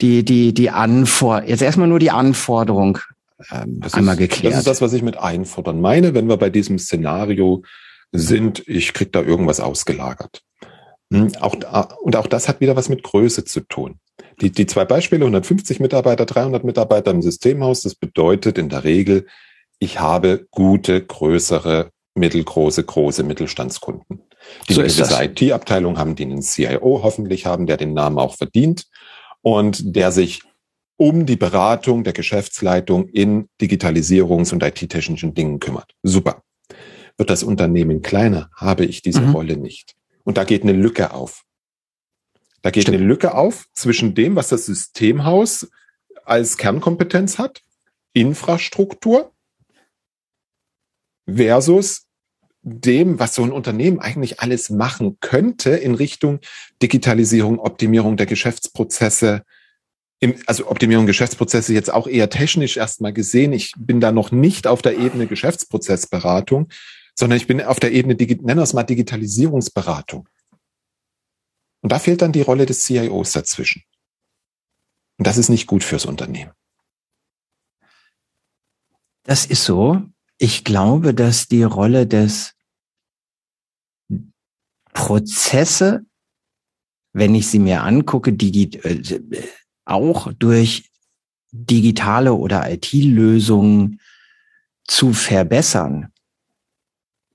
die 0.01 0.25
die 0.25 0.53
die 0.53 0.71
Anfor 0.71 1.45
jetzt 1.45 1.63
erstmal 1.63 1.89
nur 1.89 2.01
die 2.01 2.11
Anforderung 2.11 2.99
ähm, 3.51 3.81
einmal 3.93 4.15
ist, 4.15 4.19
geklärt. 4.19 4.55
Das 4.55 4.61
ist 4.61 4.67
das, 4.67 4.81
was 4.81 4.93
ich 4.93 5.03
mit 5.03 5.19
einfordern 5.19 5.81
meine, 5.81 6.15
wenn 6.15 6.29
wir 6.29 6.37
bei 6.37 6.51
diesem 6.51 6.79
Szenario 6.79 7.63
sind, 8.13 8.67
ich 8.67 8.93
krieg 8.93 9.13
da 9.13 9.23
irgendwas 9.23 9.61
ausgelagert. 9.61 10.43
Hm, 11.13 11.33
auch, 11.41 11.55
und 12.01 12.17
auch 12.17 12.27
das 12.27 12.49
hat 12.49 12.61
wieder 12.61 12.77
was 12.77 12.89
mit 12.89 13.03
Größe 13.03 13.45
zu 13.45 13.61
tun. 13.61 14.01
Die, 14.41 14.51
die 14.51 14.67
zwei 14.67 14.85
Beispiele, 14.85 15.25
150 15.25 15.81
Mitarbeiter, 15.81 16.27
300 16.27 16.65
Mitarbeiter 16.65 17.11
im 17.11 17.23
Systemhaus, 17.23 17.83
das 17.83 17.95
bedeutet 17.95 18.59
in 18.59 18.69
der 18.69 18.85
Regel, 18.85 19.27
ich 19.79 20.01
habe 20.01 20.47
gute, 20.51 21.05
größere, 21.05 21.91
mittelgroße, 22.15 22.85
große 22.85 23.23
Mittelstandskunden. 23.23 24.23
Die 24.69 24.75
so 24.75 24.81
eine 24.81 24.89
gewisse 24.89 25.25
IT-Abteilung 25.25 25.99
haben, 25.99 26.15
die 26.15 26.25
einen 26.25 26.43
CIO 26.43 27.01
hoffentlich 27.03 27.47
haben, 27.47 27.67
der 27.67 27.77
den 27.77 27.95
Namen 27.95 28.19
auch 28.19 28.37
verdient 28.37 28.87
und 29.43 29.97
der 29.97 30.13
sich 30.13 30.43
um 30.97 31.27
die 31.27 31.37
Beratung 31.37 32.05
der 32.05 32.13
Geschäftsleitung 32.13 33.09
in 33.09 33.49
Digitalisierungs- 33.61 34.53
und 34.53 34.63
IT-technischen 34.63 35.35
Dingen 35.35 35.61
kümmert. 35.61 35.95
Super. 36.03 36.43
Wird 37.19 37.31
das 37.31 37.43
Unternehmen 37.43 38.03
kleiner, 38.03 38.51
habe 38.55 38.85
ich 38.85 39.03
diese 39.03 39.21
mhm. 39.21 39.33
Rolle 39.33 39.57
nicht. 39.57 39.95
Und 40.25 40.39
da 40.39 40.45
geht 40.45 40.63
eine 40.63 40.73
Lücke 40.73 41.13
auf. 41.13 41.45
Da 42.63 42.71
geht 42.71 42.85
Stimmt. 42.85 42.99
eine 42.99 43.07
Lücke 43.07 43.35
auf 43.35 43.67
zwischen 43.75 44.15
dem, 44.15 44.37
was 44.37 44.49
das 44.49 44.67
Systemhaus 44.67 45.71
als 46.25 46.57
Kernkompetenz 46.57 47.39
hat, 47.39 47.63
Infrastruktur, 48.13 49.33
versus 51.27 52.07
dem, 52.63 53.19
was 53.21 53.35
so 53.35 53.45
ein 53.45 53.53
Unternehmen 53.53 54.01
eigentlich 54.01 54.41
alles 54.41 54.71
machen 54.71 55.19
könnte 55.21 55.71
in 55.71 55.95
Richtung 55.95 56.41
Digitalisierung, 56.83 57.61
Optimierung 57.61 58.17
der 58.17 58.27
Geschäftsprozesse, 58.27 59.45
im, 60.19 60.35
also 60.47 60.69
Optimierung 60.69 61.07
Geschäftsprozesse 61.07 61.75
jetzt 61.75 61.93
auch 61.93 62.09
eher 62.09 62.29
technisch 62.29 62.77
erstmal 62.77 63.13
gesehen. 63.13 63.53
Ich 63.53 63.73
bin 63.77 64.01
da 64.01 64.11
noch 64.11 64.33
nicht 64.33 64.67
auf 64.67 64.83
der 64.83 64.99
Ebene 64.99 65.27
Geschäftsprozessberatung, 65.27 66.69
sondern 67.15 67.37
ich 67.37 67.47
bin 67.47 67.63
auf 67.63 67.79
der 67.79 67.93
Ebene, 67.93 68.15
nennen 68.15 68.59
wir 68.59 68.63
es 68.63 68.73
mal 68.73 68.83
Digitalisierungsberatung. 68.83 70.29
Und 71.83 71.93
da 71.93 72.01
fehlt 72.01 72.23
dann 72.23 72.33
die 72.33 72.43
Rolle 72.43 72.67
des 72.67 72.83
CIOs 72.83 73.33
dazwischen. 73.33 73.83
Und 75.19 75.27
das 75.27 75.39
ist 75.39 75.49
nicht 75.49 75.67
gut 75.67 75.85
fürs 75.85 76.05
Unternehmen. 76.05 76.51
Das 79.23 79.47
ist 79.47 79.65
so. 79.65 80.03
Ich 80.39 80.65
glaube, 80.65 81.15
dass 81.15 81.49
die 81.49 81.63
Rolle 81.63 82.07
des 82.07 82.55
Prozesse, 84.93 86.05
wenn 87.13 87.35
ich 87.35 87.49
sie 87.49 87.59
mir 87.59 87.83
angucke, 87.83 88.33
die, 88.33 88.75
äh, 88.83 89.23
auch 89.85 90.33
durch 90.33 90.91
digitale 91.53 92.35
oder 92.35 92.71
IT-Lösungen 92.71 94.01
zu 94.85 95.13
verbessern, 95.13 96.13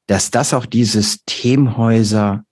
dass 0.08 0.32
das 0.32 0.54
auch 0.54 0.66
die 0.66 0.86
Systemhäuser 0.86 2.44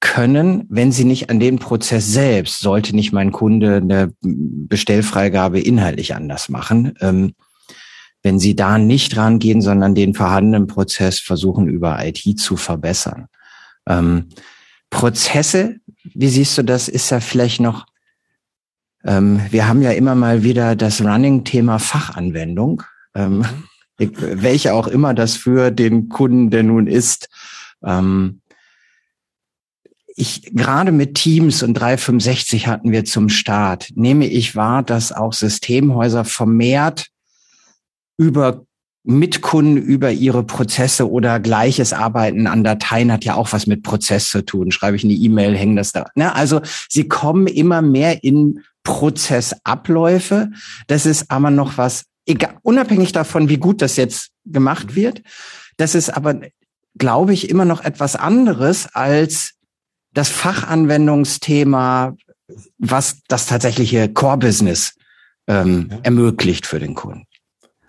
können, 0.00 0.64
wenn 0.68 0.92
sie 0.92 1.04
nicht 1.04 1.28
an 1.28 1.40
den 1.40 1.58
Prozess 1.58 2.06
selbst, 2.12 2.60
sollte 2.60 2.94
nicht 2.94 3.12
mein 3.12 3.32
Kunde 3.32 3.76
eine 3.76 4.14
Bestellfreigabe 4.20 5.60
inhaltlich 5.60 6.14
anders 6.14 6.48
machen, 6.48 6.94
ähm, 7.00 7.34
wenn 8.22 8.38
sie 8.38 8.56
da 8.56 8.78
nicht 8.78 9.16
rangehen, 9.16 9.62
sondern 9.62 9.94
den 9.94 10.14
vorhandenen 10.14 10.66
Prozess 10.66 11.18
versuchen 11.18 11.68
über 11.68 12.04
IT 12.04 12.38
zu 12.38 12.56
verbessern. 12.56 13.28
Ähm, 13.86 14.28
Prozesse, 14.90 15.76
wie 16.02 16.28
siehst 16.28 16.58
du 16.58 16.62
das, 16.62 16.88
ist 16.88 17.10
ja 17.10 17.20
vielleicht 17.20 17.60
noch, 17.60 17.86
ähm, 19.04 19.40
wir 19.50 19.68
haben 19.68 19.82
ja 19.82 19.92
immer 19.92 20.14
mal 20.14 20.42
wieder 20.42 20.76
das 20.76 21.00
Running-Thema 21.00 21.78
Fachanwendung. 21.78 22.82
Ähm, 23.14 23.38
mhm 23.38 23.68
welche 23.98 24.74
auch 24.74 24.86
immer 24.86 25.14
das 25.14 25.36
für 25.36 25.70
den 25.70 26.08
Kunden 26.08 26.50
der 26.50 26.62
nun 26.62 26.86
ist. 26.86 27.28
Ähm, 27.84 28.40
ich 30.14 30.50
gerade 30.52 30.90
mit 30.90 31.14
Teams 31.14 31.62
und 31.62 31.74
365 31.74 32.66
hatten 32.66 32.90
wir 32.90 33.04
zum 33.04 33.28
Start, 33.28 33.90
nehme 33.94 34.26
ich 34.26 34.56
wahr, 34.56 34.82
dass 34.82 35.12
auch 35.12 35.32
Systemhäuser 35.32 36.24
vermehrt 36.24 37.08
über 38.18 38.64
mit 39.04 39.40
Kunden 39.40 39.78
über 39.78 40.12
ihre 40.12 40.42
Prozesse 40.42 41.10
oder 41.10 41.40
gleiches 41.40 41.94
Arbeiten 41.94 42.46
an 42.46 42.62
Dateien 42.62 43.10
hat 43.10 43.24
ja 43.24 43.36
auch 43.36 43.52
was 43.52 43.66
mit 43.66 43.82
Prozess 43.82 44.28
zu 44.28 44.44
tun. 44.44 44.70
Schreibe 44.70 44.96
ich 44.96 45.04
eine 45.04 45.14
E-Mail, 45.14 45.56
hängen 45.56 45.76
das 45.76 45.92
da. 45.92 46.06
Ne? 46.14 46.34
Also 46.34 46.60
sie 46.90 47.08
kommen 47.08 47.46
immer 47.46 47.80
mehr 47.80 48.22
in 48.22 48.60
Prozessabläufe. 48.82 50.50
Das 50.88 51.06
ist 51.06 51.30
aber 51.30 51.50
noch 51.50 51.78
was 51.78 52.04
egal, 52.28 52.58
unabhängig 52.62 53.12
davon, 53.12 53.48
wie 53.48 53.56
gut 53.56 53.82
das 53.82 53.96
jetzt 53.96 54.30
gemacht 54.44 54.94
wird, 54.94 55.22
das 55.76 55.94
ist 55.94 56.10
aber, 56.10 56.40
glaube 56.96 57.32
ich, 57.32 57.48
immer 57.48 57.64
noch 57.64 57.84
etwas 57.84 58.14
anderes 58.14 58.86
als 58.94 59.54
das 60.12 60.28
Fachanwendungsthema, 60.28 62.16
was 62.78 63.20
das 63.28 63.46
tatsächliche 63.46 64.08
Core-Business 64.08 64.94
ähm, 65.46 65.88
ja. 65.90 65.98
ermöglicht 66.02 66.66
für 66.66 66.78
den 66.78 66.94
Kunden. 66.94 67.24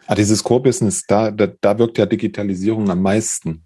Ah, 0.10 0.16
dieses 0.16 0.44
Core-Business, 0.44 1.04
da, 1.06 1.30
da, 1.30 1.46
da 1.46 1.78
wirkt 1.78 2.00
ja 2.00 2.08
Digitalisierung 2.08 2.90
am 2.90 3.04
meisten. 3.04 3.64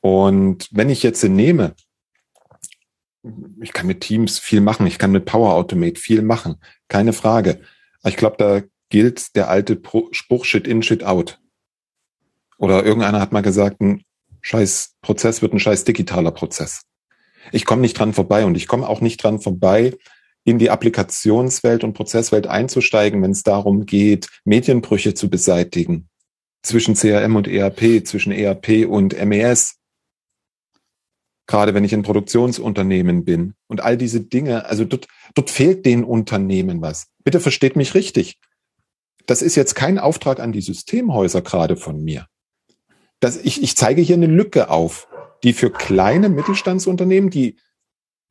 Und 0.00 0.66
wenn 0.72 0.90
ich 0.90 1.04
jetzt 1.04 1.22
nehme, 1.22 1.76
ich 3.62 3.72
kann 3.72 3.86
mit 3.86 4.00
Teams 4.00 4.40
viel 4.40 4.62
machen, 4.62 4.88
ich 4.88 4.98
kann 4.98 5.12
mit 5.12 5.26
Power 5.26 5.54
Automate 5.54 6.00
viel 6.00 6.22
machen, 6.22 6.56
keine 6.88 7.12
Frage. 7.12 7.60
ich 8.04 8.16
glaube, 8.16 8.34
da 8.36 8.62
gilt 8.88 9.36
der 9.36 9.48
alte 9.48 9.80
Spruch 10.10 10.44
Shit 10.44 10.66
in, 10.66 10.82
Shit 10.82 11.04
out. 11.04 11.40
Oder 12.58 12.84
irgendeiner 12.84 13.20
hat 13.20 13.30
mal 13.30 13.42
gesagt, 13.42 13.80
ein 13.80 14.02
scheiß 14.40 14.96
Prozess 15.02 15.40
wird 15.40 15.52
ein 15.52 15.60
scheiß 15.60 15.84
digitaler 15.84 16.32
Prozess. 16.32 16.82
Ich 17.52 17.64
komme 17.64 17.82
nicht 17.82 17.96
dran 17.96 18.12
vorbei 18.12 18.44
und 18.44 18.56
ich 18.56 18.66
komme 18.66 18.88
auch 18.88 19.00
nicht 19.00 19.22
dran 19.22 19.38
vorbei, 19.38 19.96
in 20.44 20.58
die 20.58 20.70
Applikationswelt 20.70 21.84
und 21.84 21.92
Prozesswelt 21.92 22.46
einzusteigen, 22.46 23.22
wenn 23.22 23.32
es 23.32 23.42
darum 23.42 23.86
geht, 23.86 24.28
Medienbrüche 24.44 25.14
zu 25.14 25.28
beseitigen 25.28 26.08
zwischen 26.62 26.94
CRM 26.94 27.36
und 27.36 27.48
ERP, 27.48 28.06
zwischen 28.06 28.32
ERP 28.32 28.86
und 28.88 29.14
MES. 29.24 29.76
gerade 31.46 31.74
wenn 31.74 31.84
ich 31.84 31.92
in 31.92 32.02
Produktionsunternehmen 32.02 33.24
bin 33.24 33.54
und 33.66 33.80
all 33.82 33.96
diese 33.96 34.20
Dinge, 34.20 34.66
also 34.66 34.84
dort, 34.84 35.08
dort 35.34 35.50
fehlt 35.50 35.84
den 35.84 36.04
Unternehmen 36.04 36.80
was. 36.80 37.08
Bitte 37.24 37.40
versteht 37.40 37.74
mich 37.74 37.94
richtig. 37.94 38.38
Das 39.26 39.42
ist 39.42 39.56
jetzt 39.56 39.74
kein 39.74 39.98
Auftrag 39.98 40.38
an 40.38 40.52
die 40.52 40.60
Systemhäuser 40.60 41.42
gerade 41.42 41.76
von 41.76 42.04
mir. 42.04 42.26
Das, 43.18 43.36
ich, 43.36 43.62
ich 43.62 43.76
zeige 43.76 44.00
hier 44.00 44.14
eine 44.14 44.26
Lücke 44.26 44.70
auf, 44.70 45.08
die 45.42 45.52
für 45.52 45.70
kleine 45.70 46.28
Mittelstandsunternehmen, 46.28 47.30
die 47.30 47.58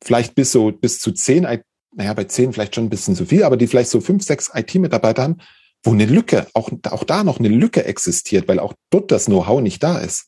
vielleicht 0.02 0.34
bis 0.34 0.50
so 0.52 0.72
bis 0.72 0.98
zu 0.98 1.12
zehn, 1.12 1.44
naja, 1.92 2.14
bei 2.14 2.24
zehn 2.24 2.52
vielleicht 2.52 2.74
schon 2.74 2.84
ein 2.84 2.90
bisschen 2.90 3.16
zu 3.16 3.26
viel, 3.26 3.44
aber 3.44 3.56
die 3.56 3.66
vielleicht 3.66 3.90
so 3.90 4.00
fünf, 4.00 4.24
sechs 4.24 4.50
IT-Mitarbeiter 4.54 5.22
haben, 5.22 5.38
wo 5.82 5.92
eine 5.92 6.06
Lücke, 6.06 6.46
auch, 6.54 6.70
auch 6.90 7.04
da 7.04 7.24
noch 7.24 7.38
eine 7.38 7.48
Lücke 7.48 7.84
existiert, 7.84 8.48
weil 8.48 8.58
auch 8.58 8.74
dort 8.90 9.10
das 9.10 9.26
Know-how 9.26 9.60
nicht 9.60 9.82
da 9.82 9.98
ist. 9.98 10.26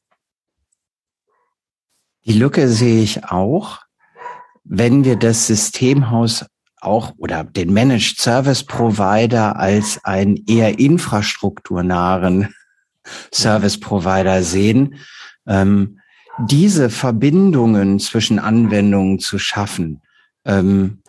Die 2.25 2.33
Lücke 2.33 2.69
sehe 2.69 3.03
ich 3.03 3.25
auch, 3.25 3.81
wenn 4.65 5.05
wir 5.05 5.17
das 5.17 5.47
Systemhaus 5.49 6.47
auch 6.81 7.13
oder 7.17 7.45
den 7.45 7.73
Managed 7.73 8.19
Service 8.19 8.65
Provider 8.65 9.57
als 9.57 10.01
einen 10.05 10.37
eher 10.47 10.79
infrastrukturnahen 10.79 12.55
Service 13.33 13.79
Provider 13.79 14.43
sehen, 14.43 14.97
ähm, 15.47 16.01
diese 16.39 16.91
Verbindungen 16.91 18.01
zwischen 18.01 18.39
Anwendungen 18.39 19.19
zu 19.19 19.39
schaffen 19.39 20.01
ähm, 20.45 21.02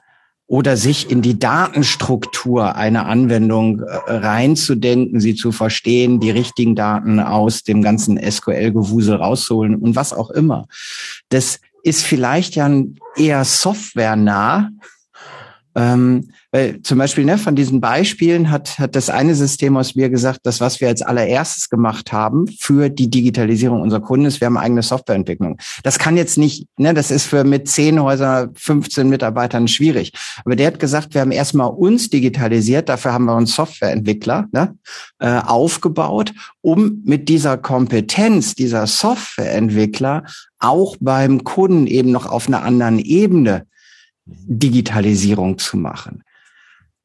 oder 0.54 0.78
sich 0.78 1.10
in 1.10 1.24
die 1.24 1.40
Datenstruktur 1.40 2.76
einer 2.76 3.08
Anwendung 3.08 3.80
äh, 3.80 3.86
reinzudenken, 4.06 5.20
sie 5.20 5.34
zu 5.34 5.52
verstehen, 5.52 6.20
die 6.20 6.30
richtigen 6.30 6.76
Daten 6.76 7.20
aus 7.20 7.64
dem 7.64 7.82
ganzen 7.82 8.20
SQL-Gewusel 8.20 9.16
rausholen 9.16 9.76
und 9.76 9.96
was 9.96 10.14
auch 10.14 10.30
immer. 10.30 10.68
Das 11.30 11.60
ist 11.82 12.04
vielleicht 12.04 12.54
ja 12.54 12.70
eher 13.16 13.44
softwarenah, 13.46 14.70
ähm, 15.76 16.30
weil 16.52 16.82
zum 16.84 17.00
Beispiel 17.00 17.26
ne, 17.26 17.38
von 17.38 17.56
diesen 17.56 17.82
Beispielen 17.82 18.52
hat, 18.52 18.78
hat 18.78 18.96
das 18.96 19.10
eine 19.10 19.34
System 19.34 19.76
aus 19.76 19.96
mir 19.96 20.10
gesagt, 20.10 20.42
das, 20.44 20.62
was 20.62 20.80
wir 20.82 20.88
als 20.88 21.02
allererstes 21.02 21.70
gemacht 21.70 22.12
haben 22.12 22.48
für 22.60 22.90
die 22.90 23.10
Digitalisierung 23.10 23.82
unserer 23.82 24.02
Kunden, 24.02 24.28
ist, 24.28 24.40
wir 24.40 24.46
haben 24.46 24.58
eigene 24.58 24.84
Softwareentwicklung. 24.84 25.58
Das 25.84 25.98
kann 25.98 26.16
jetzt 26.16 26.38
nicht, 26.38 26.68
ne, 26.78 26.94
das 26.94 27.10
ist 27.10 27.26
für 27.26 27.44
mit 27.44 27.68
zehn 27.68 28.02
Häusern, 28.02 28.52
15 28.56 29.10
Mitarbeitern 29.10 29.68
schwierig. 29.68 30.14
Aber 30.46 30.56
der 30.56 30.68
hat 30.68 30.80
gesagt, 30.80 31.14
wir 31.14 31.22
haben 31.22 31.32
erstmal 31.32 31.70
uns 31.70 32.10
digitalisiert, 32.10 32.88
dafür 32.88 33.14
haben 33.14 33.26
wir 33.26 33.36
uns 33.36 33.56
Softwareentwickler 33.56 34.48
ne, 34.52 34.78
äh, 35.20 35.40
aufgebaut, 35.40 36.34
um 36.62 37.02
mit 37.04 37.30
dieser 37.30 37.58
Kompetenz 37.58 38.54
dieser 38.54 38.86
Softwareentwickler 38.86 40.24
auch 40.60 40.96
beim 41.00 41.44
Kunden 41.44 41.88
eben 41.88 42.12
noch 42.12 42.26
auf 42.26 42.48
einer 42.48 42.64
anderen 42.64 43.00
Ebene 43.00 43.66
Digitalisierung 44.26 45.58
zu 45.58 45.78
machen. 45.78 46.24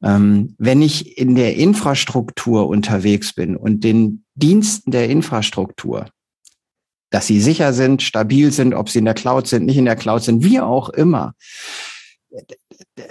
Ähm, 0.01 0.55
wenn 0.57 0.81
ich 0.81 1.17
in 1.17 1.35
der 1.35 1.55
Infrastruktur 1.55 2.67
unterwegs 2.67 3.33
bin 3.33 3.57
und 3.57 3.83
den 3.83 4.23
Diensten 4.35 4.91
der 4.91 5.09
Infrastruktur, 5.09 6.05
dass 7.09 7.27
sie 7.27 7.41
sicher 7.41 7.73
sind, 7.73 8.01
stabil 8.01 8.51
sind, 8.51 8.73
ob 8.73 8.89
sie 8.89 8.99
in 8.99 9.05
der 9.05 9.13
Cloud 9.13 9.47
sind, 9.47 9.65
nicht 9.65 9.77
in 9.77 9.85
der 9.85 9.95
Cloud 9.95 10.23
sind, 10.23 10.43
wie 10.43 10.61
auch 10.61 10.89
immer, 10.89 11.33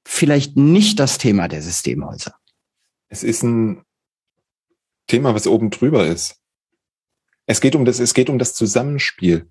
vielleicht 0.05 0.55
nicht 0.55 0.99
das 0.99 1.17
Thema 1.17 1.47
der 1.47 1.61
Systemhäuser. 1.61 2.35
Es 3.09 3.23
ist 3.23 3.43
ein 3.43 3.83
Thema, 5.07 5.33
was 5.33 5.47
oben 5.47 5.71
drüber 5.71 6.07
ist. 6.07 6.37
Es 7.45 7.59
geht 7.61 7.75
um 7.75 7.85
das, 7.85 7.99
es 7.99 8.13
geht 8.13 8.29
um 8.29 8.39
das 8.39 8.53
Zusammenspiel. 8.53 9.49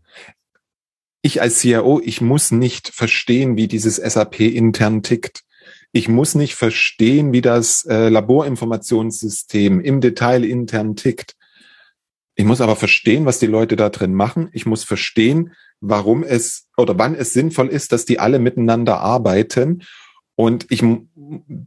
Ich 1.23 1.41
als 1.41 1.59
CIO, 1.59 2.01
ich 2.05 2.21
muss 2.21 2.51
nicht 2.51 2.89
verstehen, 2.89 3.57
wie 3.57 3.69
dieses 3.69 3.97
SAP 3.97 4.41
intern 4.41 5.03
tickt. 5.03 5.43
Ich 5.93 6.09
muss 6.09 6.35
nicht 6.35 6.55
verstehen, 6.55 7.33
wie 7.33 7.41
das 7.41 7.85
äh, 7.85 8.09
Laborinformationssystem 8.09 9.81
im 9.81 10.01
Detail 10.01 10.45
intern 10.45 10.97
tickt. 10.97 11.37
Ich 12.35 12.45
muss 12.45 12.61
aber 12.61 12.75
verstehen, 12.75 13.27
was 13.27 13.39
die 13.39 13.47
Leute 13.47 13.77
da 13.77 13.91
drin 13.91 14.13
machen. 14.13 14.51
Ich 14.53 14.67
muss 14.67 14.83
verstehen, 14.83 15.55
warum 15.81 16.25
es 16.25 16.67
oder 16.77 16.99
wann 16.99 17.15
es 17.15 17.33
sinnvoll 17.33 17.69
ist, 17.69 17.93
dass 17.93 18.05
die 18.05 18.19
alle 18.19 18.41
miteinander 18.41 18.99
arbeiten 19.01 19.85
und 20.37 20.67
ich 20.71 20.83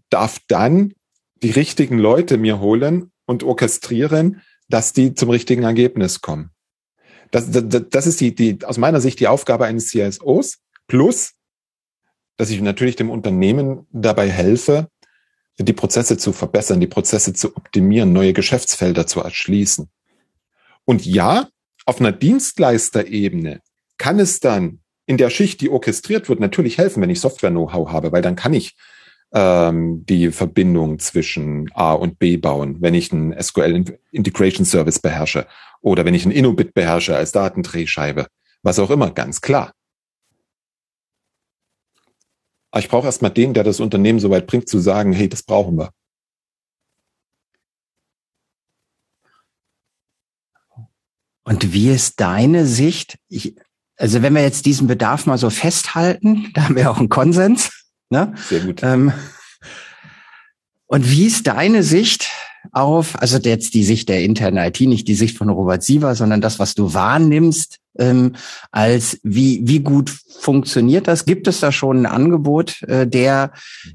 darf 0.10 0.40
dann 0.48 0.94
die 1.42 1.52
richtigen 1.52 1.98
Leute 1.98 2.38
mir 2.38 2.60
holen 2.60 3.12
und 3.26 3.44
orchestrieren, 3.44 4.42
dass 4.70 4.94
die 4.94 5.14
zum 5.14 5.30
richtigen 5.30 5.64
Ergebnis 5.64 6.22
kommen. 6.22 6.52
Das, 7.32 7.50
das, 7.52 7.64
das 7.90 8.08
ist 8.08 8.22
die, 8.22 8.34
die, 8.34 8.64
aus 8.64 8.78
meiner 8.78 9.02
Sicht 9.02 9.20
die 9.20 9.28
Aufgabe 9.28 9.66
eines 9.66 9.90
CSOs. 9.90 10.60
Plus, 10.88 11.34
dass 12.38 12.50
ich 12.50 12.62
natürlich 12.62 12.96
dem 12.96 13.10
Unternehmen 13.10 13.88
dabei 13.92 14.30
helfe, 14.30 14.90
die 15.60 15.74
Prozesse 15.74 16.18
zu 16.18 16.34
verbessern, 16.34 16.80
die 16.80 16.88
Prozesse 16.88 17.34
zu 17.34 17.56
optimieren, 17.58 18.14
neue 18.14 18.34
Geschäftsfelder 18.34 19.08
zu 19.08 19.22
erschließen. 19.22 19.90
Und 20.86 21.06
ja, 21.06 21.50
auf 21.86 22.00
einer 22.00 22.12
Dienstleisterebene 22.12 23.62
kann 23.98 24.20
es 24.20 24.40
dann 24.40 24.80
in 25.08 25.18
der 25.18 25.30
Schicht, 25.32 25.62
die 25.62 25.70
orchestriert 25.70 26.30
wird, 26.30 26.40
natürlich 26.40 26.78
helfen, 26.78 27.02
wenn 27.02 27.10
ich 27.10 27.22
Software-Know-how 27.22 27.90
habe, 27.90 28.12
weil 28.12 28.22
dann 28.22 28.36
kann 28.36 28.54
ich 28.54 28.76
ähm, 29.32 30.06
die 30.06 30.32
Verbindung 30.32 31.00
zwischen 31.00 31.72
A 31.74 31.94
und 31.94 32.20
B 32.20 32.38
bauen, 32.38 32.82
wenn 32.82 32.94
ich 32.94 33.12
einen 33.12 33.34
SQL 33.42 33.98
Integration 34.12 34.66
Service 34.66 35.00
beherrsche 35.00 35.48
oder 35.82 36.06
wenn 36.06 36.14
ich 36.14 36.26
einen 36.26 36.36
Innobit 36.36 36.74
beherrsche 36.74 37.16
als 37.16 37.32
Datendrehscheibe, 37.32 38.28
was 38.64 38.80
auch 38.80 38.90
immer, 38.90 39.12
ganz 39.12 39.40
klar. 39.40 39.72
Aber 42.72 42.82
ich 42.82 42.90
brauche 42.90 43.06
erstmal 43.06 43.32
den, 43.32 43.54
der 43.54 43.64
das 43.64 43.80
Unternehmen 43.80 44.20
so 44.20 44.30
weit 44.30 44.46
bringt, 44.46 44.68
zu 44.68 44.80
sagen, 44.80 45.14
hey, 45.14 45.30
das 45.30 45.42
brauchen 45.42 45.78
wir. 45.78 45.92
Und 51.44 51.72
wie 51.72 51.92
ist 51.92 52.20
deine 52.20 52.66
Sicht? 52.66 53.18
Ich, 53.30 53.56
also 53.98 54.22
wenn 54.22 54.34
wir 54.34 54.44
jetzt 54.44 54.66
diesen 54.66 54.88
Bedarf 54.88 55.26
mal 55.26 55.38
so 55.38 55.50
festhalten, 55.50 56.52
da 56.54 56.64
haben 56.64 56.76
wir 56.76 56.90
auch 56.90 57.00
einen 57.00 57.10
Konsens. 57.10 57.72
Ne? 58.10 58.34
Sehr 58.48 58.62
gut. 58.62 58.82
Ähm, 58.84 59.12
und 60.86 61.12
wie 61.12 61.26
ist 61.26 61.48
deine 61.48 61.84
Sicht 61.84 62.30
auf, 62.72 63.20
also 63.22 63.38
jetzt 63.38 63.74
die 63.74 63.84
Sicht 63.84 64.10
der 64.10 64.24
internen 64.24 64.58
IT, 64.58 64.80
nicht 64.82 65.08
die 65.08 65.16
Sicht 65.16 65.38
von 65.38 65.50
Robert 65.50 65.84
Siever, 65.84 66.16
sondern 66.16 66.42
das, 66.42 66.60
was 66.60 66.76
du 66.76 66.94
wahrnimmst, 66.94 67.78
ähm, 68.00 68.34
als 68.72 69.20
wie, 69.24 69.62
wie 69.64 69.80
gut 69.80 70.14
funktioniert 70.40 71.08
das? 71.08 71.26
Gibt 71.26 71.48
es 71.48 71.60
da 71.60 71.72
schon 71.72 71.98
ein 71.98 72.06
Angebot 72.06 72.82
äh, 72.84 73.08
der, 73.08 73.52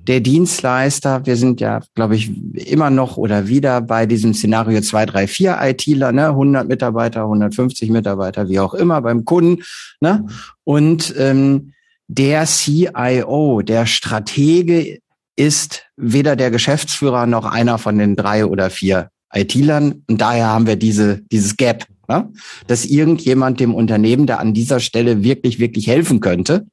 der 0.07 0.21
Dienstleister? 0.21 1.25
Wir 1.25 1.37
sind 1.37 1.61
ja, 1.61 1.81
glaube 1.95 2.17
ich, 2.17 2.31
immer 2.55 2.91
noch 2.91 3.17
oder 3.17 3.49
wieder 3.49 3.81
bei 3.81 4.07
diesem 4.07 4.35
Szenario 4.35 4.81
2, 4.81 5.07
3, 5.07 5.27
4 5.27 5.59
ITler, 5.63 6.13
ne? 6.13 6.29
100 6.29 6.69
Mitarbeiter, 6.69 7.23
150 7.23 7.91
Mitarbeiter, 7.91 8.49
wie 8.49 8.59
auch 8.59 8.75
immer 8.75 9.01
beim 9.01 9.25
Kunden. 9.25 9.63
Ne? 10.01 10.27
Und 10.65 11.15
ähm, 11.17 11.73
der 12.09 12.45
CIO, 12.47 13.63
der 13.63 13.87
Stratege 13.87 14.99
ist 15.37 15.85
weder 15.97 16.37
der 16.37 16.51
Geschäftsführer 16.51 17.27
noch 17.27 17.45
einer 17.45 17.79
von 17.79 17.99
den 17.99 18.17
drei 18.17 18.47
oder 18.47 18.71
vier 18.71 19.11
IT-Lern. 19.33 20.05
Und 20.09 20.21
daher 20.21 20.49
haben 20.49 20.67
wir 20.67 20.77
diese, 20.77 21.23
dieses 21.33 21.57
Gap, 21.57 21.87
ne? 22.09 22.31
dass 22.67 22.85
irgendjemand 22.85 23.61
dem 23.61 23.75
Unternehmen 23.75 24.27
da 24.27 24.37
an 24.37 24.55
dieser 24.55 24.81
Stelle 24.81 25.25
wirklich, 25.25 25.59
wirklich 25.59 25.87
helfen 25.87 26.21
könnte 26.21 26.67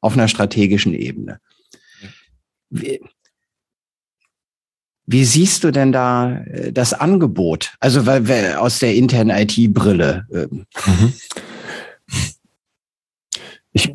auf 0.00 0.14
einer 0.14 0.28
strategischen 0.28 0.94
Ebene. 0.94 1.38
Wie, 2.70 3.00
wie 5.06 5.24
siehst 5.24 5.64
du 5.64 5.72
denn 5.72 5.92
da 5.92 6.38
äh, 6.44 6.72
das 6.72 6.92
Angebot? 6.94 7.74
Also 7.80 8.06
weil, 8.06 8.28
weil 8.28 8.54
aus 8.54 8.78
der 8.78 8.94
internen 8.94 9.36
IT-Brille. 9.36 10.26
Ähm. 10.32 10.66
Mhm. 10.86 11.12
Ich, 13.72 13.94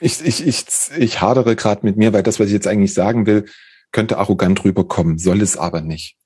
ich, 0.00 0.24
ich, 0.24 0.46
ich, 0.46 0.66
ich 0.98 1.20
hadere 1.20 1.56
gerade 1.56 1.84
mit 1.84 1.96
mir, 1.96 2.12
weil 2.12 2.22
das, 2.22 2.38
was 2.38 2.48
ich 2.48 2.52
jetzt 2.52 2.66
eigentlich 2.66 2.94
sagen 2.94 3.26
will, 3.26 3.46
könnte 3.92 4.18
arrogant 4.18 4.64
rüberkommen, 4.64 5.18
soll 5.18 5.40
es 5.40 5.56
aber 5.56 5.80
nicht. 5.80 6.16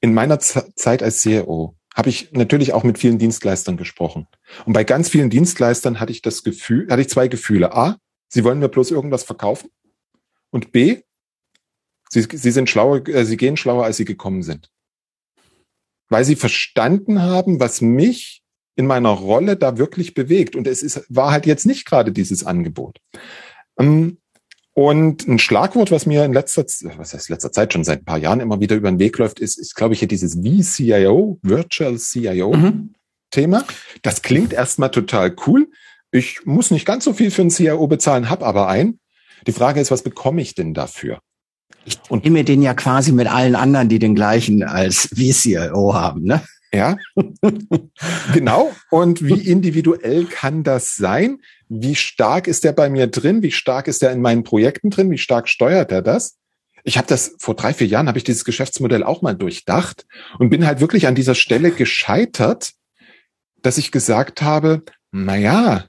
In 0.00 0.14
meiner 0.14 0.38
Z 0.40 0.72
Zeit 0.76 1.02
als 1.02 1.20
CEO 1.20 1.76
habe 1.94 2.08
ich 2.08 2.32
natürlich 2.32 2.72
auch 2.72 2.82
mit 2.82 2.98
vielen 2.98 3.18
Dienstleistern 3.18 3.76
gesprochen. 3.76 4.26
Und 4.66 4.72
bei 4.72 4.82
ganz 4.82 5.08
vielen 5.08 5.30
Dienstleistern 5.30 6.00
hatte 6.00 6.12
ich 6.12 6.22
das 6.22 6.42
Gefühl, 6.42 6.88
hatte 6.90 7.02
ich 7.02 7.08
zwei 7.08 7.28
Gefühle. 7.28 7.74
A, 7.74 7.98
sie 8.28 8.42
wollen 8.42 8.58
mir 8.58 8.68
bloß 8.68 8.90
irgendwas 8.90 9.22
verkaufen. 9.22 9.70
Und 10.50 10.72
B, 10.72 11.02
sie, 12.10 12.26
sie 12.30 12.50
sind 12.50 12.68
schlauer, 12.68 13.06
äh, 13.08 13.24
sie 13.24 13.36
gehen 13.36 13.56
schlauer, 13.56 13.84
als 13.84 13.96
sie 13.96 14.04
gekommen 14.04 14.42
sind. 14.42 14.70
Weil 16.08 16.24
sie 16.24 16.36
verstanden 16.36 17.22
haben, 17.22 17.60
was 17.60 17.80
mich 17.80 18.43
in 18.76 18.86
meiner 18.86 19.10
Rolle 19.10 19.56
da 19.56 19.78
wirklich 19.78 20.14
bewegt. 20.14 20.56
Und 20.56 20.66
es 20.66 20.82
ist, 20.82 21.04
war 21.08 21.30
halt 21.30 21.46
jetzt 21.46 21.66
nicht 21.66 21.86
gerade 21.86 22.12
dieses 22.12 22.44
Angebot. 22.44 22.98
Ähm, 23.78 24.18
und 24.72 25.28
ein 25.28 25.38
Schlagwort, 25.38 25.92
was 25.92 26.04
mir 26.04 26.24
in 26.24 26.32
letzter, 26.32 26.64
was 26.96 27.14
heißt 27.14 27.28
letzter 27.28 27.52
Zeit 27.52 27.72
schon 27.72 27.84
seit 27.84 28.00
ein 28.00 28.04
paar 28.04 28.18
Jahren 28.18 28.40
immer 28.40 28.58
wieder 28.58 28.74
über 28.74 28.90
den 28.90 28.98
Weg 28.98 29.18
läuft, 29.18 29.38
ist, 29.38 29.56
ist 29.56 29.76
glaube 29.76 29.94
ich, 29.94 30.00
hier 30.00 30.08
dieses 30.08 30.34
VCIO, 30.34 31.38
Virtual 31.42 31.96
CIO 31.96 32.52
mhm. 32.52 32.94
Thema. 33.30 33.64
Das 34.02 34.22
klingt 34.22 34.52
erstmal 34.52 34.90
total 34.90 35.34
cool. 35.46 35.68
Ich 36.10 36.44
muss 36.44 36.72
nicht 36.72 36.86
ganz 36.86 37.04
so 37.04 37.12
viel 37.12 37.30
für 37.30 37.42
ein 37.42 37.50
CIO 37.50 37.86
bezahlen, 37.86 38.30
habe 38.30 38.44
aber 38.44 38.68
ein. 38.68 38.98
Die 39.46 39.52
Frage 39.52 39.80
ist, 39.80 39.92
was 39.92 40.02
bekomme 40.02 40.42
ich 40.42 40.54
denn 40.54 40.74
dafür? 40.74 41.20
Ich 41.84 42.00
und 42.08 42.24
nehme 42.24 42.44
den 42.44 42.62
ja 42.62 42.74
quasi 42.74 43.12
mit 43.12 43.28
allen 43.28 43.54
anderen, 43.54 43.88
die 43.88 43.98
den 43.98 44.14
gleichen 44.14 44.64
als 44.64 45.08
VCIO 45.14 45.94
haben, 45.94 46.24
ne? 46.24 46.42
Ja, 46.74 46.96
genau. 48.34 48.74
Und 48.90 49.24
wie 49.24 49.48
individuell 49.48 50.24
kann 50.24 50.64
das 50.64 50.96
sein? 50.96 51.40
Wie 51.68 51.94
stark 51.94 52.48
ist 52.48 52.64
der 52.64 52.72
bei 52.72 52.90
mir 52.90 53.06
drin? 53.06 53.44
Wie 53.44 53.52
stark 53.52 53.86
ist 53.86 54.02
er 54.02 54.10
in 54.10 54.20
meinen 54.20 54.42
Projekten 54.42 54.90
drin? 54.90 55.08
Wie 55.12 55.18
stark 55.18 55.48
steuert 55.48 55.92
er 55.92 56.02
das? 56.02 56.36
Ich 56.82 56.98
habe 56.98 57.06
das 57.06 57.36
vor 57.38 57.54
drei, 57.54 57.72
vier 57.72 57.86
Jahren 57.86 58.08
habe 58.08 58.18
ich 58.18 58.24
dieses 58.24 58.44
Geschäftsmodell 58.44 59.04
auch 59.04 59.22
mal 59.22 59.34
durchdacht 59.34 60.04
und 60.40 60.50
bin 60.50 60.66
halt 60.66 60.80
wirklich 60.80 61.06
an 61.06 61.14
dieser 61.14 61.36
Stelle 61.36 61.70
gescheitert, 61.70 62.72
dass 63.62 63.78
ich 63.78 63.92
gesagt 63.92 64.42
habe, 64.42 64.82
na 65.12 65.36
ja, 65.36 65.84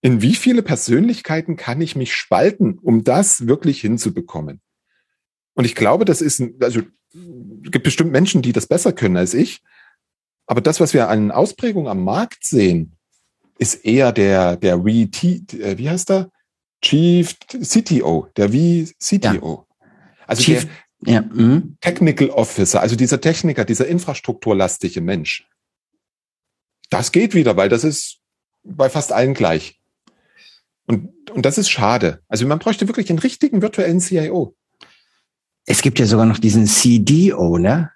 in 0.00 0.22
wie 0.22 0.34
viele 0.34 0.62
Persönlichkeiten 0.62 1.56
kann 1.56 1.78
ich 1.82 1.94
mich 1.94 2.14
spalten, 2.14 2.78
um 2.78 3.04
das 3.04 3.46
wirklich 3.48 3.82
hinzubekommen? 3.82 4.62
Und 5.52 5.66
ich 5.66 5.74
glaube, 5.74 6.06
das 6.06 6.22
ist, 6.22 6.42
also 6.62 6.80
es 7.64 7.70
gibt 7.70 7.84
bestimmt 7.84 8.12
Menschen, 8.12 8.40
die 8.40 8.52
das 8.52 8.66
besser 8.66 8.94
können 8.94 9.18
als 9.18 9.34
ich. 9.34 9.60
Aber 10.50 10.60
das, 10.60 10.80
was 10.80 10.94
wir 10.94 11.08
an 11.08 11.30
Ausprägung 11.30 11.86
am 11.86 12.02
Markt 12.02 12.44
sehen, 12.44 12.96
ist 13.58 13.84
eher 13.84 14.10
der, 14.10 14.56
der 14.56 14.78
VT, 14.80 15.52
äh, 15.52 15.78
wie 15.78 15.88
heißt 15.88 16.08
der? 16.08 16.28
Chief 16.82 17.38
CTO, 17.38 18.26
der 18.36 18.48
V-CTO. 18.48 19.66
Ja. 19.68 19.86
Also 20.26 20.42
Chief, 20.42 20.66
der 21.02 21.14
ja, 21.14 21.22
mhm. 21.22 21.76
Technical 21.80 22.30
Officer, 22.30 22.80
also 22.80 22.96
dieser 22.96 23.20
Techniker, 23.20 23.64
dieser 23.64 23.86
infrastrukturlastige 23.86 25.00
Mensch. 25.00 25.46
Das 26.88 27.12
geht 27.12 27.34
wieder, 27.34 27.56
weil 27.56 27.68
das 27.68 27.84
ist 27.84 28.18
bei 28.64 28.90
fast 28.90 29.12
allen 29.12 29.34
gleich. 29.34 29.78
Und, 30.88 31.30
und 31.30 31.46
das 31.46 31.58
ist 31.58 31.70
schade. 31.70 32.24
Also 32.26 32.44
man 32.44 32.58
bräuchte 32.58 32.88
wirklich 32.88 33.08
einen 33.08 33.20
richtigen 33.20 33.62
virtuellen 33.62 34.00
CIO. 34.00 34.56
Es 35.64 35.80
gibt 35.80 36.00
ja 36.00 36.06
sogar 36.06 36.26
noch 36.26 36.38
diesen 36.38 36.66
CDO, 36.66 37.56
ne? 37.56 37.92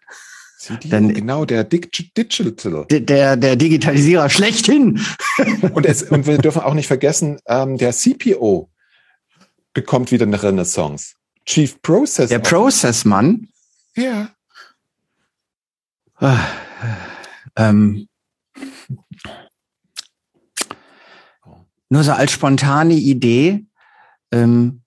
CDO, 0.58 0.88
Dann, 0.88 1.12
genau, 1.12 1.44
der 1.44 1.64
Digital. 1.64 2.86
Der, 2.90 3.36
der 3.36 3.56
Digitalisierer 3.56 4.30
schlechthin. 4.30 5.00
und, 5.74 5.84
es, 5.84 6.02
und 6.04 6.26
wir 6.26 6.38
dürfen 6.38 6.62
auch 6.62 6.74
nicht 6.74 6.86
vergessen, 6.86 7.38
ähm, 7.46 7.76
der 7.76 7.92
CPO 7.92 8.70
bekommt 9.74 10.12
wieder 10.12 10.26
eine 10.26 10.42
Renaissance. 10.42 11.14
Chief 11.44 11.80
Process. 11.82 12.30
Der 12.30 12.38
Processmann. 12.38 13.48
Ja. 13.96 14.30
Ah, 16.16 16.38
ähm, 17.56 18.08
nur 21.88 22.02
so 22.02 22.12
als 22.12 22.32
spontane 22.32 22.94
Idee. 22.94 23.66
Ähm, 24.32 24.83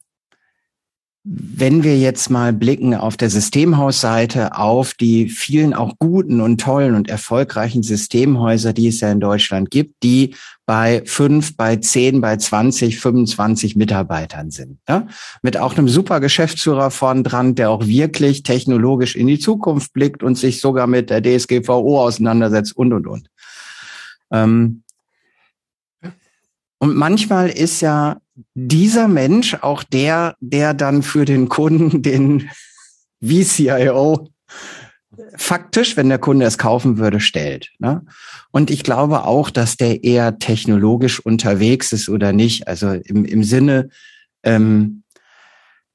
wenn 1.30 1.84
wir 1.84 1.97
jetzt 1.97 2.30
mal 2.30 2.53
blicken 2.53 2.95
auf 2.95 3.17
der 3.17 3.30
Systemhausseite 3.30 4.57
auf 4.57 4.93
die 4.93 5.28
vielen 5.28 5.73
auch 5.73 5.95
guten 5.99 6.39
und 6.39 6.61
tollen 6.61 6.95
und 6.95 7.09
erfolgreichen 7.09 7.84
Systemhäuser, 7.84 8.71
die 8.71 8.88
es 8.88 9.01
ja 9.01 9.11
in 9.11 9.19
Deutschland 9.19 9.69
gibt, 9.69 10.03
die 10.03 10.36
bei 10.65 11.01
fünf, 11.05 11.57
bei 11.57 11.75
zehn, 11.78 12.21
bei 12.21 12.38
20, 12.38 12.99
25 12.99 13.75
Mitarbeitern 13.75 14.51
sind. 14.51 14.80
Ja? 14.88 15.07
Mit 15.41 15.57
auch 15.57 15.78
einem 15.78 15.89
super 15.89 16.21
Geschäftsführer 16.21 16.91
vorn 16.91 17.25
dran, 17.25 17.55
der 17.55 17.71
auch 17.71 17.86
wirklich 17.86 18.43
technologisch 18.43 19.15
in 19.17 19.28
die 19.28 19.39
Zukunft 19.39 19.91
blickt 19.91 20.23
und 20.23 20.36
sich 20.36 20.61
sogar 20.61 20.88
mit 20.88 21.09
der 21.09 21.21
DSGVO 21.21 22.01
auseinandersetzt 22.01 22.75
und, 22.78 22.93
und, 22.93 23.05
und. 23.05 23.30
Ähm, 24.32 24.84
und 26.80 26.95
manchmal 26.95 27.49
ist 27.49 27.82
ja 27.82 28.17
dieser 28.53 29.07
Mensch 29.07 29.55
auch 29.55 29.83
der, 29.83 30.35
der 30.39 30.73
dann 30.73 31.03
für 31.03 31.25
den 31.25 31.49
Kunden 31.49 32.01
den 32.01 32.49
VCIO 33.21 34.29
faktisch, 35.35 35.97
wenn 35.97 36.09
der 36.09 36.19
Kunde 36.19 36.45
es 36.45 36.57
kaufen 36.57 36.97
würde, 36.97 37.19
stellt. 37.19 37.71
Ne? 37.79 38.05
Und 38.51 38.69
ich 38.69 38.83
glaube 38.83 39.23
auch, 39.25 39.49
dass 39.49 39.77
der 39.77 40.03
eher 40.03 40.38
technologisch 40.39 41.19
unterwegs 41.19 41.91
ist 41.93 42.09
oder 42.09 42.33
nicht. 42.33 42.67
Also 42.67 42.91
im, 42.91 43.25
im 43.25 43.43
Sinne 43.43 43.89
ähm, 44.43 45.03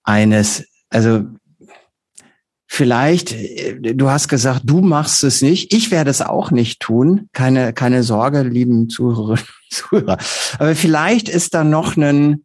eines, 0.02 0.64
also 0.90 1.24
vielleicht, 2.72 3.32
äh, 3.32 3.94
du 3.94 4.08
hast 4.08 4.28
gesagt, 4.28 4.62
du 4.64 4.80
machst 4.80 5.22
es 5.24 5.42
nicht. 5.42 5.74
Ich 5.74 5.90
werde 5.90 6.10
es 6.10 6.22
auch 6.22 6.50
nicht 6.50 6.80
tun. 6.80 7.28
Keine, 7.32 7.74
keine 7.74 8.02
Sorge, 8.02 8.42
lieben 8.42 8.88
Zuhörerinnen 8.88 9.44
und 9.44 9.76
Zuhörer. 9.76 10.16
Aber 10.58 10.74
vielleicht 10.74 11.28
ist 11.28 11.52
da 11.52 11.64
noch 11.64 11.98
ein, 11.98 12.44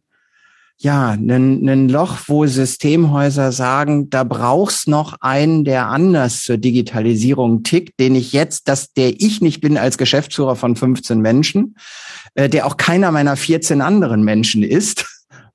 ja, 0.76 1.12
ein, 1.12 1.66
ein 1.66 1.88
Loch, 1.88 2.18
wo 2.26 2.46
Systemhäuser 2.46 3.52
sagen, 3.52 4.10
da 4.10 4.22
brauchst 4.22 4.86
noch 4.86 5.16
einen, 5.20 5.64
der 5.64 5.86
anders 5.86 6.42
zur 6.42 6.58
Digitalisierung 6.58 7.62
tickt, 7.62 7.98
den 7.98 8.14
ich 8.14 8.32
jetzt, 8.32 8.68
dass 8.68 8.92
der 8.92 9.20
ich 9.20 9.40
nicht 9.40 9.62
bin 9.62 9.78
als 9.78 9.96
Geschäftsführer 9.96 10.56
von 10.56 10.76
15 10.76 11.20
Menschen, 11.20 11.76
äh, 12.34 12.50
der 12.50 12.66
auch 12.66 12.76
keiner 12.76 13.10
meiner 13.12 13.36
14 13.36 13.80
anderen 13.80 14.22
Menschen 14.24 14.62
ist 14.62 15.06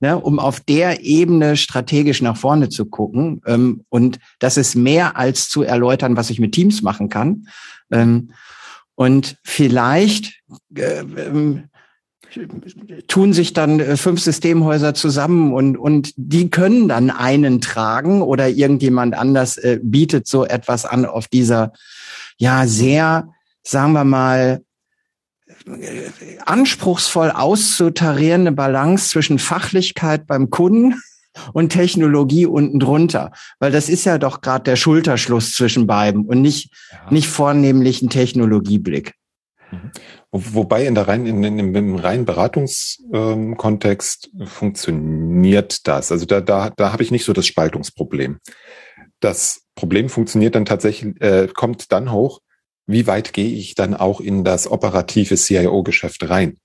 ne, 0.04 0.20
um 0.20 0.38
auf 0.38 0.60
der 0.60 1.02
Ebene 1.06 1.56
strategisch 1.56 2.22
nach 2.22 2.36
vorne 2.36 2.68
zu 2.68 2.84
gucken. 2.84 3.42
Ähm, 3.46 3.86
und 3.88 4.20
das 4.40 4.58
ist 4.58 4.76
mehr 4.76 5.16
als 5.16 5.48
zu 5.48 5.64
erläutern, 5.64 6.18
was 6.18 6.30
ich 6.30 6.42
mit 6.42 6.52
Teams 6.52 6.82
machen 6.82 7.08
kann. 7.08 7.48
Ähm, 7.90 8.32
und 8.96 9.38
vielleicht 9.44 10.42
äh, 10.76 11.00
ähm, 11.00 11.70
tun 13.08 13.32
sich 13.32 13.54
dann 13.54 13.80
äh, 13.80 13.96
fünf 13.96 14.20
Systemhäuser 14.20 14.94
zusammen 14.94 15.54
und, 15.54 15.78
und 15.78 16.12
die 16.18 16.50
können 16.50 16.90
dann 16.90 17.10
einen 17.10 17.62
tragen 17.62 18.22
oder 18.22 18.50
irgendjemand 18.50 19.16
anders 19.16 19.56
äh, 19.56 19.80
bietet 19.82 20.28
so 20.28 20.44
etwas 20.44 20.84
an 20.84 21.06
auf 21.06 21.30
dieser, 21.30 21.72
ja, 22.38 22.68
sehr, 22.68 23.30
sagen 23.64 23.94
wir 23.94 24.04
mal, 24.04 24.64
anspruchsvoll 26.46 27.32
auszutarierende 27.32 28.52
Balance 28.52 29.10
zwischen 29.10 29.40
Fachlichkeit 29.40 30.28
beim 30.28 30.50
Kunden 30.50 31.02
und 31.54 31.70
Technologie 31.70 32.46
unten 32.46 32.80
drunter, 32.80 33.32
weil 33.60 33.72
das 33.72 33.88
ist 33.90 34.06
ja 34.06 34.18
doch 34.18 34.42
gerade 34.42 34.66
der 34.66 34.76
Schulterschluss 34.76 35.54
zwischen 35.54 35.88
beiden 35.88 36.26
und 36.26 36.42
nicht 36.42 36.72
ja. 36.92 37.12
nicht 37.12 37.28
vornehmlich 37.28 38.02
ein 38.02 38.10
Technologieblick. 38.10 39.14
Mhm. 39.72 39.92
Wobei 40.32 40.88
in 40.88 40.96
der 40.96 41.08
rein, 41.08 41.28
in, 41.28 41.44
in, 41.44 41.76
im 41.76 41.96
reinen 41.96 42.26
Beratungskontext 42.26 44.32
ähm, 44.34 44.48
funktioniert 44.48 45.88
das. 45.88 46.12
Also 46.12 46.26
da, 46.26 46.42
da, 46.42 46.72
da 46.72 46.92
habe 46.92 47.04
ich 47.04 47.12
nicht 47.12 47.24
so 47.24 47.34
das 47.34 47.46
Spaltungsproblem. 47.46 48.40
Das 49.20 49.62
Problem 49.76 50.10
funktioniert 50.10 50.56
dann 50.56 50.66
tatsächlich, 50.66 51.22
äh, 51.22 51.48
kommt 51.54 51.92
dann 51.92 52.12
hoch, 52.12 52.42
wie 52.86 53.08
weit 53.08 53.34
gehe 53.34 53.54
ich 53.54 53.76
dann 53.76 53.94
auch 53.94 54.20
in 54.20 54.44
das 54.44 54.70
operative 54.70 55.36
CIO-Geschäft 55.36 56.30
rein? 56.30 56.58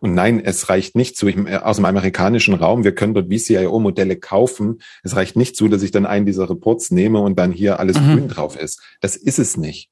Und 0.00 0.14
nein, 0.14 0.40
es 0.44 0.68
reicht 0.68 0.96
nicht 0.96 1.16
zu, 1.16 1.28
äh, 1.28 1.56
aus 1.58 1.76
dem 1.76 1.84
amerikanischen 1.84 2.54
Raum, 2.54 2.82
wir 2.82 2.92
können 2.94 3.14
dort 3.14 3.32
VCIO-Modelle 3.32 4.16
kaufen. 4.16 4.82
Es 5.04 5.14
reicht 5.14 5.36
nicht 5.36 5.54
zu, 5.54 5.68
dass 5.68 5.82
ich 5.82 5.92
dann 5.92 6.06
einen 6.06 6.26
dieser 6.26 6.50
Reports 6.50 6.90
nehme 6.90 7.20
und 7.20 7.38
dann 7.38 7.52
hier 7.52 7.78
alles 7.78 8.00
mhm. 8.00 8.06
grün 8.06 8.28
drauf 8.28 8.56
ist. 8.56 8.82
Das 9.00 9.14
ist 9.14 9.38
es 9.38 9.56
nicht. 9.56 9.90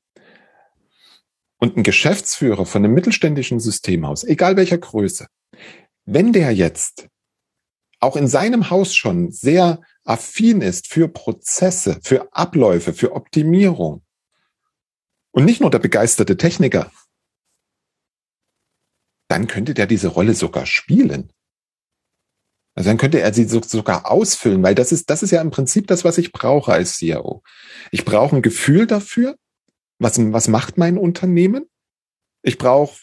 Und 1.59 1.77
ein 1.77 1.85
Geschäftsführer 1.85 2.67
von 2.67 2.85
einem 2.85 2.95
mittelständischen 2.95 3.61
Systemhaus, 3.61 4.25
egal 4.25 4.57
welcher 4.57 4.79
Größe, 4.79 5.29
wenn 6.07 6.33
der 6.33 6.51
jetzt 6.53 7.07
auch 8.01 8.17
in 8.17 8.27
seinem 8.27 8.71
Haus 8.71 8.95
schon 8.95 9.31
sehr 9.31 9.81
affin 10.05 10.61
ist 10.61 10.89
für 10.89 11.07
Prozesse, 11.07 12.01
für 12.03 12.33
Abläufe, 12.33 12.95
für 12.95 13.13
Optimierung, 13.13 14.03
und 15.33 15.45
nicht 15.45 15.61
nur 15.61 15.71
der 15.71 15.79
begeisterte 15.79 16.37
Techniker, 16.37 16.91
dann 19.29 19.47
könnte 19.47 19.75
der 19.75 19.87
diese 19.87 20.09
Rolle 20.09 20.35
sogar 20.35 20.67
spielen. 20.67 21.33
Also 22.75 22.91
dann 22.91 22.99
könnte 22.99 23.21
er 23.21 23.33
sie 23.35 23.45
sogar 23.45 24.11
ausfüllen, 24.11 24.63
weil 24.63 24.75
das 24.75 24.93
ist, 24.93 25.11
das 25.11 25.23
ist 25.23 25.31
ja 25.31 25.41
im 25.41 25.51
Prinzip 25.51 25.87
das, 25.87 26.05
was 26.05 26.19
ich 26.19 26.33
brauche 26.33 26.73
als 26.73 26.97
CIO. 26.97 27.43
Ich 27.91 28.05
brauche 28.05 28.37
ein 28.37 28.43
Gefühl 28.43 28.87
dafür, 28.87 29.37
was, 29.99 30.19
was 30.33 30.49
macht 30.49 30.79
mein 30.79 30.97
Unternehmen? 30.97 31.67
Ich 32.43 32.59
brauche 32.59 32.97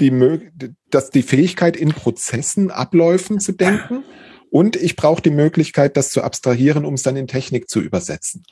die, 0.00 0.50
das, 0.90 1.10
die 1.10 1.22
Fähigkeit, 1.22 1.76
in 1.76 1.90
Prozessen, 1.90 2.70
Abläufen 2.70 3.40
zu 3.40 3.52
denken. 3.52 4.04
Und 4.50 4.76
ich 4.76 4.96
brauche 4.96 5.22
die 5.22 5.30
Möglichkeit, 5.30 5.96
das 5.96 6.10
zu 6.10 6.22
abstrahieren, 6.22 6.84
um 6.84 6.94
es 6.94 7.02
dann 7.02 7.16
in 7.16 7.26
Technik 7.26 7.70
zu 7.70 7.80
übersetzen. 7.80 8.44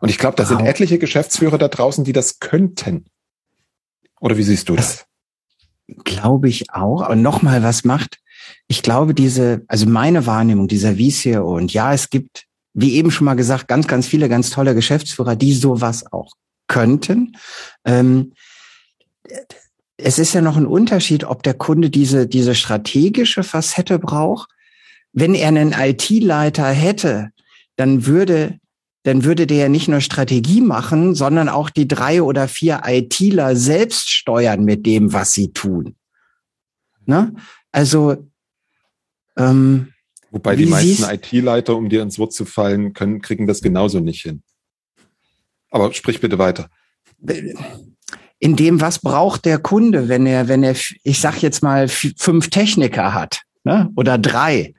Und 0.00 0.08
ich 0.08 0.18
glaube, 0.18 0.36
da 0.36 0.42
wow. 0.44 0.58
sind 0.58 0.66
etliche 0.66 0.98
Geschäftsführer 0.98 1.58
da 1.58 1.68
draußen, 1.68 2.04
die 2.04 2.12
das 2.12 2.40
könnten. 2.40 3.06
Oder 4.20 4.36
wie 4.36 4.42
siehst 4.42 4.68
du 4.68 4.76
das? 4.76 5.06
das 5.86 6.04
Glaube 6.04 6.48
ich 6.48 6.70
auch. 6.70 7.08
Und 7.08 7.22
nochmal, 7.22 7.62
was 7.62 7.84
macht 7.84 8.18
ich 8.66 8.82
glaube, 8.82 9.14
diese, 9.14 9.62
also 9.68 9.86
meine 9.86 10.26
Wahrnehmung 10.26 10.68
dieser 10.68 10.96
VCO 10.96 11.56
und 11.56 11.72
ja, 11.72 11.92
es 11.92 12.10
gibt, 12.10 12.44
wie 12.72 12.94
eben 12.94 13.10
schon 13.10 13.26
mal 13.26 13.34
gesagt, 13.34 13.68
ganz, 13.68 13.86
ganz 13.86 14.06
viele 14.06 14.28
ganz 14.28 14.50
tolle 14.50 14.74
Geschäftsführer, 14.74 15.36
die 15.36 15.52
sowas 15.52 16.10
auch 16.12 16.32
könnten. 16.66 17.36
Ähm, 17.84 18.32
es 19.96 20.18
ist 20.18 20.34
ja 20.34 20.40
noch 20.40 20.56
ein 20.56 20.66
Unterschied, 20.66 21.24
ob 21.24 21.42
der 21.42 21.54
Kunde 21.54 21.90
diese, 21.90 22.26
diese 22.26 22.54
strategische 22.54 23.44
Facette 23.44 23.98
braucht. 23.98 24.50
Wenn 25.12 25.34
er 25.34 25.48
einen 25.48 25.72
IT-Leiter 25.72 26.68
hätte, 26.68 27.30
dann 27.76 28.06
würde, 28.06 28.58
dann 29.04 29.22
würde 29.22 29.46
der 29.46 29.58
ja 29.58 29.68
nicht 29.68 29.86
nur 29.86 30.00
Strategie 30.00 30.62
machen, 30.62 31.14
sondern 31.14 31.50
auch 31.50 31.70
die 31.70 31.86
drei 31.86 32.22
oder 32.22 32.48
vier 32.48 32.82
ITler 32.86 33.54
selbst 33.54 34.10
steuern 34.10 34.64
mit 34.64 34.86
dem, 34.86 35.12
was 35.12 35.32
sie 35.32 35.52
tun. 35.52 35.94
Ne? 37.04 37.34
Also, 37.70 38.26
ähm, 39.36 39.92
Wobei 40.30 40.56
die 40.56 40.66
meisten 40.66 41.04
IT-Leiter, 41.04 41.76
um 41.76 41.90
dir 41.90 42.02
ins 42.02 42.18
Wort 42.18 42.32
zu 42.32 42.46
fallen, 42.46 42.94
können, 42.94 43.20
kriegen 43.20 43.46
das 43.46 43.60
genauso 43.60 44.00
nicht 44.00 44.22
hin. 44.22 44.42
Aber 45.70 45.92
sprich 45.92 46.20
bitte 46.20 46.38
weiter. 46.38 46.70
In 48.38 48.56
dem, 48.56 48.80
was 48.80 49.00
braucht 49.00 49.44
der 49.44 49.58
Kunde, 49.58 50.08
wenn 50.08 50.24
er, 50.24 50.48
wenn 50.48 50.62
er, 50.62 50.74
ich 51.02 51.20
sag 51.20 51.42
jetzt 51.42 51.62
mal, 51.62 51.88
fünf 51.88 52.48
Techniker 52.48 53.12
hat, 53.12 53.42
ne? 53.64 53.90
oder 53.96 54.16
drei, 54.16 54.74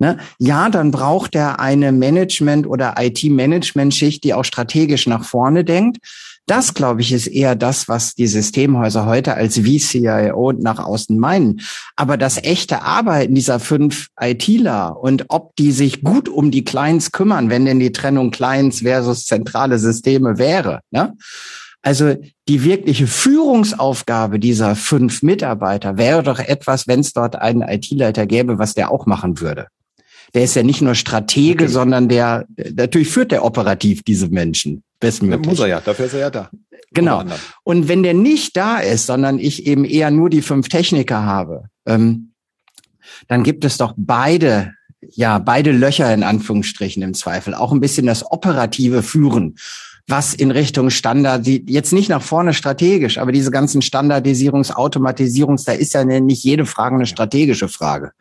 Ne? 0.00 0.18
Ja, 0.38 0.70
dann 0.70 0.92
braucht 0.92 1.34
er 1.34 1.58
eine 1.58 1.90
Management- 1.90 2.68
oder 2.68 2.94
IT-Management-Schicht, 2.98 4.22
die 4.22 4.32
auch 4.32 4.44
strategisch 4.44 5.08
nach 5.08 5.24
vorne 5.24 5.64
denkt. 5.64 5.98
Das, 6.46 6.72
glaube 6.72 7.02
ich, 7.02 7.12
ist 7.12 7.26
eher 7.26 7.56
das, 7.56 7.88
was 7.88 8.14
die 8.14 8.26
Systemhäuser 8.26 9.04
heute 9.04 9.34
als 9.34 9.58
VCIO 9.58 10.52
nach 10.52 10.78
außen 10.78 11.18
meinen. 11.18 11.60
Aber 11.94 12.16
das 12.16 12.42
echte 12.42 12.82
Arbeiten 12.82 13.34
dieser 13.34 13.60
fünf 13.60 14.06
ITler 14.18 14.98
und 14.98 15.26
ob 15.28 15.54
die 15.56 15.72
sich 15.72 16.02
gut 16.02 16.28
um 16.28 16.50
die 16.50 16.64
Clients 16.64 17.12
kümmern, 17.12 17.50
wenn 17.50 17.66
denn 17.66 17.80
die 17.80 17.92
Trennung 17.92 18.30
Clients 18.30 18.80
versus 18.80 19.26
zentrale 19.26 19.78
Systeme 19.78 20.38
wäre, 20.38 20.80
ne? 20.90 21.14
Also 21.82 22.16
die 22.48 22.64
wirkliche 22.64 23.06
Führungsaufgabe 23.06 24.40
dieser 24.40 24.74
fünf 24.74 25.22
Mitarbeiter 25.22 25.96
wäre 25.96 26.22
doch 26.22 26.40
etwas, 26.40 26.88
wenn 26.88 27.00
es 27.00 27.12
dort 27.12 27.36
einen 27.36 27.62
IT-Leiter 27.62 28.26
gäbe, 28.26 28.58
was 28.58 28.74
der 28.74 28.90
auch 28.90 29.06
machen 29.06 29.40
würde 29.40 29.68
der 30.34 30.44
ist 30.44 30.54
ja 30.54 30.62
nicht 30.62 30.82
nur 30.82 30.94
Stratege, 30.94 31.64
okay. 31.64 31.72
sondern 31.72 32.08
der, 32.08 32.46
natürlich 32.74 33.08
führt 33.08 33.32
der 33.32 33.44
operativ 33.44 34.02
diese 34.02 34.28
Menschen. 34.28 34.82
Bestmöglich. 35.00 35.46
Muss 35.46 35.60
er 35.60 35.68
ja, 35.68 35.80
dafür 35.80 36.06
ist 36.06 36.14
er 36.14 36.20
ja 36.20 36.30
da. 36.30 36.50
Genau. 36.92 37.22
Und 37.64 37.88
wenn 37.88 38.02
der 38.02 38.14
nicht 38.14 38.56
da 38.56 38.78
ist, 38.78 39.06
sondern 39.06 39.38
ich 39.38 39.66
eben 39.66 39.84
eher 39.84 40.10
nur 40.10 40.30
die 40.30 40.42
fünf 40.42 40.68
Techniker 40.68 41.22
habe, 41.22 41.64
ähm, 41.86 42.32
dann 43.28 43.42
gibt 43.44 43.64
es 43.64 43.76
doch 43.76 43.94
beide, 43.96 44.72
ja, 45.00 45.38
beide 45.38 45.70
Löcher 45.70 46.12
in 46.12 46.22
Anführungsstrichen 46.22 47.02
im 47.02 47.14
Zweifel. 47.14 47.54
Auch 47.54 47.72
ein 47.72 47.80
bisschen 47.80 48.06
das 48.06 48.28
operative 48.30 49.02
Führen 49.02 49.56
was 50.08 50.32
in 50.32 50.50
Richtung 50.50 50.88
Standard, 50.88 51.46
die 51.46 51.64
jetzt 51.68 51.92
nicht 51.92 52.08
nach 52.08 52.22
vorne 52.22 52.54
strategisch, 52.54 53.18
aber 53.18 53.30
diese 53.30 53.50
ganzen 53.50 53.82
Standardisierungs-, 53.82 54.72
Automatisierungs, 54.72 55.64
da 55.64 55.72
ist 55.72 55.92
ja 55.92 56.02
nicht 56.02 56.42
jede 56.42 56.64
Frage 56.64 56.96
eine 56.96 57.06
strategische 57.06 57.68
Frage. 57.68 58.12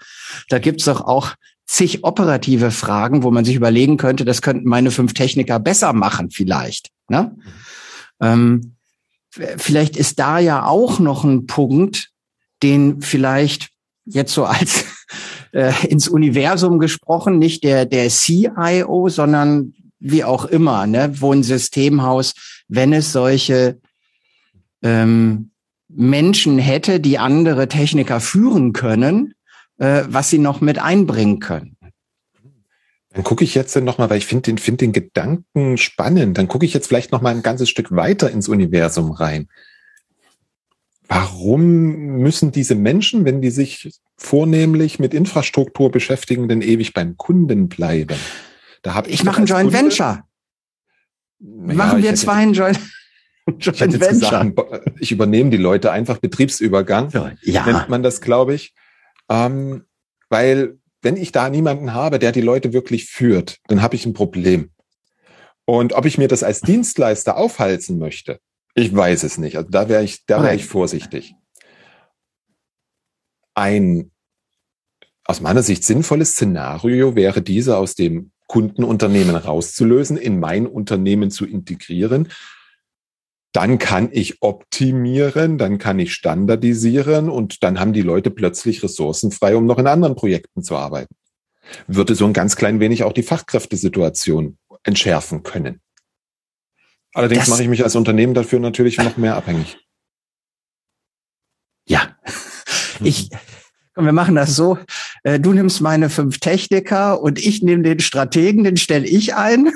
Da 0.50 0.60
gibt's 0.60 0.84
doch 0.84 1.00
auch 1.02 1.34
zig 1.68 2.04
operative 2.04 2.72
Fragen, 2.72 3.24
wo 3.24 3.32
man 3.32 3.46
sich 3.46 3.56
überlegen 3.56 3.98
könnte, 3.98 4.26
das 4.26 4.42
könnten 4.42 4.68
meine 4.68 4.90
fünf 4.90 5.14
Techniker 5.14 5.60
besser 5.60 5.94
machen 5.94 6.32
vielleicht. 6.32 6.90
Ne? 7.10 7.36
Ähm, 8.22 8.76
vielleicht 9.30 9.98
ist 9.98 10.18
da 10.20 10.40
ja 10.40 10.66
auch 10.66 11.00
noch 11.00 11.24
ein 11.24 11.46
Punkt, 11.46 12.10
den 12.64 13.02
vielleicht 13.02 13.70
jetzt 14.06 14.34
so 14.34 14.46
als 14.46 14.86
äh, 15.52 15.74
ins 15.88 16.08
Universum 16.08 16.80
gesprochen, 16.80 17.38
nicht 17.38 17.64
der, 17.64 17.86
der 17.86 18.10
CIO, 18.10 19.10
sondern 19.10 19.74
wie 20.00 20.24
auch 20.24 20.46
immer, 20.46 20.88
ne, 20.88 21.14
wo 21.20 21.34
ein 21.34 21.44
Systemhaus, 21.44 22.34
wenn 22.68 22.94
es 22.94 23.12
solche 23.12 23.80
ähm, 24.84 25.52
Menschen 25.90 26.60
hätte, 26.60 27.00
die 27.00 27.18
andere 27.18 27.68
Techniker 27.68 28.20
führen 28.20 28.74
können, 28.74 29.34
äh, 29.78 30.04
was 30.08 30.30
sie 30.30 30.40
noch 30.40 30.62
mit 30.62 30.80
einbringen 30.80 31.40
können. 31.40 31.78
Dann 33.18 33.24
gucke 33.24 33.44
ich 33.44 33.56
jetzt 33.56 33.76
nochmal, 33.76 34.10
weil 34.10 34.20
ich 34.20 34.28
finde 34.28 34.44
den, 34.44 34.58
find 34.58 34.80
den 34.82 34.94
Gedanken 34.94 35.78
spannend, 35.78 36.38
dann 36.38 36.48
gucke 36.48 36.66
ich 36.66 36.74
jetzt 36.74 36.88
vielleicht 36.88 37.12
nochmal 37.12 37.34
ein 37.34 37.42
ganzes 37.42 37.70
Stück 37.70 37.96
weiter 37.96 38.30
ins 38.30 38.48
Universum 38.48 39.12
rein. 39.12 39.48
Warum 41.08 42.20
müssen 42.20 42.52
diese 42.52 42.76
Menschen, 42.76 43.24
wenn 43.24 43.42
die 43.42 43.50
sich 43.50 43.90
vornehmlich 44.18 45.00
mit 45.00 45.14
Infrastruktur 45.14 45.90
beschäftigen, 45.90 46.50
denn 46.50 46.62
ewig 46.62 46.94
beim 46.94 47.18
Kunden 47.18 47.70
bleiben? 47.70 48.18
Da 48.82 48.94
hab 48.94 49.08
ich, 49.08 49.16
ich 49.16 49.24
mache 49.24 49.42
ein 49.42 49.46
Joint 49.46 49.72
Kunde, 49.72 49.80
Venture. 49.80 50.24
Ja, 51.40 51.74
Machen 51.74 52.04
wir 52.04 52.14
zwei 52.16 52.34
ein 52.34 52.54
Joint, 52.54 52.80
Joint 53.60 53.94
ich 53.94 54.00
Venture. 54.00 54.46
Gesagt, 54.46 54.92
ich 55.00 55.12
übernehme 55.12 55.50
die 55.50 55.58
Leute 55.58 55.92
einfach 55.92 56.18
Betriebsübergang. 56.18 57.10
Ja. 57.42 57.66
Nennt 57.66 57.90
man 57.90 58.04
das, 58.04 58.20
glaube 58.22 58.54
ich. 58.54 58.74
Ähm, 59.30 59.86
weil 60.30 60.80
wenn 61.02 61.18
ich 61.18 61.32
da 61.32 61.50
niemanden 61.50 61.94
habe, 61.94 62.20
der 62.20 62.32
die 62.32 62.42
Leute 62.42 62.74
wirklich 62.74 63.06
führt, 63.06 63.60
dann 63.68 63.82
habe 63.82 63.96
ich 63.96 64.06
ein 64.06 64.14
Problem. 64.14 64.72
Und 65.66 65.94
ob 65.94 66.06
ich 66.06 66.18
mir 66.18 66.28
das 66.28 66.44
als 66.44 66.62
Dienstleister 66.62 67.38
aufhalten 67.38 67.98
möchte, 67.98 68.40
ich 68.74 68.96
weiß 68.96 69.24
es 69.24 69.38
nicht. 69.38 69.58
Also 69.58 69.70
da 69.70 69.90
wäre 69.90 70.04
ich, 70.04 70.26
da 70.26 70.42
wäre 70.44 70.56
ich 70.56 70.66
vorsichtig. 70.66 71.36
Ein 73.54 74.12
aus 75.24 75.42
meiner 75.42 75.62
Sicht 75.62 75.84
sinnvolles 75.84 76.32
Szenario 76.32 77.16
wäre 77.16 77.42
diese 77.42 77.78
aus 77.78 77.96
dem 77.96 78.32
Kundenunternehmen 78.48 79.36
rauszulösen, 79.36 80.16
in 80.16 80.40
mein 80.40 80.66
Unternehmen 80.66 81.32
zu 81.32 81.46
integrieren 81.46 82.30
dann 83.54 83.80
kann 83.80 84.10
ich 84.12 84.42
optimieren, 84.42 85.58
dann 85.58 85.78
kann 85.78 86.00
ich 86.00 86.14
standardisieren 86.14 87.30
und 87.30 87.64
dann 87.64 87.80
haben 87.80 87.94
die 87.94 88.02
Leute 88.02 88.30
plötzlich 88.30 88.84
Ressourcen 88.84 89.32
frei, 89.32 89.56
um 89.56 89.66
noch 89.66 89.80
in 89.80 89.88
anderen 89.88 90.16
Projekten 90.16 90.64
zu 90.64 90.76
arbeiten. 90.76 91.16
Würde 91.88 92.16
so 92.16 92.26
ein 92.26 92.34
ganz 92.34 92.56
klein 92.56 92.80
wenig 92.80 93.04
auch 93.04 93.14
die 93.14 93.24
Fachkräftesituation 93.24 94.58
entschärfen 94.84 95.44
können. 95.44 95.82
Allerdings 97.14 97.42
das 97.42 97.50
mache 97.50 97.64
ich 97.64 97.70
mich 97.70 97.84
als 97.84 97.96
Unternehmen 97.96 98.34
dafür 98.34 98.60
natürlich 98.60 98.98
noch 98.98 99.18
mehr 99.18 99.36
abhängig. 99.36 99.78
Ja, 101.88 102.18
ich, 103.02 103.30
komm, 103.94 104.06
wir 104.06 104.12
machen 104.12 104.36
das 104.36 104.56
so. 104.56 104.78
Äh, 105.24 105.40
du 105.40 105.54
nimmst 105.54 105.82
meine 105.82 106.10
fünf 106.10 106.40
Techniker 106.40 107.22
und 107.22 107.40
ich 107.40 107.64
nehme 107.64 107.84
den 107.84 108.00
Strategen, 108.00 108.64
den 108.64 108.78
stelle 108.78 109.08
ich 109.08 109.36
ein. 109.36 109.72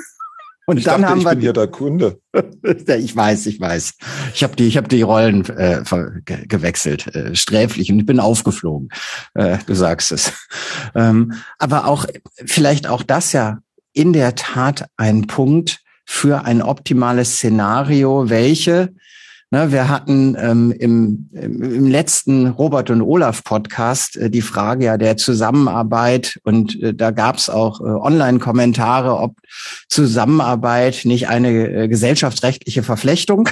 Und 0.66 0.76
ich 0.76 0.84
dann 0.84 1.02
dachte, 1.02 1.10
haben 1.10 1.18
ich 1.18 1.24
wir, 1.24 1.30
bin 1.30 1.40
hier 1.40 1.52
der 1.52 1.66
Kunde. 1.66 2.20
ich 2.86 3.16
weiß, 3.16 3.46
ich 3.46 3.60
weiß. 3.60 3.94
Ich 4.34 4.44
habe 4.44 4.54
die, 4.54 4.68
ich 4.68 4.76
habe 4.76 4.88
die 4.88 5.02
Rollen 5.02 5.44
äh, 5.48 5.82
ge 6.24 6.46
gewechselt, 6.46 7.14
äh, 7.14 7.34
sträflich 7.34 7.90
und 7.90 7.98
ich 7.98 8.06
bin 8.06 8.20
aufgeflogen. 8.20 8.90
Äh, 9.34 9.58
du 9.66 9.74
sagst 9.74 10.12
es. 10.12 10.32
Ähm, 10.94 11.32
aber 11.58 11.86
auch 11.86 12.06
vielleicht 12.44 12.86
auch 12.86 13.02
das 13.02 13.32
ja 13.32 13.58
in 13.92 14.12
der 14.12 14.34
Tat 14.34 14.86
ein 14.96 15.26
Punkt 15.26 15.80
für 16.04 16.44
ein 16.44 16.62
optimales 16.62 17.36
Szenario, 17.36 18.28
welche 18.28 18.94
Ne, 19.52 19.70
wir 19.70 19.90
hatten 19.90 20.34
ähm, 20.40 20.72
im, 20.72 21.28
im 21.34 21.86
letzten 21.86 22.46
Robert 22.46 22.88
und 22.88 23.02
Olaf 23.02 23.44
Podcast 23.44 24.16
äh, 24.16 24.30
die 24.30 24.40
Frage 24.40 24.86
ja 24.86 24.96
der 24.96 25.18
Zusammenarbeit. 25.18 26.40
Und 26.42 26.82
äh, 26.82 26.94
da 26.94 27.10
gab 27.10 27.36
es 27.36 27.50
auch 27.50 27.82
äh, 27.82 27.84
Online-Kommentare, 27.84 29.18
ob 29.18 29.36
Zusammenarbeit 29.90 31.02
nicht 31.04 31.28
eine 31.28 31.50
äh, 31.50 31.88
gesellschaftsrechtliche 31.88 32.82
Verflechtung 32.82 33.50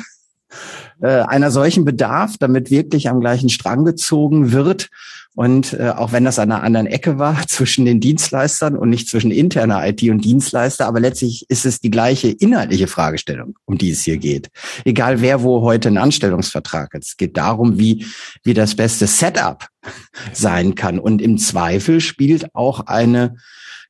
äh, 1.00 1.22
einer 1.22 1.50
solchen 1.50 1.84
bedarf, 1.84 2.36
damit 2.38 2.70
wirklich 2.70 3.08
am 3.08 3.20
gleichen 3.20 3.48
Strang 3.48 3.84
gezogen 3.84 4.52
wird. 4.52 4.88
Und 5.34 5.74
äh, 5.74 5.90
auch 5.96 6.12
wenn 6.12 6.24
das 6.24 6.38
an 6.38 6.50
einer 6.50 6.62
anderen 6.62 6.86
Ecke 6.86 7.18
war 7.18 7.40
zwischen 7.46 7.84
den 7.84 8.00
Dienstleistern 8.00 8.76
und 8.76 8.90
nicht 8.90 9.08
zwischen 9.08 9.30
interner 9.30 9.86
IT 9.86 10.02
und 10.02 10.24
Dienstleister, 10.24 10.86
aber 10.86 11.00
letztlich 11.00 11.48
ist 11.48 11.64
es 11.64 11.80
die 11.80 11.90
gleiche 11.90 12.28
inhaltliche 12.28 12.88
Fragestellung, 12.88 13.54
um 13.64 13.78
die 13.78 13.90
es 13.90 14.02
hier 14.02 14.18
geht. 14.18 14.50
Egal 14.84 15.20
wer 15.20 15.42
wo 15.42 15.62
heute 15.62 15.88
einen 15.88 15.98
Anstellungsvertrag 15.98 16.92
hat. 16.94 17.02
Es 17.02 17.16
geht 17.16 17.36
darum, 17.36 17.78
wie, 17.78 18.04
wie 18.42 18.54
das 18.54 18.74
beste 18.74 19.06
Setup 19.06 19.66
sein 20.32 20.74
kann. 20.74 20.98
Und 20.98 21.22
im 21.22 21.38
Zweifel 21.38 22.00
spielt 22.00 22.54
auch 22.54 22.80
eine 22.86 23.36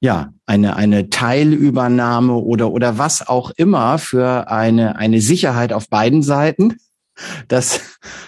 ja, 0.03 0.33
eine, 0.47 0.77
eine 0.77 1.11
Teilübernahme 1.11 2.33
oder, 2.33 2.73
oder 2.73 2.97
was 2.97 3.29
auch 3.29 3.51
immer 3.51 3.99
für 3.99 4.51
eine, 4.51 4.97
eine 4.97 5.21
Sicherheit 5.21 5.75
auf 5.75 5.91
beiden 5.91 6.23
Seiten 6.23 6.77
dass, 7.49 7.81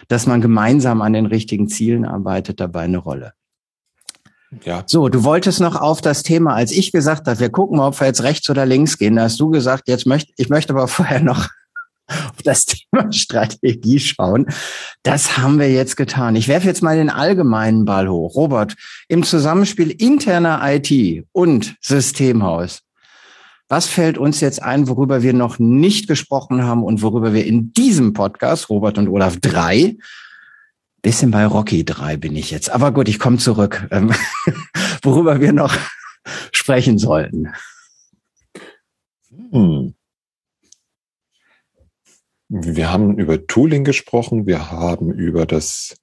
dass 0.08 0.26
man 0.26 0.40
gemeinsam 0.40 1.02
an 1.02 1.12
den 1.12 1.26
richtigen 1.26 1.68
Zielen 1.68 2.04
arbeitet, 2.04 2.60
dabei 2.60 2.82
eine 2.82 2.98
Rolle. 2.98 3.32
Ja. 4.64 4.84
So, 4.86 5.08
du 5.08 5.24
wolltest 5.24 5.60
noch 5.60 5.76
auf 5.76 6.00
das 6.00 6.22
Thema, 6.22 6.54
als 6.54 6.72
ich 6.72 6.92
gesagt 6.92 7.26
habe, 7.26 7.40
wir 7.40 7.50
gucken 7.50 7.78
mal, 7.78 7.88
ob 7.88 8.00
wir 8.00 8.06
jetzt 8.06 8.22
rechts 8.22 8.48
oder 8.50 8.66
links 8.66 8.98
gehen. 8.98 9.16
Da 9.16 9.22
hast 9.22 9.40
du 9.40 9.50
gesagt, 9.50 9.88
jetzt 9.88 10.06
möchte 10.06 10.32
ich 10.36 10.48
möchte 10.48 10.72
aber 10.72 10.88
vorher 10.88 11.20
noch 11.20 11.48
auf 12.06 12.42
das 12.44 12.66
Thema 12.66 13.10
Strategie 13.12 13.98
schauen. 13.98 14.46
Das 15.02 15.38
haben 15.38 15.58
wir 15.58 15.70
jetzt 15.70 15.96
getan. 15.96 16.36
Ich 16.36 16.48
werfe 16.48 16.66
jetzt 16.66 16.82
mal 16.82 16.96
den 16.96 17.10
allgemeinen 17.10 17.84
Ball 17.84 18.08
hoch. 18.08 18.34
Robert, 18.34 18.74
im 19.08 19.22
Zusammenspiel 19.22 19.90
interner 19.90 20.60
IT 20.64 21.24
und 21.32 21.76
Systemhaus, 21.80 22.82
was 23.68 23.86
fällt 23.86 24.18
uns 24.18 24.40
jetzt 24.40 24.62
ein, 24.62 24.88
worüber 24.88 25.22
wir 25.22 25.32
noch 25.32 25.58
nicht 25.58 26.08
gesprochen 26.08 26.64
haben 26.64 26.84
und 26.84 27.02
worüber 27.02 27.32
wir 27.32 27.46
in 27.46 27.72
diesem 27.72 28.12
Podcast, 28.12 28.68
Robert 28.68 28.98
und 28.98 29.08
Olaf 29.08 29.38
3, 29.40 29.96
bisschen 31.02 31.30
bei 31.30 31.46
Rocky 31.46 31.84
3 31.84 32.16
bin 32.16 32.36
ich 32.36 32.50
jetzt. 32.50 32.70
Aber 32.70 32.92
gut, 32.92 33.08
ich 33.08 33.18
komme 33.18 33.38
zurück, 33.38 33.88
ähm, 33.90 34.12
worüber 35.02 35.40
wir 35.40 35.52
noch 35.52 35.74
sprechen 36.52 36.98
sollten. 36.98 37.52
Hm. 39.50 39.94
Wir 42.48 42.92
haben 42.92 43.18
über 43.18 43.46
Tooling 43.46 43.82
gesprochen, 43.82 44.46
wir 44.46 44.70
haben 44.70 45.10
über 45.10 45.46
das, 45.46 45.96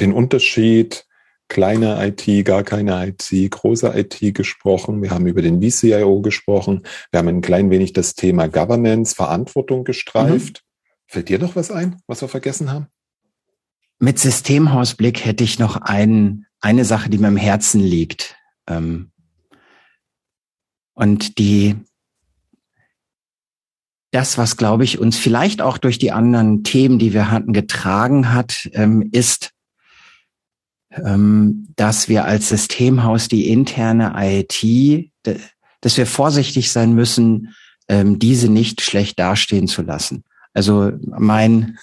den 0.00 0.12
Unterschied 0.12 1.05
kleine 1.48 2.04
IT, 2.06 2.44
gar 2.44 2.62
keine 2.62 3.06
IT, 3.08 3.50
große 3.50 3.92
IT 3.96 4.34
gesprochen. 4.34 5.02
Wir 5.02 5.10
haben 5.10 5.26
über 5.26 5.42
den 5.42 5.62
VCIO 5.62 6.20
gesprochen. 6.20 6.82
Wir 7.10 7.18
haben 7.18 7.28
ein 7.28 7.40
klein 7.40 7.70
wenig 7.70 7.92
das 7.92 8.14
Thema 8.14 8.48
Governance, 8.48 9.14
Verantwortung 9.14 9.84
gestreift. 9.84 10.62
Mhm. 10.62 10.66
Fällt 11.08 11.28
dir 11.28 11.38
noch 11.38 11.56
was 11.56 11.70
ein, 11.70 12.00
was 12.06 12.20
wir 12.20 12.28
vergessen 12.28 12.72
haben? 12.72 12.88
Mit 13.98 14.18
Systemhausblick 14.18 15.24
hätte 15.24 15.44
ich 15.44 15.58
noch 15.58 15.76
ein, 15.76 16.46
eine 16.60 16.84
Sache, 16.84 17.08
die 17.08 17.18
mir 17.18 17.28
im 17.28 17.36
Herzen 17.36 17.80
liegt. 17.80 18.36
Ähm, 18.68 19.12
und 20.94 21.38
die, 21.38 21.76
das, 24.10 24.36
was, 24.36 24.56
glaube 24.56 24.84
ich, 24.84 24.98
uns 24.98 25.16
vielleicht 25.16 25.62
auch 25.62 25.78
durch 25.78 25.98
die 25.98 26.12
anderen 26.12 26.64
Themen, 26.64 26.98
die 26.98 27.14
wir 27.14 27.30
hatten, 27.30 27.52
getragen 27.52 28.32
hat, 28.32 28.68
ähm, 28.72 29.08
ist, 29.12 29.52
dass 30.98 32.08
wir 32.08 32.24
als 32.24 32.48
Systemhaus 32.48 33.28
die 33.28 33.50
interne 33.50 34.14
IT, 34.16 35.10
dass 35.80 35.96
wir 35.96 36.06
vorsichtig 36.06 36.70
sein 36.70 36.94
müssen, 36.94 37.54
ähm, 37.88 38.18
diese 38.18 38.48
nicht 38.48 38.80
schlecht 38.80 39.18
dastehen 39.18 39.68
zu 39.68 39.82
lassen. 39.82 40.24
Also 40.54 40.92
mein, 41.06 41.78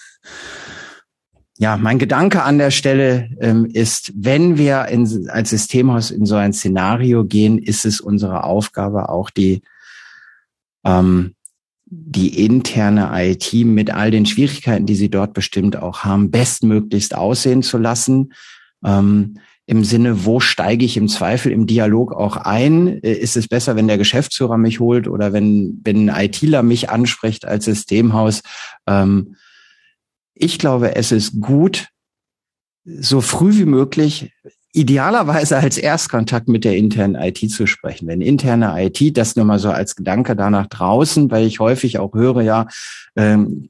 ja, 1.57 1.77
mein 1.77 1.99
Gedanke 1.99 2.43
an 2.43 2.57
der 2.57 2.71
Stelle 2.71 3.29
ähm, 3.39 3.65
ist, 3.65 4.11
wenn 4.15 4.57
wir 4.57 4.87
in, 4.87 5.29
als 5.29 5.51
Systemhaus 5.51 6.11
in 6.11 6.25
so 6.25 6.35
ein 6.35 6.53
Szenario 6.53 7.23
gehen, 7.23 7.59
ist 7.59 7.85
es 7.85 8.01
unsere 8.01 8.43
Aufgabe, 8.43 9.09
auch 9.09 9.29
die, 9.29 9.61
ähm, 10.83 11.35
die 11.85 12.43
interne 12.43 13.11
IT 13.13 13.53
mit 13.53 13.93
all 13.93 14.09
den 14.09 14.25
Schwierigkeiten, 14.25 14.87
die 14.87 14.95
sie 14.95 15.09
dort 15.09 15.33
bestimmt 15.33 15.75
auch 15.75 16.03
haben, 16.03 16.31
bestmöglichst 16.31 17.15
aussehen 17.15 17.61
zu 17.61 17.77
lassen. 17.77 18.33
Ähm, 18.85 19.39
Im 19.65 19.83
Sinne, 19.83 20.25
wo 20.25 20.39
steige 20.39 20.83
ich 20.83 20.97
im 20.97 21.07
Zweifel 21.07 21.51
im 21.51 21.67
Dialog 21.67 22.13
auch 22.13 22.37
ein? 22.37 23.01
Äh, 23.03 23.13
ist 23.13 23.37
es 23.37 23.47
besser, 23.47 23.75
wenn 23.75 23.87
der 23.87 23.97
Geschäftsführer 23.97 24.57
mich 24.57 24.79
holt 24.79 25.07
oder 25.07 25.33
wenn, 25.33 25.81
wenn 25.83 26.09
ein 26.09 26.25
ITler 26.25 26.63
mich 26.63 26.89
anspricht 26.89 27.45
als 27.45 27.65
Systemhaus? 27.65 28.41
Ähm, 28.87 29.35
ich 30.33 30.59
glaube, 30.59 30.95
es 30.95 31.11
ist 31.11 31.39
gut, 31.39 31.89
so 32.85 33.21
früh 33.21 33.57
wie 33.57 33.65
möglich 33.65 34.31
idealerweise 34.73 35.57
als 35.57 35.77
Erstkontakt 35.77 36.47
mit 36.47 36.65
der 36.65 36.75
internen 36.75 37.15
IT 37.15 37.49
zu 37.51 37.67
sprechen. 37.67 38.07
Wenn 38.07 38.21
interne 38.21 38.73
IT, 38.83 39.15
das 39.15 39.35
nur 39.35 39.45
mal 39.45 39.59
so 39.59 39.69
als 39.69 39.95
Gedanke 39.95 40.35
da 40.35 40.49
nach 40.49 40.67
draußen, 40.67 41.29
weil 41.29 41.45
ich 41.45 41.59
häufig 41.59 41.99
auch 41.99 42.13
höre, 42.13 42.41
ja, 42.41 42.67
ähm, 43.15 43.69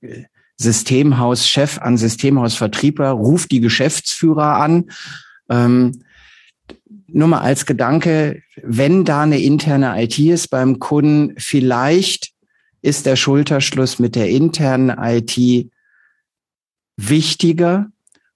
Systemhauschef 0.58 1.80
an 1.80 1.98
Systemhausvertriebler 1.98 3.12
ruft 3.12 3.52
die 3.52 3.62
Geschäftsführer 3.62 4.58
an. 4.58 4.92
Ähm, 5.50 6.04
nur 7.08 7.28
mal 7.28 7.42
als 7.42 7.66
Gedanke, 7.66 8.42
wenn 8.62 9.06
da 9.06 9.22
eine 9.22 9.40
interne 9.40 10.02
IT 10.02 10.18
ist 10.20 10.50
beim 10.50 10.80
Kunden, 10.80 11.36
vielleicht 11.38 12.32
ist 12.82 13.06
der 13.06 13.16
Schulterschluss 13.16 14.00
mit 14.00 14.16
der 14.16 14.30
internen 14.30 14.90
IT 14.98 15.70
wichtiger 16.98 17.88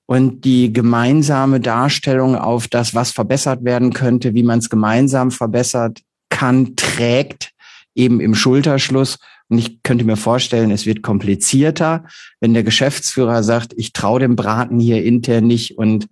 und 0.05 0.45
die 0.45 0.71
gemeinsame 0.71 1.59
Darstellung 1.59 2.35
auf 2.35 2.67
das, 2.67 2.95
was 2.95 3.11
verbessert 3.11 3.63
werden 3.63 3.93
könnte, 3.93 4.33
wie 4.33 4.43
man 4.43 4.59
es 4.59 4.69
gemeinsam 4.69 5.31
verbessert 5.31 6.01
kann, 6.29 6.75
trägt 6.75 7.51
eben 7.93 8.19
im 8.19 8.35
Schulterschluss. 8.35 9.17
Und 9.49 9.57
ich 9.59 9.81
könnte 9.83 10.05
mir 10.05 10.17
vorstellen, 10.17 10.71
es 10.71 10.85
wird 10.85 11.01
komplizierter, 11.01 12.05
wenn 12.39 12.53
der 12.53 12.63
Geschäftsführer 12.63 13.43
sagt, 13.43 13.73
ich 13.77 13.93
traue 13.93 14.19
dem 14.19 14.35
Braten 14.35 14.79
hier 14.79 15.03
intern 15.03 15.47
nicht 15.47 15.77
und 15.77 16.07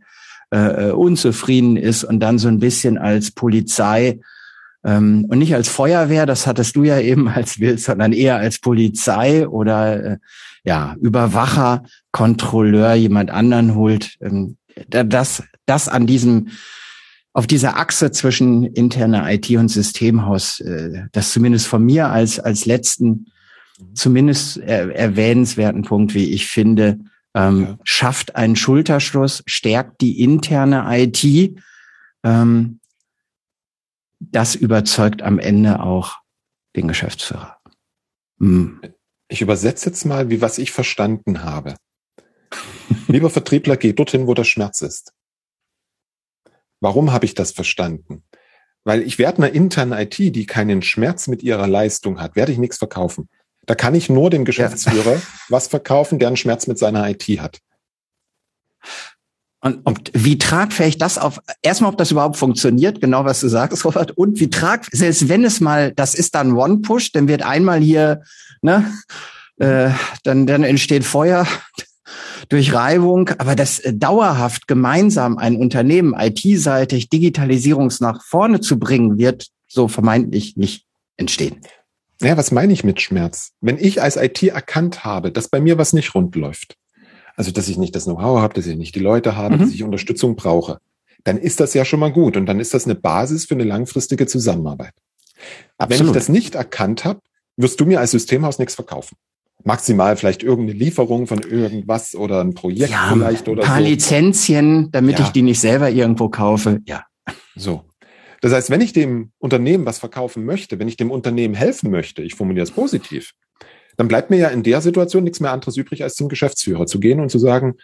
äh, 0.52 0.92
unzufrieden 0.92 1.76
ist 1.76 2.04
und 2.04 2.20
dann 2.20 2.40
so 2.40 2.48
ein 2.48 2.60
bisschen 2.60 2.98
als 2.98 3.32
Polizei 3.32 4.20
ähm, 4.86 5.26
und 5.30 5.40
nicht 5.40 5.56
als 5.56 5.68
Feuerwehr, 5.68 6.26
das 6.26 6.46
hattest 6.46 6.76
du 6.76 6.84
ja 6.84 7.00
eben 7.00 7.28
als 7.28 7.60
Bild, 7.60 7.82
sondern 7.82 8.14
eher 8.14 8.38
als 8.38 8.60
Polizei 8.60 9.48
oder 9.48 10.04
äh, 10.04 10.18
ja, 10.64 10.96
Überwacher, 11.02 11.84
Kontrolleur 12.12 12.94
jemand 12.94 13.32
anderen 13.32 13.76
holt. 13.76 14.16
Ähm, 14.22 14.58
das, 14.90 15.44
das 15.66 15.88
an 15.88 16.06
diesem, 16.06 16.50
auf 17.36 17.48
dieser 17.48 17.76
Achse 17.78 18.12
zwischen 18.12 18.64
interner 18.64 19.30
IT 19.30 19.50
und 19.52 19.68
Systemhaus, 19.68 20.62
äh, 20.62 21.04
das 21.12 21.34
zumindest 21.34 21.68
von 21.68 21.84
mir 21.84 22.08
als, 22.08 22.40
als 22.40 22.66
letzten, 22.66 23.28
zumindest 23.94 24.58
erwähnenswerten 24.58 25.84
Punkt, 25.84 26.14
wie 26.14 26.32
ich 26.32 26.48
finde, 26.48 26.98
ähm, 27.34 27.62
ja. 27.62 27.78
schafft 27.84 28.38
einen 28.38 28.56
Schulterschluss, 28.56 29.44
stärkt 29.48 30.00
die 30.00 30.22
interne 30.22 30.86
IT. 30.90 31.60
Ähm, 32.24 32.80
das 34.20 34.56
überzeugt 34.56 35.22
am 35.22 35.38
Ende 35.38 35.82
auch 35.82 36.20
den 36.78 36.88
Geschäftsführer. 36.88 37.58
Hm. 38.40 38.80
Ich 39.28 39.42
übersetze 39.42 39.90
jetzt 39.90 40.06
mal, 40.06 40.30
wie 40.30 40.40
was 40.40 40.58
ich 40.58 40.72
verstanden 40.72 41.44
habe. 41.44 41.76
Lieber 43.10 43.30
Vertriebler, 43.30 43.76
geh 43.76 43.92
dorthin, 43.92 44.26
wo 44.26 44.34
der 44.34 44.46
Schmerz 44.46 44.82
ist. 44.82 45.15
Warum 46.80 47.12
habe 47.12 47.26
ich 47.26 47.34
das 47.34 47.52
verstanden? 47.52 48.24
Weil 48.84 49.02
ich 49.02 49.18
werde 49.18 49.40
einer 49.40 49.52
internen 49.52 49.94
IT, 49.94 50.18
die 50.18 50.46
keinen 50.46 50.82
Schmerz 50.82 51.28
mit 51.28 51.42
ihrer 51.42 51.68
Leistung 51.68 52.20
hat, 52.20 52.36
werde 52.36 52.52
ich 52.52 52.58
nichts 52.58 52.78
verkaufen. 52.78 53.30
Da 53.66 53.74
kann 53.74 53.96
ich 53.96 54.10
nur 54.10 54.30
dem 54.30 54.46
Geschäftsführer 54.46 55.16
ja. 55.16 55.22
was 55.50 55.68
verkaufen, 55.68 56.20
der 56.20 56.28
einen 56.28 56.38
Schmerz 56.38 56.68
mit 56.68 56.78
seiner 56.78 57.10
IT 57.10 57.24
hat. 57.40 57.60
Und, 59.62 59.84
und 59.84 60.12
wie 60.14 60.38
tragfähig 60.38 61.00
das 61.00 61.18
auf, 61.18 61.40
erstmal, 61.64 61.92
ob 61.92 61.98
das 61.98 62.12
überhaupt 62.12 62.38
funktioniert, 62.38 63.02
genau 63.02 63.26
was 63.26 63.40
du 63.40 63.48
sagst, 63.48 63.84
Robert, 63.84 64.12
und 64.12 64.40
wie 64.40 64.52
trag, 64.52 64.86
selbst 64.92 65.28
wenn 65.28 65.44
es 65.44 65.60
mal, 65.60 65.92
das 65.92 66.14
ist 66.14 66.36
dann 66.36 66.54
One-Push, 66.54 67.14
dann 67.14 67.28
wird 67.28 67.42
einmal 67.42 67.80
hier, 67.80 68.22
ne, 68.62 68.94
äh, 69.58 69.90
dann, 70.24 70.46
dann 70.46 70.64
entsteht 70.64 71.04
Feuer 71.04 71.48
durch 72.50 72.74
Reibung, 72.74 73.30
aber 73.38 73.56
das 73.56 73.80
äh, 73.80 73.94
dauerhaft 73.94 74.68
gemeinsam 74.68 75.38
ein 75.38 75.56
Unternehmen 75.56 76.14
IT-seitig 76.18 77.10
Digitalisierungs 77.10 78.00
nach 78.00 78.24
vorne 78.24 78.62
zu 78.62 78.80
bringen, 78.80 79.18
wird 79.18 79.48
so 79.68 79.88
vermeintlich 79.88 80.58
nicht 80.58 80.86
entstehen. 81.18 81.62
Naja, 82.22 82.38
was 82.38 82.52
meine 82.52 82.74
ich 82.74 82.84
mit 82.84 83.02
Schmerz? 83.02 83.52
Wenn 83.62 83.78
ich 83.78 84.02
als 84.02 84.16
IT 84.16 84.42
erkannt 84.44 85.04
habe, 85.04 85.32
dass 85.32 85.50
bei 85.50 85.60
mir 85.60 85.78
was 85.78 85.94
nicht 85.94 86.16
rund 86.16 86.36
läuft, 86.36 86.78
also, 87.36 87.52
dass 87.52 87.68
ich 87.68 87.78
nicht 87.78 87.96
das 87.96 88.06
Know-how 88.06 88.40
habe, 88.40 88.54
dass 88.54 88.66
ich 88.66 88.78
nicht 88.78 88.96
die 88.96 89.02
Leute 89.02 89.36
habe, 89.36 89.56
mhm. 89.56 89.60
dass 89.60 89.72
ich 89.72 89.84
Unterstützung 89.84 90.36
brauche. 90.36 90.80
Dann 91.24 91.38
ist 91.38 91.60
das 91.60 91.74
ja 91.74 91.84
schon 91.84 92.00
mal 92.00 92.12
gut 92.12 92.38
und 92.38 92.46
dann 92.46 92.60
ist 92.60 92.74
das 92.74 92.86
eine 92.86 92.96
Basis 92.96 93.46
für 93.46 93.56
eine 93.56 93.64
langfristige 93.64 94.28
Zusammenarbeit. 94.28 94.94
Absolut. 95.78 96.00
Wenn 96.00 96.08
ich 96.08 96.14
das 96.14 96.30
nicht 96.30 96.56
erkannt 96.56 97.04
habe, 97.04 97.20
wirst 97.58 97.80
du 97.80 97.86
mir 97.86 98.00
als 98.00 98.12
Systemhaus 98.12 98.60
nichts 98.60 98.76
verkaufen. 98.76 99.18
Maximal 99.66 100.16
vielleicht 100.16 100.44
irgendeine 100.44 100.78
Lieferung 100.78 101.26
von 101.26 101.40
irgendwas 101.40 102.16
oder 102.16 102.42
ein 102.42 102.54
Projekt 102.54 102.92
ja, 102.92 103.10
vielleicht 103.12 103.48
oder 103.48 103.64
ein 103.64 103.68
paar 103.68 103.82
so. 103.82 103.88
Lizenzien, 103.88 104.90
damit 104.92 105.18
ja. 105.18 105.26
ich 105.26 105.32
die 105.32 105.42
nicht 105.42 105.60
selber 105.60 105.90
irgendwo 105.90 106.30
kaufe. 106.30 106.82
Ja. 106.86 107.04
So. 107.56 107.84
Das 108.42 108.54
heißt, 108.54 108.70
wenn 108.70 108.82
ich 108.82 108.94
dem 108.94 109.32
Unternehmen 109.40 109.88
was 109.88 109.98
verkaufen 109.98 110.46
möchte, 110.46 110.78
wenn 110.78 110.88
ich 110.88 110.98
dem 110.98 111.10
Unternehmen 111.10 111.56
helfen 111.56 111.90
möchte, 111.90 112.22
ich 112.22 112.36
formuliere 112.36 112.64
es 112.64 112.72
positiv, 112.72 113.34
dann 113.98 114.08
bleibt 114.08 114.30
mir 114.30 114.38
ja 114.38 114.50
in 114.50 114.62
der 114.62 114.82
Situation 114.82 115.24
nichts 115.24 115.40
mehr 115.40 115.52
anderes 115.52 115.78
übrig, 115.78 116.04
als 116.04 116.14
zum 116.14 116.30
Geschäftsführer 116.30 116.86
zu 116.86 117.00
gehen 117.00 117.20
und 117.20 117.30
zu 117.30 117.40
sagen, 117.40 117.76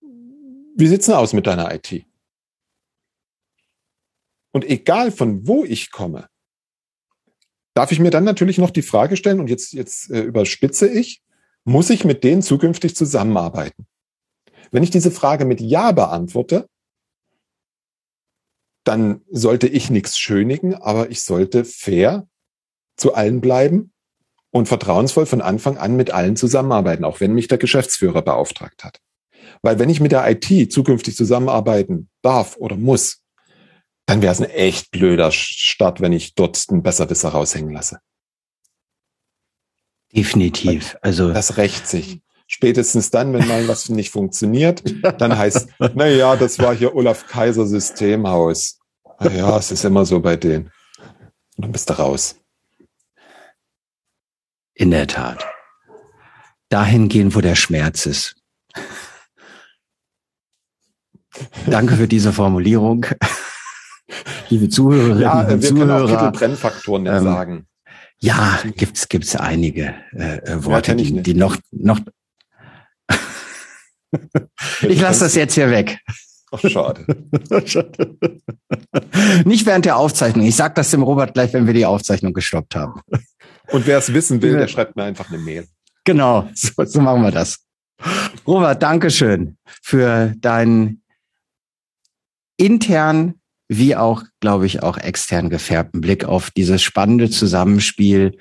wie 0.00 0.86
sieht's 0.88 1.06
denn 1.06 1.14
aus 1.14 1.34
mit 1.34 1.46
deiner 1.46 1.72
IT? 1.72 2.04
Und 4.52 4.68
egal 4.68 5.12
von 5.12 5.46
wo 5.46 5.64
ich 5.64 5.92
komme, 5.92 6.28
darf 7.76 7.92
ich 7.92 8.00
mir 8.00 8.10
dann 8.10 8.24
natürlich 8.24 8.56
noch 8.56 8.70
die 8.70 8.82
Frage 8.82 9.16
stellen, 9.16 9.38
und 9.38 9.50
jetzt, 9.50 9.74
jetzt 9.74 10.10
äh, 10.10 10.22
überspitze 10.22 10.88
ich, 10.88 11.22
muss 11.64 11.90
ich 11.90 12.04
mit 12.04 12.24
denen 12.24 12.40
zukünftig 12.40 12.96
zusammenarbeiten? 12.96 13.86
Wenn 14.70 14.82
ich 14.82 14.90
diese 14.90 15.10
Frage 15.10 15.44
mit 15.44 15.60
Ja 15.60 15.92
beantworte, 15.92 16.68
dann 18.84 19.20
sollte 19.30 19.68
ich 19.68 19.90
nichts 19.90 20.16
schönigen, 20.16 20.74
aber 20.74 21.10
ich 21.10 21.22
sollte 21.22 21.64
fair 21.66 22.26
zu 22.96 23.14
allen 23.14 23.42
bleiben 23.42 23.92
und 24.50 24.68
vertrauensvoll 24.68 25.26
von 25.26 25.42
Anfang 25.42 25.76
an 25.76 25.96
mit 25.96 26.10
allen 26.10 26.36
zusammenarbeiten, 26.36 27.04
auch 27.04 27.20
wenn 27.20 27.34
mich 27.34 27.48
der 27.48 27.58
Geschäftsführer 27.58 28.22
beauftragt 28.22 28.84
hat. 28.84 29.00
Weil 29.60 29.78
wenn 29.78 29.90
ich 29.90 30.00
mit 30.00 30.12
der 30.12 30.26
IT 30.30 30.72
zukünftig 30.72 31.14
zusammenarbeiten 31.14 32.08
darf 32.22 32.56
oder 32.56 32.76
muss, 32.76 33.22
dann 34.06 34.22
wäre 34.22 34.32
es 34.32 34.40
ein 34.40 34.50
echt 34.50 34.92
blöder 34.92 35.32
Start, 35.32 36.00
wenn 36.00 36.12
ich 36.12 36.34
dort 36.34 36.64
einen 36.70 36.82
Besserwisser 36.82 37.30
raushängen 37.30 37.72
lasse. 37.72 37.98
Definitiv. 40.14 40.96
Also 41.02 41.32
das 41.32 41.56
rächt 41.56 41.86
sich. 41.86 42.22
Spätestens 42.46 43.10
dann, 43.10 43.32
wenn 43.32 43.46
mal 43.48 43.66
was 43.66 43.88
nicht 43.88 44.10
funktioniert, 44.10 44.84
dann 45.20 45.36
heißt, 45.36 45.68
na 45.94 46.06
ja, 46.06 46.36
das 46.36 46.60
war 46.60 46.74
hier 46.74 46.94
Olaf 46.94 47.26
Kaiser 47.26 47.66
Systemhaus. 47.66 48.78
Na 49.18 49.32
ja, 49.32 49.58
es 49.58 49.72
ist 49.72 49.84
immer 49.84 50.06
so 50.06 50.20
bei 50.20 50.36
denen. 50.36 50.70
Und 51.56 51.64
dann 51.64 51.72
bist 51.72 51.90
du 51.90 51.98
raus. 51.98 52.36
In 54.74 54.92
der 54.92 55.08
Tat. 55.08 55.44
Dahin 56.68 57.08
gehen, 57.08 57.34
wo 57.34 57.40
der 57.40 57.56
Schmerz 57.56 58.06
ist. 58.06 58.36
Danke 61.66 61.96
für 61.96 62.08
diese 62.08 62.32
Formulierung. 62.32 63.06
Liebe 64.48 64.68
Zuhörerinnen 64.68 65.20
ja, 65.20 65.40
und 65.40 65.62
wir 65.62 65.68
Zuhörer. 65.68 65.86
können 65.86 65.90
auch 65.90 66.08
Titelbrennfaktoren 66.08 67.06
ähm, 67.06 67.24
sagen. 67.24 67.66
Ja, 68.18 68.60
gibt's 68.76 69.08
gibt's 69.08 69.36
einige 69.36 69.94
äh, 70.12 70.38
äh 70.38 70.64
Worte, 70.64 70.92
ja, 70.92 70.96
die, 70.96 71.22
die 71.22 71.34
noch 71.34 71.56
noch. 71.70 72.00
ich 74.82 75.00
lasse 75.00 75.24
das 75.24 75.34
jetzt 75.34 75.54
hier 75.54 75.70
weg. 75.70 75.98
Ach, 76.52 76.60
schade. 76.70 77.04
Nicht 79.44 79.66
während 79.66 79.84
der 79.84 79.96
Aufzeichnung. 79.96 80.46
Ich 80.46 80.56
sag 80.56 80.74
das 80.76 80.90
dem 80.90 81.02
Robert 81.02 81.34
gleich, 81.34 81.52
wenn 81.52 81.66
wir 81.66 81.74
die 81.74 81.86
Aufzeichnung 81.86 82.32
gestoppt 82.32 82.76
haben. 82.76 83.00
Und 83.68 83.86
wer 83.86 83.98
es 83.98 84.12
wissen 84.12 84.40
will, 84.42 84.56
der 84.56 84.68
schreibt 84.68 84.96
mir 84.96 85.04
einfach 85.04 85.28
eine 85.28 85.38
Mail. 85.38 85.66
Genau, 86.04 86.48
so, 86.54 86.84
so 86.84 87.00
machen 87.00 87.22
wir 87.22 87.32
das. 87.32 87.58
Robert, 88.46 88.82
Dankeschön 88.82 89.58
für 89.82 90.34
deinen 90.38 91.02
intern 92.56 93.34
wie 93.68 93.96
auch, 93.96 94.22
glaube 94.40 94.66
ich, 94.66 94.82
auch 94.82 94.98
extern 94.98 95.50
gefärbten 95.50 96.00
Blick 96.00 96.24
auf 96.24 96.50
dieses 96.50 96.82
spannende 96.82 97.30
Zusammenspiel 97.30 98.38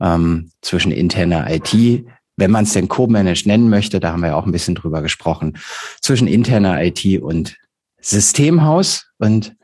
ähm, 0.00 0.50
zwischen 0.60 0.92
interner 0.92 1.46
IT, 1.50 2.04
wenn 2.36 2.50
man 2.50 2.64
es 2.64 2.74
denn 2.74 2.88
Co-Managed 2.88 3.46
nennen 3.46 3.70
möchte, 3.70 3.98
da 3.98 4.12
haben 4.12 4.20
wir 4.20 4.28
ja 4.28 4.34
auch 4.36 4.44
ein 4.44 4.52
bisschen 4.52 4.74
drüber 4.74 5.00
gesprochen, 5.00 5.58
zwischen 6.02 6.28
interner 6.28 6.82
IT 6.82 7.22
und 7.22 7.56
Systemhaus. 8.00 9.06
Und 9.18 9.56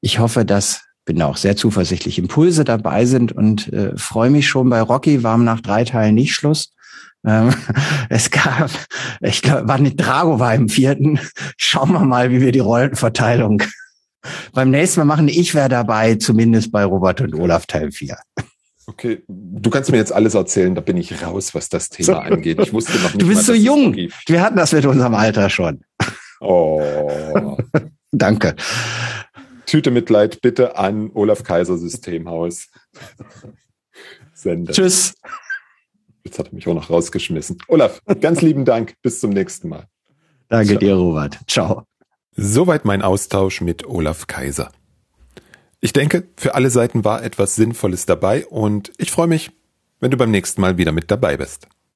ich 0.00 0.18
hoffe, 0.18 0.44
dass 0.44 0.82
bin 1.04 1.20
auch 1.22 1.36
sehr 1.36 1.56
zuversichtlich, 1.56 2.18
Impulse 2.18 2.64
dabei 2.64 3.04
sind 3.04 3.32
und 3.32 3.72
äh, 3.72 3.96
freue 3.96 4.30
mich 4.30 4.48
schon 4.48 4.70
bei 4.70 4.80
Rocky, 4.80 5.22
war 5.22 5.36
nach 5.36 5.60
drei 5.60 5.84
Teilen 5.84 6.14
nicht 6.14 6.34
Schluss. 6.34 6.72
Ähm, 7.26 7.54
es 8.08 8.30
gab, 8.30 8.70
ich 9.20 9.42
glaube, 9.42 9.68
war 9.68 9.78
nicht 9.78 9.96
Drago 9.96 10.40
war 10.40 10.54
im 10.54 10.68
vierten. 10.68 11.20
Schauen 11.56 11.92
wir 11.92 12.00
mal, 12.00 12.30
wie 12.30 12.40
wir 12.40 12.52
die 12.52 12.60
Rollenverteilung 12.60 13.62
beim 14.52 14.70
nächsten 14.70 15.00
Mal 15.00 15.04
machen. 15.04 15.28
Ich 15.28 15.54
wäre 15.54 15.68
dabei, 15.68 16.16
zumindest 16.16 16.72
bei 16.72 16.84
Robert 16.84 17.20
und 17.20 17.34
Olaf 17.34 17.66
Teil 17.66 17.90
4. 17.92 18.16
Okay, 18.86 19.22
du 19.28 19.70
kannst 19.70 19.90
mir 19.90 19.96
jetzt 19.96 20.12
alles 20.12 20.34
erzählen, 20.34 20.74
da 20.74 20.80
bin 20.82 20.96
ich 20.96 21.22
raus, 21.22 21.54
was 21.54 21.68
das 21.68 21.88
Thema 21.88 22.20
angeht. 22.20 22.60
Ich 22.60 22.72
wusste 22.72 22.92
noch 22.98 23.14
nicht. 23.14 23.22
Du 23.22 23.26
bist 23.26 23.36
mal, 23.36 23.44
so 23.44 23.54
jung. 23.54 23.96
Wir 24.26 24.42
hatten 24.42 24.56
das 24.56 24.72
mit 24.72 24.84
unserem 24.84 25.14
Alter 25.14 25.48
schon. 25.48 25.84
Oh. 26.40 27.56
Danke. 28.12 28.54
Tüte 29.66 29.90
Mitleid 29.90 30.42
bitte 30.42 30.76
an 30.76 31.10
Olaf 31.14 31.42
Kaiser 31.42 31.78
Systemhaus. 31.78 32.68
Sende. 34.34 34.72
Tschüss. 34.72 35.14
Jetzt 36.24 36.38
hat 36.38 36.48
er 36.48 36.54
mich 36.54 36.66
auch 36.68 36.74
noch 36.74 36.90
rausgeschmissen. 36.90 37.58
Olaf, 37.68 38.02
ganz 38.20 38.42
lieben 38.42 38.64
Dank. 38.64 38.94
Bis 39.02 39.20
zum 39.20 39.30
nächsten 39.30 39.68
Mal. 39.68 39.86
Danke 40.48 40.68
Ciao. 40.68 40.78
dir, 40.78 40.94
Robert. 40.94 41.38
Ciao. 41.46 41.86
Soweit 42.36 42.84
mein 42.84 43.02
Austausch 43.02 43.60
mit 43.60 43.86
Olaf 43.86 44.26
Kaiser. 44.26 44.72
Ich 45.80 45.92
denke, 45.92 46.26
für 46.36 46.56
alle 46.56 46.70
Seiten 46.70 47.04
war 47.04 47.22
etwas 47.22 47.54
Sinnvolles 47.54 48.06
dabei 48.06 48.44
und 48.46 48.90
ich 48.98 49.12
freue 49.12 49.28
mich, 49.28 49.52
wenn 50.00 50.10
du 50.10 50.16
beim 50.16 50.32
nächsten 50.32 50.60
Mal 50.60 50.76
wieder 50.76 50.90
mit 50.90 51.12
dabei 51.12 51.36
bist. 51.36 51.68